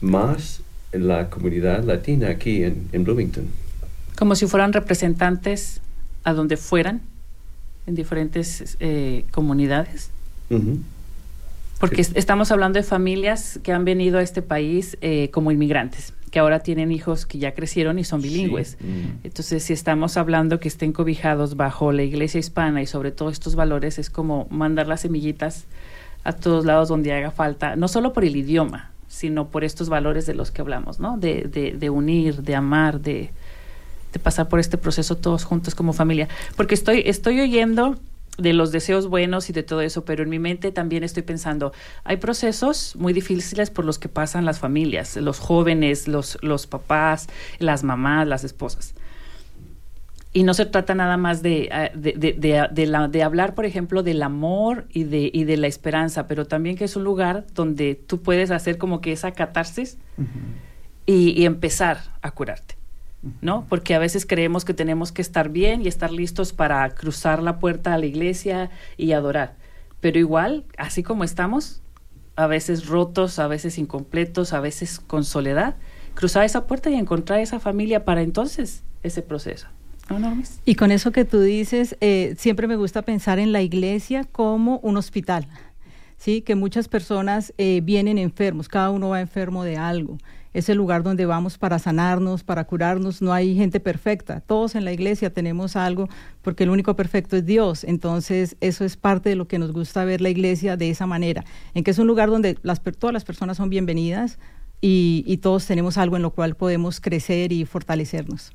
más 0.00 0.60
la 0.92 1.30
comunidad 1.30 1.82
latina 1.82 2.28
aquí 2.28 2.62
en, 2.62 3.02
Bloomington. 3.02 3.48
Como 4.16 4.36
si 4.36 4.46
fueran 4.46 4.72
representantes 4.72 5.80
a 6.22 6.32
donde 6.32 6.56
fueran, 6.56 7.00
en 7.88 7.96
diferentes 7.96 8.76
eh, 8.78 9.24
comunidades. 9.32 10.10
Porque 11.78 12.00
estamos 12.02 12.50
hablando 12.50 12.78
de 12.78 12.82
familias 12.82 13.60
que 13.62 13.72
han 13.72 13.84
venido 13.84 14.18
a 14.18 14.22
este 14.22 14.42
país 14.42 14.98
eh, 15.00 15.30
como 15.30 15.52
inmigrantes, 15.52 16.12
que 16.30 16.40
ahora 16.40 16.60
tienen 16.60 16.90
hijos 16.90 17.24
que 17.24 17.38
ya 17.38 17.54
crecieron 17.54 17.98
y 17.98 18.04
son 18.04 18.20
bilingües. 18.20 18.76
Mm. 18.80 19.24
Entonces, 19.24 19.62
si 19.62 19.72
estamos 19.72 20.16
hablando 20.16 20.58
que 20.58 20.66
estén 20.66 20.92
cobijados 20.92 21.56
bajo 21.56 21.92
la 21.92 22.02
iglesia 22.02 22.40
hispana 22.40 22.82
y 22.82 22.86
sobre 22.86 23.12
todo 23.12 23.30
estos 23.30 23.54
valores, 23.54 23.98
es 23.98 24.10
como 24.10 24.48
mandar 24.50 24.88
las 24.88 25.02
semillitas 25.02 25.66
a 26.24 26.32
todos 26.32 26.64
lados 26.64 26.88
donde 26.88 27.12
haga 27.12 27.30
falta, 27.30 27.76
no 27.76 27.86
solo 27.86 28.12
por 28.12 28.24
el 28.24 28.34
idioma, 28.34 28.90
sino 29.06 29.48
por 29.48 29.64
estos 29.64 29.88
valores 29.88 30.26
de 30.26 30.34
los 30.34 30.50
que 30.50 30.60
hablamos, 30.60 30.98
¿no? 31.00 31.16
De, 31.16 31.42
de, 31.42 31.72
de 31.72 31.90
unir, 31.90 32.42
de 32.42 32.54
amar, 32.54 33.00
de, 33.00 33.30
de, 34.12 34.18
pasar 34.18 34.48
por 34.48 34.60
este 34.60 34.78
proceso 34.78 35.16
todos 35.16 35.44
juntos 35.44 35.74
como 35.74 35.92
familia. 35.92 36.28
Porque 36.56 36.74
estoy, 36.74 37.02
estoy 37.06 37.40
oyendo 37.40 37.96
de 38.38 38.52
los 38.52 38.72
deseos 38.72 39.08
buenos 39.08 39.50
y 39.50 39.52
de 39.52 39.62
todo 39.62 39.80
eso, 39.80 40.04
pero 40.04 40.22
en 40.22 40.30
mi 40.30 40.38
mente 40.38 40.72
también 40.72 41.04
estoy 41.04 41.22
pensando, 41.22 41.72
hay 42.04 42.16
procesos 42.16 42.96
muy 42.96 43.12
difíciles 43.12 43.70
por 43.70 43.84
los 43.84 43.98
que 43.98 44.08
pasan 44.08 44.44
las 44.44 44.58
familias, 44.58 45.16
los 45.16 45.38
jóvenes, 45.38 46.08
los, 46.08 46.38
los 46.40 46.66
papás, 46.66 47.26
las 47.58 47.84
mamás, 47.84 48.26
las 48.26 48.44
esposas. 48.44 48.94
Y 50.32 50.44
no 50.44 50.54
se 50.54 50.66
trata 50.66 50.94
nada 50.94 51.16
más 51.16 51.42
de, 51.42 51.68
ah, 51.72 51.90
de, 51.94 52.12
de, 52.12 52.68
de, 52.70 52.86
la, 52.86 53.08
de 53.08 53.22
hablar, 53.22 53.54
por 53.54 53.64
ejemplo, 53.64 54.02
del 54.02 54.22
amor 54.22 54.86
y 54.90 55.04
de, 55.04 55.30
y 55.32 55.44
de 55.44 55.56
la 55.56 55.66
esperanza, 55.66 56.28
pero 56.28 56.46
también 56.46 56.76
que 56.76 56.84
es 56.84 56.96
un 56.96 57.04
lugar 57.04 57.44
donde 57.54 57.94
tú 57.94 58.22
puedes 58.22 58.50
hacer 58.50 58.78
como 58.78 59.00
que 59.00 59.10
esa 59.12 59.32
catarsis 59.32 59.98
y, 61.06 61.44
empezar 61.44 61.98
a 62.22 62.30
curarte, 62.30 62.76
¿no? 63.40 63.66
Porque 63.68 63.94
a 63.94 63.98
veces 63.98 64.26
creemos 64.26 64.64
que 64.64 64.74
tenemos 64.74 65.12
que 65.12 65.22
estar 65.22 65.48
bien 65.48 65.82
y 65.82 65.88
estar 65.88 66.10
listos 66.10 66.52
para 66.52 66.88
cruzar 66.90 67.42
la 67.42 67.58
puerta 67.58 67.94
a 67.94 67.98
la 67.98 68.06
iglesia 68.06 68.70
y 68.96 69.12
adorar, 69.12 69.56
pero 70.00 70.18
igual, 70.18 70.64
así 70.76 71.02
como 71.02 71.24
estamos, 71.24 71.82
a 72.36 72.46
veces 72.46 72.86
rotos, 72.86 73.38
a 73.38 73.48
veces 73.48 73.78
incompletos, 73.78 74.52
a 74.52 74.60
veces 74.60 75.00
con 75.00 75.24
soledad, 75.24 75.76
cruzar 76.14 76.44
esa 76.44 76.66
puerta 76.66 76.90
y 76.90 76.94
encontrar 76.94 77.40
esa 77.40 77.58
familia 77.58 78.04
para 78.04 78.22
entonces 78.22 78.84
ese 79.02 79.22
proceso. 79.22 79.66
Y 80.64 80.74
con 80.76 80.90
eso 80.90 81.12
que 81.12 81.24
tú 81.24 81.40
dices, 81.40 81.96
eh, 82.00 82.34
siempre 82.38 82.66
me 82.66 82.76
gusta 82.76 83.02
pensar 83.02 83.38
en 83.38 83.52
la 83.52 83.60
iglesia 83.60 84.24
como 84.24 84.78
un 84.78 84.96
hospital, 84.96 85.48
¿sí? 86.16 86.40
Que 86.40 86.54
muchas 86.54 86.88
personas 86.88 87.52
eh, 87.58 87.80
vienen 87.82 88.18
enfermos, 88.18 88.68
cada 88.68 88.90
uno 88.90 89.10
va 89.10 89.20
enfermo 89.20 89.64
de 89.64 89.76
algo. 89.76 90.16
Es 90.54 90.68
el 90.68 90.78
lugar 90.78 91.02
donde 91.02 91.26
vamos 91.26 91.58
para 91.58 91.78
sanarnos, 91.78 92.44
para 92.44 92.64
curarnos. 92.64 93.22
No 93.22 93.32
hay 93.32 93.54
gente 93.54 93.80
perfecta. 93.80 94.40
Todos 94.40 94.74
en 94.74 94.84
la 94.84 94.92
iglesia 94.92 95.32
tenemos 95.32 95.76
algo 95.76 96.08
porque 96.42 96.64
el 96.64 96.70
único 96.70 96.96
perfecto 96.96 97.36
es 97.36 97.44
Dios. 97.44 97.84
Entonces, 97.84 98.56
eso 98.60 98.84
es 98.84 98.96
parte 98.96 99.28
de 99.28 99.36
lo 99.36 99.48
que 99.48 99.58
nos 99.58 99.72
gusta 99.72 100.04
ver 100.04 100.20
la 100.20 100.30
iglesia 100.30 100.76
de 100.76 100.90
esa 100.90 101.06
manera, 101.06 101.44
en 101.74 101.84
que 101.84 101.90
es 101.90 101.98
un 101.98 102.06
lugar 102.06 102.30
donde 102.30 102.58
las, 102.62 102.82
todas 102.98 103.12
las 103.12 103.24
personas 103.24 103.56
son 103.56 103.70
bienvenidas 103.70 104.38
y, 104.80 105.24
y 105.26 105.38
todos 105.38 105.66
tenemos 105.66 105.98
algo 105.98 106.16
en 106.16 106.22
lo 106.22 106.30
cual 106.30 106.54
podemos 106.54 107.00
crecer 107.00 107.52
y 107.52 107.64
fortalecernos. 107.64 108.52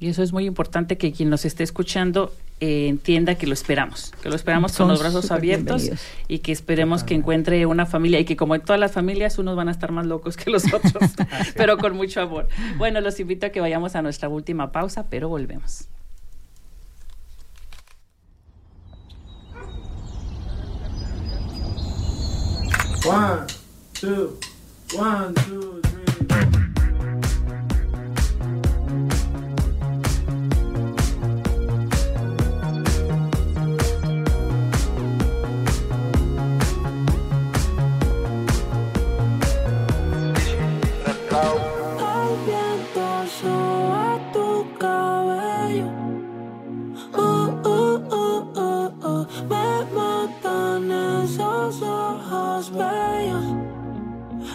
Y 0.00 0.08
eso 0.08 0.22
es 0.22 0.32
muy 0.32 0.44
importante 0.44 0.98
que 0.98 1.12
quien 1.12 1.30
nos 1.30 1.44
esté 1.44 1.62
escuchando 1.62 2.32
eh, 2.60 2.88
entienda 2.88 3.34
que 3.34 3.46
lo 3.46 3.52
esperamos, 3.52 4.12
que 4.22 4.28
lo 4.28 4.36
esperamos 4.36 4.76
con 4.76 4.88
los 4.88 5.00
brazos 5.00 5.30
abiertos 5.30 5.90
y 6.28 6.38
que 6.38 6.52
esperemos 6.52 7.04
que 7.04 7.14
encuentre 7.14 7.66
una 7.66 7.84
familia 7.84 8.20
y 8.20 8.24
que 8.24 8.36
como 8.36 8.54
en 8.54 8.60
todas 8.60 8.78
las 8.78 8.92
familias 8.92 9.38
unos 9.38 9.56
van 9.56 9.68
a 9.68 9.70
estar 9.72 9.92
más 9.92 10.06
locos 10.06 10.36
que 10.36 10.50
los 10.50 10.72
otros, 10.72 11.10
pero 11.56 11.78
con 11.78 11.96
mucho 11.96 12.20
amor. 12.20 12.48
Bueno, 12.76 13.00
los 13.00 13.18
invito 13.18 13.46
a 13.46 13.50
que 13.50 13.60
vayamos 13.60 13.96
a 13.96 14.02
nuestra 14.02 14.28
última 14.28 14.72
pausa, 14.72 15.06
pero 15.10 15.28
volvemos. 15.28 15.88
One, 23.06 23.46
two, 24.00 24.38
one, 24.96 25.34
two, 25.34 25.82
lado. 41.34 41.56
El 41.98 42.30
viento 42.46 43.06
sube 43.38 44.20
tu 44.32 44.78
cabello. 44.78 45.88
Oh, 47.16 47.48
oh, 47.64 48.00
oh, 48.10 48.52
oh, 48.56 48.92
oh. 49.02 49.26
Me 49.50 49.84
matan 49.94 50.90
esos 51.22 51.82
ojos 51.82 52.70
bellos. 52.70 53.46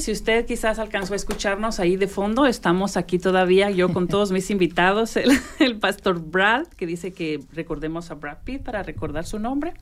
si 0.03 0.11
usted 0.11 0.45
quizás 0.45 0.79
alcanzó 0.79 1.13
a 1.13 1.15
escucharnos 1.15 1.79
ahí 1.79 1.95
de 1.95 2.09
fondo, 2.09 2.45
estamos 2.45 2.97
aquí 2.97 3.19
todavía, 3.19 3.71
yo 3.71 3.93
con 3.93 4.09
todos 4.09 4.33
mis 4.33 4.51
invitados, 4.51 5.15
el, 5.15 5.77
pastor 5.77 6.19
Brad, 6.19 6.67
que 6.67 6.85
dice 6.85 7.13
que 7.13 7.39
recordemos 7.53 8.11
a 8.11 8.15
Brad 8.15 8.39
Pitt 8.43 8.63
para 8.63 8.83
recordar 8.83 9.25
su 9.25 9.39
nombre, 9.39 9.73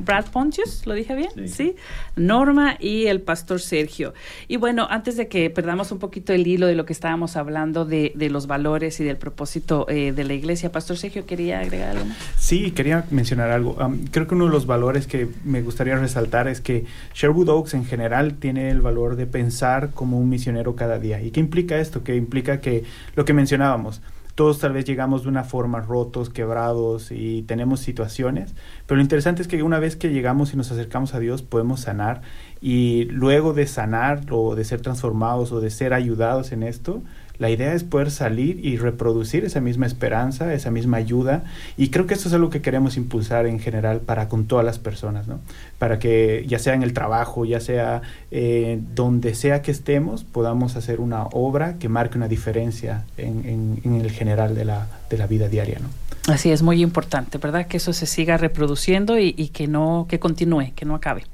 Brad 0.00 0.26
Pontius, 0.26 0.86
¿lo 0.86 0.92
dije 0.92 1.14
bien? 1.14 1.48
Sí. 1.48 1.74
Norma 2.16 2.76
y 2.80 3.06
el 3.06 3.22
pastor 3.22 3.60
Sergio. 3.60 4.12
Y 4.46 4.58
bueno, 4.58 4.86
antes 4.90 5.16
de 5.16 5.28
que 5.28 5.48
perdamos 5.48 5.90
un 5.90 5.98
poquito 5.98 6.34
el 6.34 6.46
hilo 6.46 6.66
de 6.66 6.74
lo 6.74 6.84
que 6.84 6.92
estábamos 6.92 7.36
hablando 7.36 7.86
de, 7.86 8.12
los 8.14 8.46
valores 8.46 9.00
y 9.00 9.04
del 9.04 9.16
propósito 9.16 9.86
eh, 9.88 10.12
de 10.12 10.24
la 10.24 10.34
iglesia, 10.34 10.70
pastor 10.70 10.98
Sergio, 10.98 11.24
¿quería 11.24 11.60
agregar 11.60 11.96
algo? 11.96 12.10
Sí, 12.36 12.72
quería 12.72 13.06
mencionar 13.10 13.50
algo. 13.50 13.76
creo 14.10 14.26
que 14.26 14.34
uno 14.34 14.44
de 14.44 14.50
los 14.50 14.66
valores 14.66 15.06
que 15.06 15.28
me 15.44 15.62
gustaría 15.62 15.96
resaltar 15.96 16.46
es 16.46 16.60
que 16.60 16.84
Sherwood 17.14 17.48
Oaks 17.48 17.72
en 17.72 17.86
general 17.86 18.34
tiene 18.34 18.70
el 18.70 18.82
valor 18.82 19.16
de 19.16 19.26
pensar 19.26 19.61
como 19.94 20.18
un 20.18 20.28
misionero 20.28 20.74
cada 20.76 20.98
día. 20.98 21.22
¿Y 21.22 21.30
qué 21.30 21.40
implica 21.40 21.78
esto? 21.78 22.02
Que 22.02 22.16
implica 22.16 22.60
que 22.60 22.84
lo 23.14 23.24
que 23.24 23.32
mencionábamos, 23.32 24.02
todos 24.34 24.58
tal 24.58 24.72
vez 24.72 24.84
llegamos 24.84 25.22
de 25.22 25.28
una 25.28 25.44
forma 25.44 25.80
rotos, 25.80 26.30
quebrados 26.30 27.12
y 27.12 27.42
tenemos 27.42 27.80
situaciones, 27.80 28.54
pero 28.86 28.96
lo 28.96 29.02
interesante 29.02 29.42
es 29.42 29.48
que 29.48 29.62
una 29.62 29.78
vez 29.78 29.96
que 29.96 30.10
llegamos 30.10 30.54
y 30.54 30.56
nos 30.56 30.72
acercamos 30.72 31.14
a 31.14 31.20
Dios 31.20 31.42
podemos 31.42 31.80
sanar 31.80 32.22
y 32.60 33.04
luego 33.04 33.52
de 33.52 33.66
sanar 33.66 34.22
o 34.30 34.54
de 34.54 34.64
ser 34.64 34.80
transformados 34.80 35.52
o 35.52 35.60
de 35.60 35.70
ser 35.70 35.92
ayudados 35.92 36.52
en 36.52 36.62
esto, 36.62 37.02
la 37.38 37.50
idea 37.50 37.74
es 37.74 37.84
poder 37.84 38.10
salir 38.10 38.64
y 38.64 38.76
reproducir 38.76 39.44
esa 39.44 39.60
misma 39.60 39.86
esperanza, 39.86 40.52
esa 40.54 40.70
misma 40.70 40.98
ayuda. 40.98 41.44
Y 41.76 41.88
creo 41.88 42.06
que 42.06 42.14
eso 42.14 42.28
es 42.28 42.34
algo 42.34 42.50
que 42.50 42.62
queremos 42.62 42.96
impulsar 42.96 43.46
en 43.46 43.58
general 43.58 44.00
para 44.00 44.28
con 44.28 44.46
todas 44.46 44.64
las 44.64 44.78
personas, 44.78 45.28
¿no? 45.28 45.40
Para 45.78 45.98
que 45.98 46.44
ya 46.46 46.58
sea 46.58 46.74
en 46.74 46.82
el 46.82 46.92
trabajo, 46.92 47.44
ya 47.44 47.60
sea 47.60 48.02
eh, 48.30 48.80
donde 48.94 49.34
sea 49.34 49.62
que 49.62 49.70
estemos, 49.70 50.24
podamos 50.24 50.76
hacer 50.76 51.00
una 51.00 51.24
obra 51.24 51.78
que 51.78 51.88
marque 51.88 52.16
una 52.16 52.28
diferencia 52.28 53.04
en, 53.16 53.80
el 53.84 54.10
general 54.10 54.54
de 54.54 54.64
la, 54.64 54.86
de 55.10 55.18
la 55.18 55.26
vida 55.26 55.48
diaria, 55.48 55.78
¿no? 55.80 55.88
Así 56.32 56.52
es 56.52 56.62
muy 56.62 56.80
importante, 56.80 57.38
¿verdad? 57.38 57.66
Que 57.66 57.78
eso 57.78 57.92
se 57.92 58.06
siga 58.06 58.36
reproduciendo 58.36 59.18
y, 59.18 59.34
y 59.36 59.48
que 59.48 59.66
no, 59.66 60.06
que 60.08 60.20
continúe, 60.20 60.72
que 60.76 60.84
no 60.84 60.94
acabe. 60.94 61.24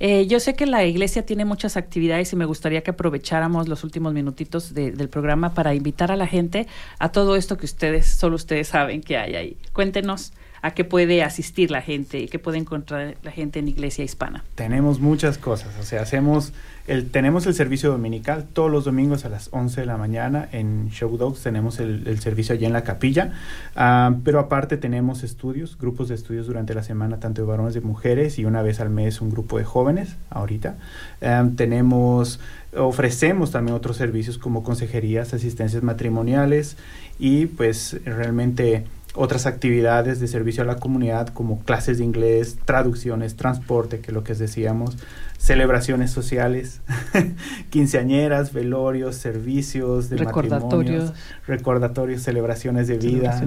Eh, 0.00 0.26
yo 0.26 0.40
sé 0.40 0.54
que 0.54 0.66
la 0.66 0.84
iglesia 0.84 1.26
tiene 1.26 1.44
muchas 1.44 1.76
actividades 1.76 2.32
y 2.32 2.36
me 2.36 2.44
gustaría 2.44 2.82
que 2.82 2.90
aprovecháramos 2.90 3.68
los 3.68 3.84
últimos 3.84 4.12
minutitos 4.12 4.74
del 4.74 5.08
programa 5.08 5.54
para 5.54 5.74
invitar 5.74 6.12
a 6.12 6.16
la 6.16 6.26
gente 6.26 6.66
a 6.98 7.10
todo 7.10 7.36
esto 7.36 7.56
que 7.56 7.66
ustedes, 7.66 8.06
solo 8.06 8.36
ustedes 8.36 8.68
saben 8.68 9.02
que 9.02 9.16
hay 9.16 9.34
ahí. 9.34 9.56
Cuéntenos 9.72 10.32
a 10.62 10.72
qué 10.72 10.84
puede 10.84 11.22
asistir 11.22 11.70
la 11.70 11.82
gente 11.82 12.20
y 12.20 12.28
qué 12.28 12.38
puede 12.38 12.58
encontrar 12.58 13.16
la 13.22 13.30
gente 13.30 13.58
en 13.58 13.68
Iglesia 13.68 14.04
Hispana. 14.04 14.44
Tenemos 14.54 15.00
muchas 15.00 15.38
cosas, 15.38 15.74
o 15.78 15.82
sea, 15.82 16.02
hacemos 16.02 16.52
el, 16.88 17.10
tenemos 17.10 17.46
el 17.46 17.52
servicio 17.52 17.90
dominical 17.90 18.46
todos 18.50 18.70
los 18.70 18.86
domingos 18.86 19.26
a 19.26 19.28
las 19.28 19.50
11 19.52 19.82
de 19.82 19.86
la 19.86 19.98
mañana 19.98 20.48
en 20.52 20.88
Show 20.90 21.18
Dogs, 21.18 21.42
tenemos 21.42 21.80
el, 21.80 22.18
servicio 22.18 22.54
allí 22.54 22.64
en 22.64 22.72
la 22.72 22.82
capilla, 22.82 23.34
ah, 23.76 24.14
pero 24.24 24.40
aparte 24.40 24.78
tenemos 24.78 25.22
estudios, 25.22 25.76
grupos 25.78 26.08
de 26.08 26.14
estudios 26.14 26.46
durante 26.46 26.74
la 26.74 26.82
semana, 26.82 27.20
tanto 27.20 27.42
de 27.42 27.46
varones 27.46 27.74
de 27.74 27.82
mujeres, 27.82 28.38
y 28.38 28.46
una 28.46 28.62
vez 28.62 28.80
al 28.80 28.88
mes 28.88 29.20
un 29.20 29.30
grupo 29.30 29.58
de 29.58 29.64
jóvenes, 29.64 30.16
ahorita. 30.30 30.76
Ah, 31.20 31.46
tenemos, 31.56 32.40
ofrecemos 32.74 33.50
también 33.50 33.76
otros 33.76 33.98
servicios 33.98 34.38
como 34.38 34.62
consejerías, 34.62 35.34
asistencias 35.34 35.82
matrimoniales 35.82 36.78
y 37.18 37.46
pues 37.46 38.00
realmente 38.04 38.84
otras 39.18 39.46
actividades 39.46 40.20
de 40.20 40.28
servicio 40.28 40.62
a 40.62 40.66
la 40.66 40.76
comunidad 40.76 41.28
como 41.28 41.58
clases 41.60 41.98
de 41.98 42.04
inglés, 42.04 42.56
traducciones, 42.64 43.34
transporte, 43.34 43.98
que 43.98 44.08
es 44.08 44.14
lo 44.14 44.22
que 44.22 44.34
decíamos, 44.34 44.96
celebraciones 45.38 46.12
sociales, 46.12 46.80
quinceañeras, 47.70 48.52
velorios, 48.52 49.16
servicios 49.16 50.08
de 50.08 50.18
recordatorios, 50.18 51.12
recordatorios, 51.46 52.22
celebraciones 52.22 52.86
de 52.86 52.98
vida, 52.98 53.42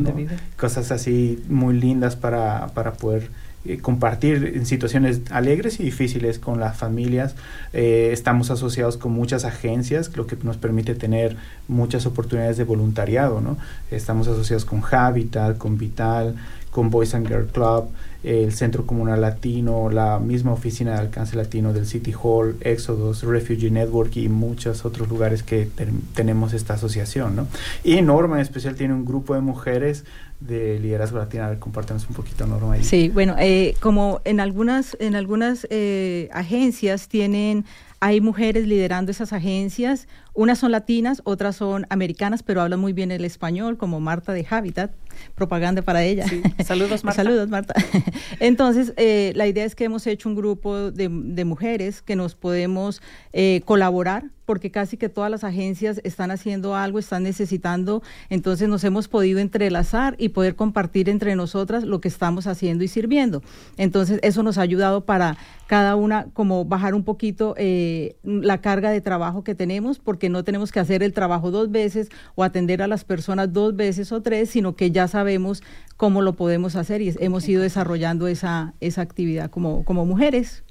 cosas 0.58 0.92
así 0.92 1.42
muy 1.48 1.80
lindas 1.80 2.18
para, 2.18 2.68
para 2.74 2.94
poder 2.94 3.30
eh, 3.64 3.78
compartir 3.78 4.54
en 4.56 4.66
situaciones 4.66 5.22
alegres 5.30 5.80
y 5.80 5.84
difíciles 5.84 6.40
con 6.40 6.60
las 6.60 6.78
familias. 6.78 7.36
Eh, 7.74 8.10
estamos 8.12 8.50
asociados 8.50 8.98
con 8.98 9.12
muchas 9.12 9.46
agencias, 9.46 10.16
lo 10.16 10.26
que 10.26 10.36
nos 10.44 10.58
permite 10.58 10.96
tener 10.96 11.38
muchas 11.68 12.06
oportunidades 12.06 12.58
de 12.58 12.64
voluntariado. 12.64 13.40
¿no? 13.40 13.58
Estamos 13.92 14.28
asociados 14.28 14.66
con 14.66 14.82
Habitat, 14.84 15.58
con 15.58 15.78
Vital, 15.78 16.36
con 16.72 16.90
Boys 16.90 17.14
and 17.14 17.28
Girl 17.28 17.46
Club, 17.46 17.90
el 18.24 18.54
Centro 18.54 18.86
Comunal 18.86 19.22
Latino, 19.22 19.90
la 19.90 20.20
misma 20.20 20.54
oficina 20.54 20.94
de 20.94 21.00
alcance 21.00 21.36
latino 21.36 21.74
del 21.74 21.88
City 21.88 22.14
Hall, 22.22 22.56
Exodus, 22.62 23.24
Refugee 23.24 23.72
Network 23.72 24.16
y 24.18 24.30
muchos 24.30 24.86
otros 24.86 25.10
lugares 25.10 25.42
que 25.42 25.68
tenemos 26.14 26.54
esta 26.54 26.76
asociación. 26.76 27.36
¿no? 27.36 27.48
Y 27.84 28.02
Norma 28.02 28.36
en 28.36 28.42
especial 28.42 28.76
tiene 28.76 28.94
un 28.94 29.06
grupo 29.06 29.34
de 29.34 29.42
mujeres 29.42 30.06
de 30.40 30.80
liderazgo 30.80 31.18
latino. 31.18 31.46
A 31.46 31.50
ver, 31.50 31.60
compártenos 31.60 32.08
un 32.10 32.16
poquito, 32.16 32.46
Norma. 32.46 32.74
Ahí. 32.74 32.84
Sí, 32.84 33.10
bueno, 33.10 33.36
eh, 33.40 33.76
como 33.80 34.22
en 34.24 34.40
algunas, 34.40 34.96
en 35.00 35.16
algunas 35.16 35.66
eh, 35.70 36.30
agencias 36.32 37.08
tienen, 37.08 37.66
hay 38.00 38.22
mujeres 38.22 38.68
liderando 38.68 39.12
esas 39.12 39.34
agencias, 39.34 40.08
unas 40.34 40.60
son 40.60 40.72
latinas, 40.72 41.22
otras 41.24 41.56
son 41.56 41.86
americanas, 41.90 42.42
pero 42.42 42.62
hablan 42.62 42.80
muy 42.80 42.94
bien 42.94 43.12
el 43.12 43.26
español, 43.26 43.78
como 43.78 44.00
Marta 44.00 44.34
de 44.34 44.46
Habitat 44.50 44.92
propaganda 45.36 45.82
para 45.82 46.04
ella. 46.04 46.26
Saludos, 46.64 47.04
Marta. 47.04 47.24
Saludos, 47.24 47.50
Marta. 47.50 47.74
Entonces, 48.40 48.94
eh, 48.98 49.34
la 49.36 49.48
idea 49.48 49.66
es 49.66 49.76
que 49.76 49.86
hemos 49.86 50.06
hecho 50.08 50.30
un 50.30 50.36
grupo 50.36 50.92
de, 50.92 51.10
mujeres 51.46 52.02
que 52.02 52.16
nos 52.16 52.36
podemos 52.36 53.02
eh, 53.34 53.62
colaborar 53.66 54.26
porque 54.52 54.70
casi 54.70 54.98
que 54.98 55.08
todas 55.08 55.32
las 55.32 55.46
agencias 55.46 56.02
están 56.04 56.30
haciendo 56.30 56.76
algo, 56.76 57.00
están 57.00 57.24
necesitando, 57.24 58.04
entonces 58.30 58.68
nos 58.68 58.84
hemos 58.84 59.08
podido 59.08 59.40
entrelazar 59.40 60.16
y 60.18 60.28
poder 60.28 60.58
compartir 60.58 61.08
entre 61.08 61.38
nosotras 61.38 61.86
lo 61.86 62.02
que 62.02 62.10
estamos 62.10 62.48
haciendo 62.48 62.84
y 62.84 62.90
sirviendo. 62.90 63.42
Entonces, 63.78 64.20
eso 64.24 64.44
nos 64.44 64.58
ha 64.58 64.62
ayudado 64.62 65.06
para 65.06 65.38
cada 65.68 65.96
una 65.96 66.26
como 66.34 66.66
bajar 66.66 66.96
un 66.96 67.06
poquito 67.06 67.56
eh, 67.58 68.18
la 68.24 68.60
carga 68.60 68.90
de 68.90 69.00
trabajo 69.00 69.46
que 69.46 69.56
tenemos, 69.56 70.00
porque 70.00 70.28
no 70.28 70.44
tenemos 70.44 70.74
que 70.74 70.82
hacer 70.82 71.02
el 71.02 71.14
trabajo 71.14 71.50
dos 71.50 71.72
veces 71.72 72.10
o 72.36 72.44
atender 72.44 72.82
a 72.82 72.88
las 72.88 73.06
personas 73.06 73.54
dos 73.54 73.74
veces 73.78 74.12
o 74.12 74.22
tres, 74.22 74.50
sino 74.50 74.76
que 74.76 74.92
ya 74.92 75.01
sabemos 75.08 75.64
cómo 75.98 76.22
lo 76.22 76.34
podemos 76.34 76.76
hacer 76.76 77.02
y 77.02 77.14
hemos 77.20 77.48
ido 77.48 77.62
desarrollando 77.62 78.28
esa, 78.28 78.74
esa 78.80 79.02
actividad 79.02 79.50
como, 79.52 79.86
como 79.86 80.06
mujeres 80.06 80.64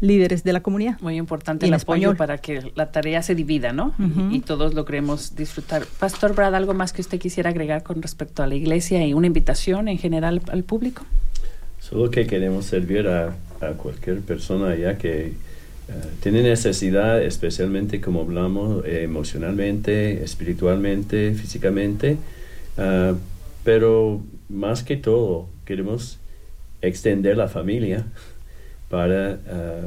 líderes 0.00 0.44
de 0.44 0.52
la 0.52 0.60
comunidad. 0.60 1.00
Muy 1.00 1.16
importante 1.16 1.66
el 1.66 1.74
apoyo 1.74 2.16
para 2.16 2.38
que 2.38 2.72
la 2.74 2.92
tarea 2.92 3.22
se 3.22 3.34
divida, 3.34 3.72
¿no? 3.72 3.94
y, 4.30 4.40
todos 4.40 4.74
logremos 4.74 5.34
disfrutar. 5.34 5.86
Pastor 5.98 6.34
Brad, 6.34 6.54
¿algo 6.54 6.74
más 6.74 6.92
que 6.92 7.00
usted 7.00 7.18
quisiera 7.18 7.50
agregar 7.50 7.82
con 7.82 8.02
respecto 8.02 8.42
a 8.42 8.46
la 8.46 8.54
iglesia 8.54 9.06
y 9.06 9.14
una 9.14 9.26
invitación 9.26 9.88
en 9.88 9.98
general 9.98 10.42
al 10.50 10.64
público? 10.64 11.04
Solo 11.80 12.10
que 12.10 12.26
queremos 12.26 12.66
servir 12.66 13.08
a, 13.08 13.34
cualquier 13.78 14.20
persona 14.20 14.72
allá 14.72 14.98
que 14.98 15.28
eh, 15.28 15.32
tiene 16.20 16.42
necesidad, 16.42 17.22
especialmente 17.22 17.98
como 17.98 18.20
hablamos, 18.20 18.84
eh, 18.84 19.04
emocionalmente, 19.04 20.22
espiritualmente, 20.22 21.32
físicamente, 21.32 22.18
ah, 22.78 23.14
pero 23.64 24.22
más 24.48 24.82
que 24.82 24.96
todo 24.96 25.48
queremos 25.64 26.18
extender 26.82 27.36
la 27.36 27.48
familia 27.48 28.04
para 28.88 29.38
ah, 29.48 29.86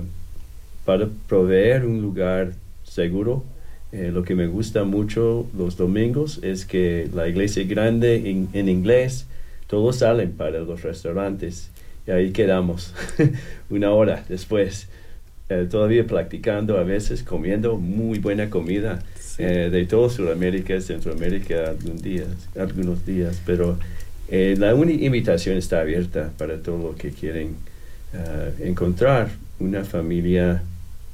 para 0.87 1.09
proveer 1.27 1.85
un 1.85 2.01
lugar 2.01 2.53
seguro. 2.85 3.43
Eh, 3.91 4.09
lo 4.13 4.23
que 4.23 4.35
me 4.35 4.47
gusta 4.47 4.85
mucho 4.85 5.45
los 5.55 5.75
domingos 5.75 6.39
es 6.43 6.65
que 6.65 7.09
la 7.13 7.27
iglesia 7.27 7.61
es 7.61 7.67
grande 7.67 8.29
en 8.53 8.69
inglés, 8.69 9.27
todos 9.67 9.97
salen 9.97 10.31
para 10.31 10.59
los 10.59 10.83
restaurantes 10.83 11.71
y 12.07 12.11
ahí 12.11 12.31
quedamos 12.31 12.93
una 13.69 13.91
hora 13.91 14.23
después. 14.29 14.87
Eh, 15.49 15.67
todavía 15.69 16.07
practicando 16.07 16.77
a 16.77 16.83
veces, 16.83 17.21
comiendo 17.21 17.75
muy 17.75 18.19
buena 18.19 18.49
comida 18.49 19.03
eh, 19.37 19.69
de 19.71 19.85
toda 19.85 20.09
Sudamérica, 20.09 20.79
Centroamérica, 20.81 21.69
algunos 21.69 22.01
días, 22.01 22.27
algunos 22.57 23.05
días 23.05 23.41
pero 23.45 23.77
eh, 24.29 24.55
la 24.57 24.73
invitación 24.73 25.57
está 25.57 25.81
abierta 25.81 26.31
para 26.37 26.57
todos 26.57 26.81
los 26.81 26.95
que 26.95 27.11
quieren 27.11 27.55
encontrar 28.63 29.29
una 29.59 29.83
familia 29.83 30.63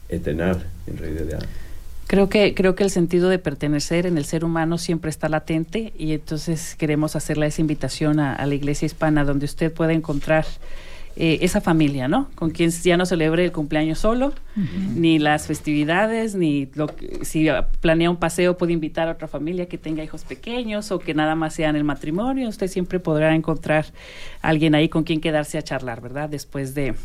eterna 0.08 0.58
en 0.88 0.98
realidad. 0.98 1.44
Creo 2.08 2.30
que, 2.30 2.54
creo 2.54 2.76
que 2.76 2.84
el 2.84 2.92
sentido 2.92 3.30
de 3.30 3.40
pertenecer 3.40 4.06
en 4.06 4.18
el 4.18 4.26
ser 4.26 4.46
humano 4.46 4.78
siempre 4.78 5.10
está 5.10 5.30
latente 5.30 5.94
y 5.98 6.14
entonces 6.14 6.76
queremos 6.76 7.16
hacerle 7.16 7.48
esa 7.48 7.62
invitación 7.62 8.20
a, 8.20 8.34
a 8.36 8.46
la 8.46 8.56
iglesia 8.56 8.86
hispana 8.86 9.26
donde 9.26 9.46
usted 9.46 9.72
pueda 9.72 9.94
encontrar 9.94 10.46
eh, 11.16 11.40
esa 11.42 11.62
familia, 11.62 12.08
¿no? 12.08 12.30
Con 12.34 12.50
quien 12.50 12.72
ya 12.72 12.98
no 12.98 13.06
celebre 13.06 13.46
el 13.46 13.52
cumpleaños 13.52 14.00
solo, 14.00 14.34
ni 14.96 15.20
las 15.20 15.46
festividades, 15.46 16.34
ni 16.34 16.70
lo 16.74 16.88
si 17.22 17.48
planea 17.82 18.10
un 18.10 18.18
paseo 18.18 18.58
puede 18.58 18.74
invitar 18.74 19.08
a 19.08 19.12
otra 19.12 19.28
familia 19.28 19.68
que 19.68 19.78
tenga 19.78 20.04
hijos 20.04 20.24
pequeños 20.24 20.92
o 20.92 21.00
que 21.00 21.14
nada 21.14 21.36
más 21.36 21.54
sea 21.54 21.70
en 21.70 21.76
el 21.76 21.84
matrimonio. 21.84 22.50
Usted 22.50 22.68
siempre 22.68 23.00
podrá 23.00 23.36
encontrar 23.36 23.86
alguien 24.42 24.74
ahí 24.74 24.90
con 24.90 25.04
quien 25.04 25.22
quedarse 25.22 25.58
a 25.60 25.62
charlar, 25.62 26.02
¿verdad? 26.02 26.30
Después 26.30 26.74
de, 26.74 26.96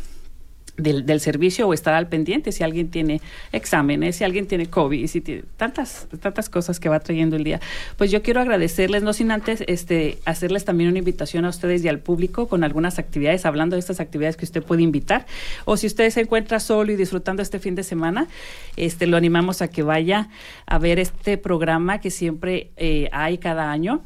del, 0.81 1.05
del, 1.05 1.19
servicio 1.19 1.67
o 1.67 1.73
estar 1.73 1.93
al 1.93 2.07
pendiente 2.07 2.51
si 2.51 2.63
alguien 2.63 2.89
tiene 2.89 3.21
exámenes, 3.51 4.15
si 4.17 4.23
alguien 4.23 4.47
tiene 4.47 4.67
COVID, 4.67 5.07
si 5.07 5.21
tiene 5.21 5.43
tantas, 5.57 6.07
tantas 6.21 6.49
cosas 6.49 6.79
que 6.79 6.89
va 6.89 6.99
trayendo 6.99 7.35
el 7.35 7.43
día. 7.43 7.59
Pues 7.97 8.11
yo 8.11 8.21
quiero 8.21 8.41
agradecerles, 8.41 9.03
no 9.03 9.13
sin 9.13 9.31
antes 9.31 9.63
este, 9.67 10.19
hacerles 10.25 10.65
también 10.65 10.89
una 10.89 10.99
invitación 10.99 11.45
a 11.45 11.49
ustedes 11.49 11.83
y 11.83 11.87
al 11.87 11.99
público 11.99 12.47
con 12.47 12.63
algunas 12.63 12.99
actividades, 12.99 13.45
hablando 13.45 13.75
de 13.75 13.79
estas 13.79 13.99
actividades 13.99 14.37
que 14.37 14.45
usted 14.45 14.63
puede 14.63 14.83
invitar. 14.83 15.25
O 15.65 15.77
si 15.77 15.87
usted 15.87 16.09
se 16.09 16.21
encuentra 16.21 16.59
solo 16.59 16.91
y 16.91 16.95
disfrutando 16.95 17.41
este 17.41 17.59
fin 17.59 17.75
de 17.75 17.83
semana, 17.83 18.27
este, 18.75 19.07
lo 19.07 19.17
animamos 19.17 19.61
a 19.61 19.67
que 19.67 19.83
vaya 19.83 20.29
a 20.65 20.77
ver 20.77 20.99
este 20.99 21.37
programa 21.37 21.99
que 21.99 22.11
siempre 22.11 22.71
eh, 22.77 23.09
hay 23.11 23.37
cada 23.37 23.71
año. 23.71 24.01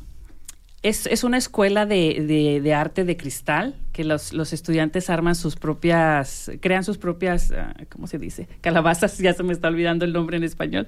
Es, 0.84 1.08
es 1.08 1.24
una 1.24 1.38
escuela 1.38 1.86
de, 1.86 2.60
de, 2.62 2.74
arte 2.74 3.06
de 3.06 3.18
cristal 3.18 3.76
que 3.94 4.04
los, 4.04 4.34
los, 4.34 4.52
estudiantes 4.54 5.10
arman 5.10 5.34
sus 5.34 5.56
propias, 5.56 6.52
crean 6.60 6.84
sus 6.84 6.98
propias, 6.98 7.52
uh, 7.52 7.86
¿cómo 7.90 8.08
se 8.08 8.20
dice? 8.20 8.48
Calabazas, 8.62 9.18
ya 9.20 9.34
se 9.34 9.44
me 9.44 9.54
está 9.54 9.70
olvidando 9.70 10.04
el 10.04 10.12
nombre 10.12 10.36
en 10.36 10.44
español, 10.44 10.88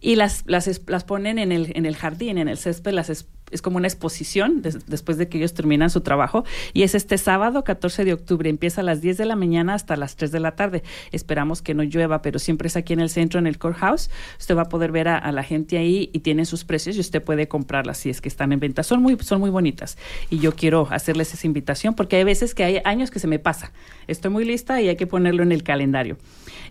y 0.00 0.14
las, 0.14 0.44
las, 0.46 0.80
las 0.86 1.04
ponen 1.04 1.38
en 1.38 1.52
el, 1.52 1.72
en 1.74 1.84
el 1.84 1.96
jardín, 1.96 2.38
en 2.38 2.48
el 2.48 2.58
césped, 2.58 2.92
las 2.92 3.10
es, 3.54 3.62
como 3.62 3.76
una 3.76 3.86
exposición 3.88 4.62
de, 4.62 4.76
después 4.86 5.18
de 5.18 5.28
que 5.28 5.38
ellos 5.38 5.54
terminan 5.54 5.90
su 5.90 6.00
trabajo, 6.00 6.44
y 6.72 6.82
es 6.82 6.94
este 6.94 7.18
sábado 7.18 7.64
14 7.64 8.04
de 8.04 8.12
octubre, 8.12 8.50
empieza 8.50 8.80
a 8.80 8.84
las 8.84 9.00
10 9.00 9.16
de 9.18 9.24
la 9.24 9.36
mañana 9.36 9.74
hasta 9.74 9.96
las 9.96 10.16
3 10.16 10.32
de 10.32 10.40
la 10.40 10.56
tarde. 10.56 10.82
Esperamos 11.12 11.62
que 11.62 11.74
no 11.74 11.82
llueva, 11.82 12.22
pero 12.22 12.38
siempre 12.38 12.68
es 12.68 12.76
aquí 12.76 12.92
en 12.92 13.00
el 13.00 13.10
centro, 13.10 13.38
en 13.38 13.46
el 13.46 13.58
courthouse. 13.58 14.10
Usted 14.38 14.56
va 14.56 14.62
a 14.62 14.68
poder 14.68 14.92
ver 14.92 15.08
a, 15.08 15.18
a 15.18 15.32
la 15.32 15.42
gente 15.42 15.78
ahí 15.78 16.10
y 16.12 16.20
tienen 16.20 16.46
sus 16.46 16.64
precios 16.64 16.96
y 16.96 17.00
usted 17.00 17.22
puede 17.22 17.48
comprarlas 17.48 17.98
si 17.98 18.10
es 18.10 18.20
que 18.20 18.28
están 18.28 18.52
en 18.52 18.60
venta. 18.60 18.82
Son 18.82 19.02
muy, 19.02 19.16
son 19.20 19.40
muy 19.40 19.50
bonitas 19.50 19.96
y 20.30 20.38
yo 20.38 20.54
quiero 20.54 20.88
hacerles 20.90 21.32
esa 21.34 21.46
invitación 21.46 21.94
porque 21.94 22.16
hay 22.16 22.24
veces 22.24 22.54
que 22.54 22.64
hay 22.64 22.80
años 22.84 23.10
que 23.10 23.18
se 23.18 23.26
me 23.26 23.38
pasa. 23.38 23.72
Estoy 24.06 24.30
muy 24.30 24.44
lista 24.44 24.80
y 24.80 24.88
hay 24.88 24.96
que 24.96 25.06
ponerlo 25.06 25.42
en 25.42 25.52
el 25.52 25.62
calendario. 25.62 26.18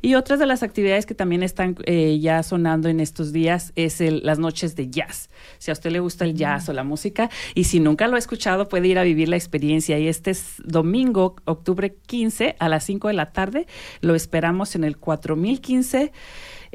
Y 0.01 0.15
otras 0.15 0.38
de 0.38 0.45
las 0.45 0.63
actividades 0.63 1.05
que 1.05 1.15
también 1.15 1.43
están 1.43 1.77
eh, 1.86 2.19
ya 2.19 2.43
sonando 2.43 2.89
en 2.89 2.99
estos 2.99 3.31
días 3.31 3.71
es 3.75 4.01
el, 4.01 4.21
las 4.23 4.38
noches 4.38 4.75
de 4.75 4.89
jazz. 4.89 5.29
Si 5.59 5.71
a 5.71 5.73
usted 5.73 5.91
le 5.91 5.99
gusta 5.99 6.25
el 6.25 6.36
jazz 6.36 6.67
la 6.74 6.84
música 6.84 7.30
y 7.55 7.65
si 7.65 7.80
nunca 7.80 8.07
lo 8.07 8.15
ha 8.15 8.19
escuchado 8.19 8.67
puede 8.67 8.88
ir 8.88 8.99
a 8.99 9.03
vivir 9.03 9.30
la 9.30 9.36
experiencia. 9.36 9.99
Y 9.99 10.07
este 10.07 10.32
es 10.32 10.55
domingo, 10.63 11.36
octubre 11.45 11.95
15 12.07 12.55
a 12.59 12.69
las 12.69 12.84
5 12.86 13.07
de 13.07 13.13
la 13.13 13.32
tarde. 13.32 13.67
Lo 14.01 14.15
esperamos 14.15 14.76
en 14.76 14.84
el 14.84 14.97
4015 14.97 16.11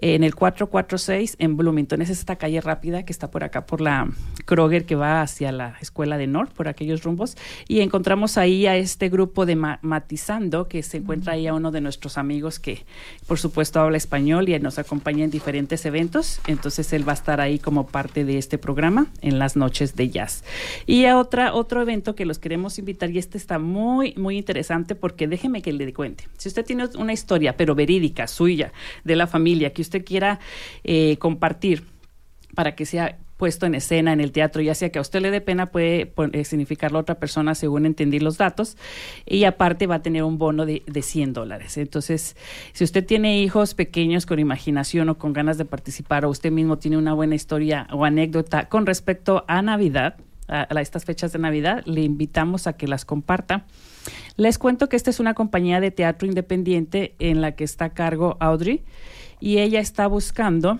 en 0.01 0.24
el 0.24 0.34
446 0.34 1.36
en 1.38 1.57
Bloomington. 1.57 2.03
Es 2.03 2.11
esta 2.11 2.36
calle 2.36 2.61
rápida 2.61 3.05
que 3.05 3.12
está 3.12 3.30
por 3.30 3.44
acá, 3.44 3.66
por 3.66 3.80
la 3.80 4.09
Kroger, 4.44 4.84
que 4.84 4.94
va 4.94 5.22
hacia 5.22 5.53
la 5.53 5.76
escuela 5.80 6.16
de 6.16 6.26
North, 6.26 6.53
por 6.53 6.68
aquellos 6.68 7.03
rumbos. 7.03 7.36
Y 7.66 7.80
encontramos 7.80 8.38
ahí 8.38 8.66
a 8.66 8.76
este 8.76 9.09
grupo 9.09 9.44
de 9.46 9.57
ma 9.57 9.78
Matizando, 9.82 10.68
que 10.68 10.82
se 10.82 10.99
encuentra 10.99 11.34
ahí 11.34 11.46
a 11.46 11.55
uno 11.55 11.70
de 11.70 11.80
nuestros 11.80 12.18
amigos 12.18 12.59
que, 12.59 12.84
por 13.26 13.38
supuesto, 13.38 13.80
habla 13.80 13.96
español 13.96 14.49
y 14.49 14.59
nos 14.59 14.78
acompaña 14.78 15.24
en 15.24 15.30
diferentes 15.30 15.84
eventos. 15.84 16.40
Entonces, 16.46 16.92
él 16.92 17.07
va 17.07 17.12
a 17.12 17.14
estar 17.14 17.40
ahí 17.40 17.59
como 17.59 17.86
parte 17.86 18.24
de 18.24 18.38
este 18.38 18.59
programa 18.59 19.09
en 19.20 19.38
las 19.38 19.57
noches 19.57 19.96
de 19.96 20.09
jazz. 20.09 20.44
Y 20.86 21.05
a 21.07 21.18
otra, 21.18 21.55
otro 21.55 21.82
evento 21.82 22.14
que 22.14 22.24
los 22.24 22.38
queremos 22.38 22.78
invitar, 22.78 23.11
y 23.11 23.18
este 23.18 23.38
está 23.38 23.59
muy, 23.59 24.14
muy 24.16 24.38
interesante 24.38 24.94
porque 24.94 25.26
déjeme 25.26 25.62
que 25.62 25.72
le 25.72 25.92
cuente. 25.92 26.28
Si 26.36 26.49
usted 26.49 26.64
tiene 26.64 26.86
una 26.99 27.12
historia, 27.12 27.57
pero 27.57 27.74
verídica, 27.74 28.26
suya, 28.26 28.72
de 29.05 29.16
la 29.16 29.26
familia, 29.26 29.72
que 29.72 29.82
usted 29.82 29.88
quiera 29.91 30.41
eh, 30.84 31.16
compartir 31.18 31.84
para 32.55 32.74
que 32.74 32.86
sea 32.86 33.18
puesto 33.39 33.66
en 33.66 33.74
escena 33.76 34.12
en 34.12 34.20
el 34.20 34.32
teatro, 34.32 34.61
ya 34.61 34.74
sea 34.74 34.91
que 34.91 34.99
a 34.99 35.01
usted 35.01 35.22
le 35.22 35.30
dé 35.30 35.41
pena, 35.41 35.66
puede 35.66 36.12
eh, 36.32 36.45
significarlo 36.45 36.99
a 36.99 37.03
otra 37.03 37.14
persona 37.14 37.55
según 37.55 37.86
entendí 37.86 38.18
los 38.18 38.36
datos, 38.36 38.76
y 39.24 39.45
aparte 39.45 39.86
va 39.86 39.97
a 39.97 40.03
tener 40.03 40.24
un 40.24 40.39
bono 40.39 40.66
de, 40.66 40.82
de 40.86 41.03
100 41.03 41.32
dólares. 41.32 41.78
Entonces, 41.78 42.36
si 42.72 42.84
usted 42.84 43.07
tiene 43.07 43.41
hijos 43.41 43.74
pequeños 43.74 44.26
con 44.26 44.41
imaginación 44.41 45.09
o 45.09 45.18
con 45.18 45.32
ganas 45.32 45.57
de 45.57 45.64
participar, 45.64 46.24
o 46.24 46.30
usted 46.30 46.51
mismo 46.51 46.78
tiene 46.78 46.99
una 46.99 47.14
buena 47.14 47.36
historia 47.36 47.86
o 47.93 48.05
anécdota 48.05 48.68
con 48.68 48.86
respecto 48.86 49.45
a 49.47 49.62
Navidad, 49.62 50.16
a, 50.49 50.66
a 50.68 50.80
estas 50.80 51.05
fechas 51.05 51.32
de 51.32 51.39
Navidad, 51.39 51.84
le 51.86 52.03
invitamos 52.03 52.66
a 52.66 52.72
que 52.72 52.89
las 52.89 53.05
comparta. 53.05 53.66
Les 54.36 54.59
cuento 54.59 54.89
que 54.89 54.97
esta 54.97 55.11
es 55.11 55.20
una 55.20 55.34
compañía 55.34 55.80
de 55.80 55.93
teatro 55.93 56.26
independiente 56.26 57.14
en 57.20 57.41
la 57.41 57.53
que 57.53 57.62
está 57.62 57.86
a 57.86 57.91
cargo 57.91 58.36
Audrey 58.41 58.82
y 59.41 59.59
ella 59.59 59.80
está 59.80 60.07
buscando 60.07 60.78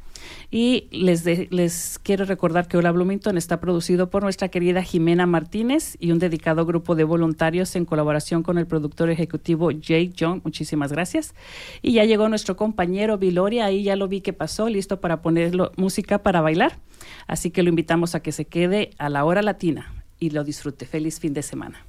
Y 0.52 0.88
les, 0.92 1.24
les 1.52 2.00
quiero 2.04 2.26
recordar 2.26 2.68
que 2.68 2.76
Hola 2.76 2.92
Bloomington 2.92 3.38
está 3.38 3.60
producido 3.60 4.10
por 4.10 4.24
nuestra 4.24 4.50
querida 4.50 4.84
Jimena 4.84 5.26
Martínez 5.26 5.96
y 6.00 6.12
un 6.12 6.20
dedicado 6.20 6.66
grupo 6.66 6.96
de 6.96 7.04
voluntarios 7.04 7.76
en 7.76 7.86
colaboración 7.86 8.44
con 8.44 8.58
el 8.58 8.68
productor 8.68 9.10
ejecutivo 9.10 9.72
Jake 9.72 10.14
John. 10.20 10.42
Muchísimas 10.44 10.92
gracias. 10.92 11.36
Y 11.82 11.94
ya 11.94 12.06
llegó 12.06 12.28
nuestro 12.28 12.58
compañero 12.58 13.18
Viloria, 13.18 13.66
ahí 13.66 13.84
ya 13.84 13.96
lo 13.96 14.08
vi 14.08 14.22
que 14.22 14.34
pasó, 14.34 14.68
listo 14.68 15.00
para 15.00 15.22
poner 15.22 15.54
música 15.78 16.22
para 16.24 16.42
bailar. 16.42 16.80
Así 17.28 17.52
que 17.52 17.64
lo 17.64 17.70
invitamos 17.70 18.16
a 18.16 18.22
que 18.22 18.32
se 18.32 18.46
quede 18.46 18.92
a 18.98 19.10
la 19.10 19.24
hora 19.24 19.42
latina 19.42 19.94
y 20.20 20.32
lo 20.32 20.44
disfrute. 20.44 20.86
Feliz 20.86 21.20
fin 21.20 21.34
de 21.34 21.44
semana. 21.44 21.89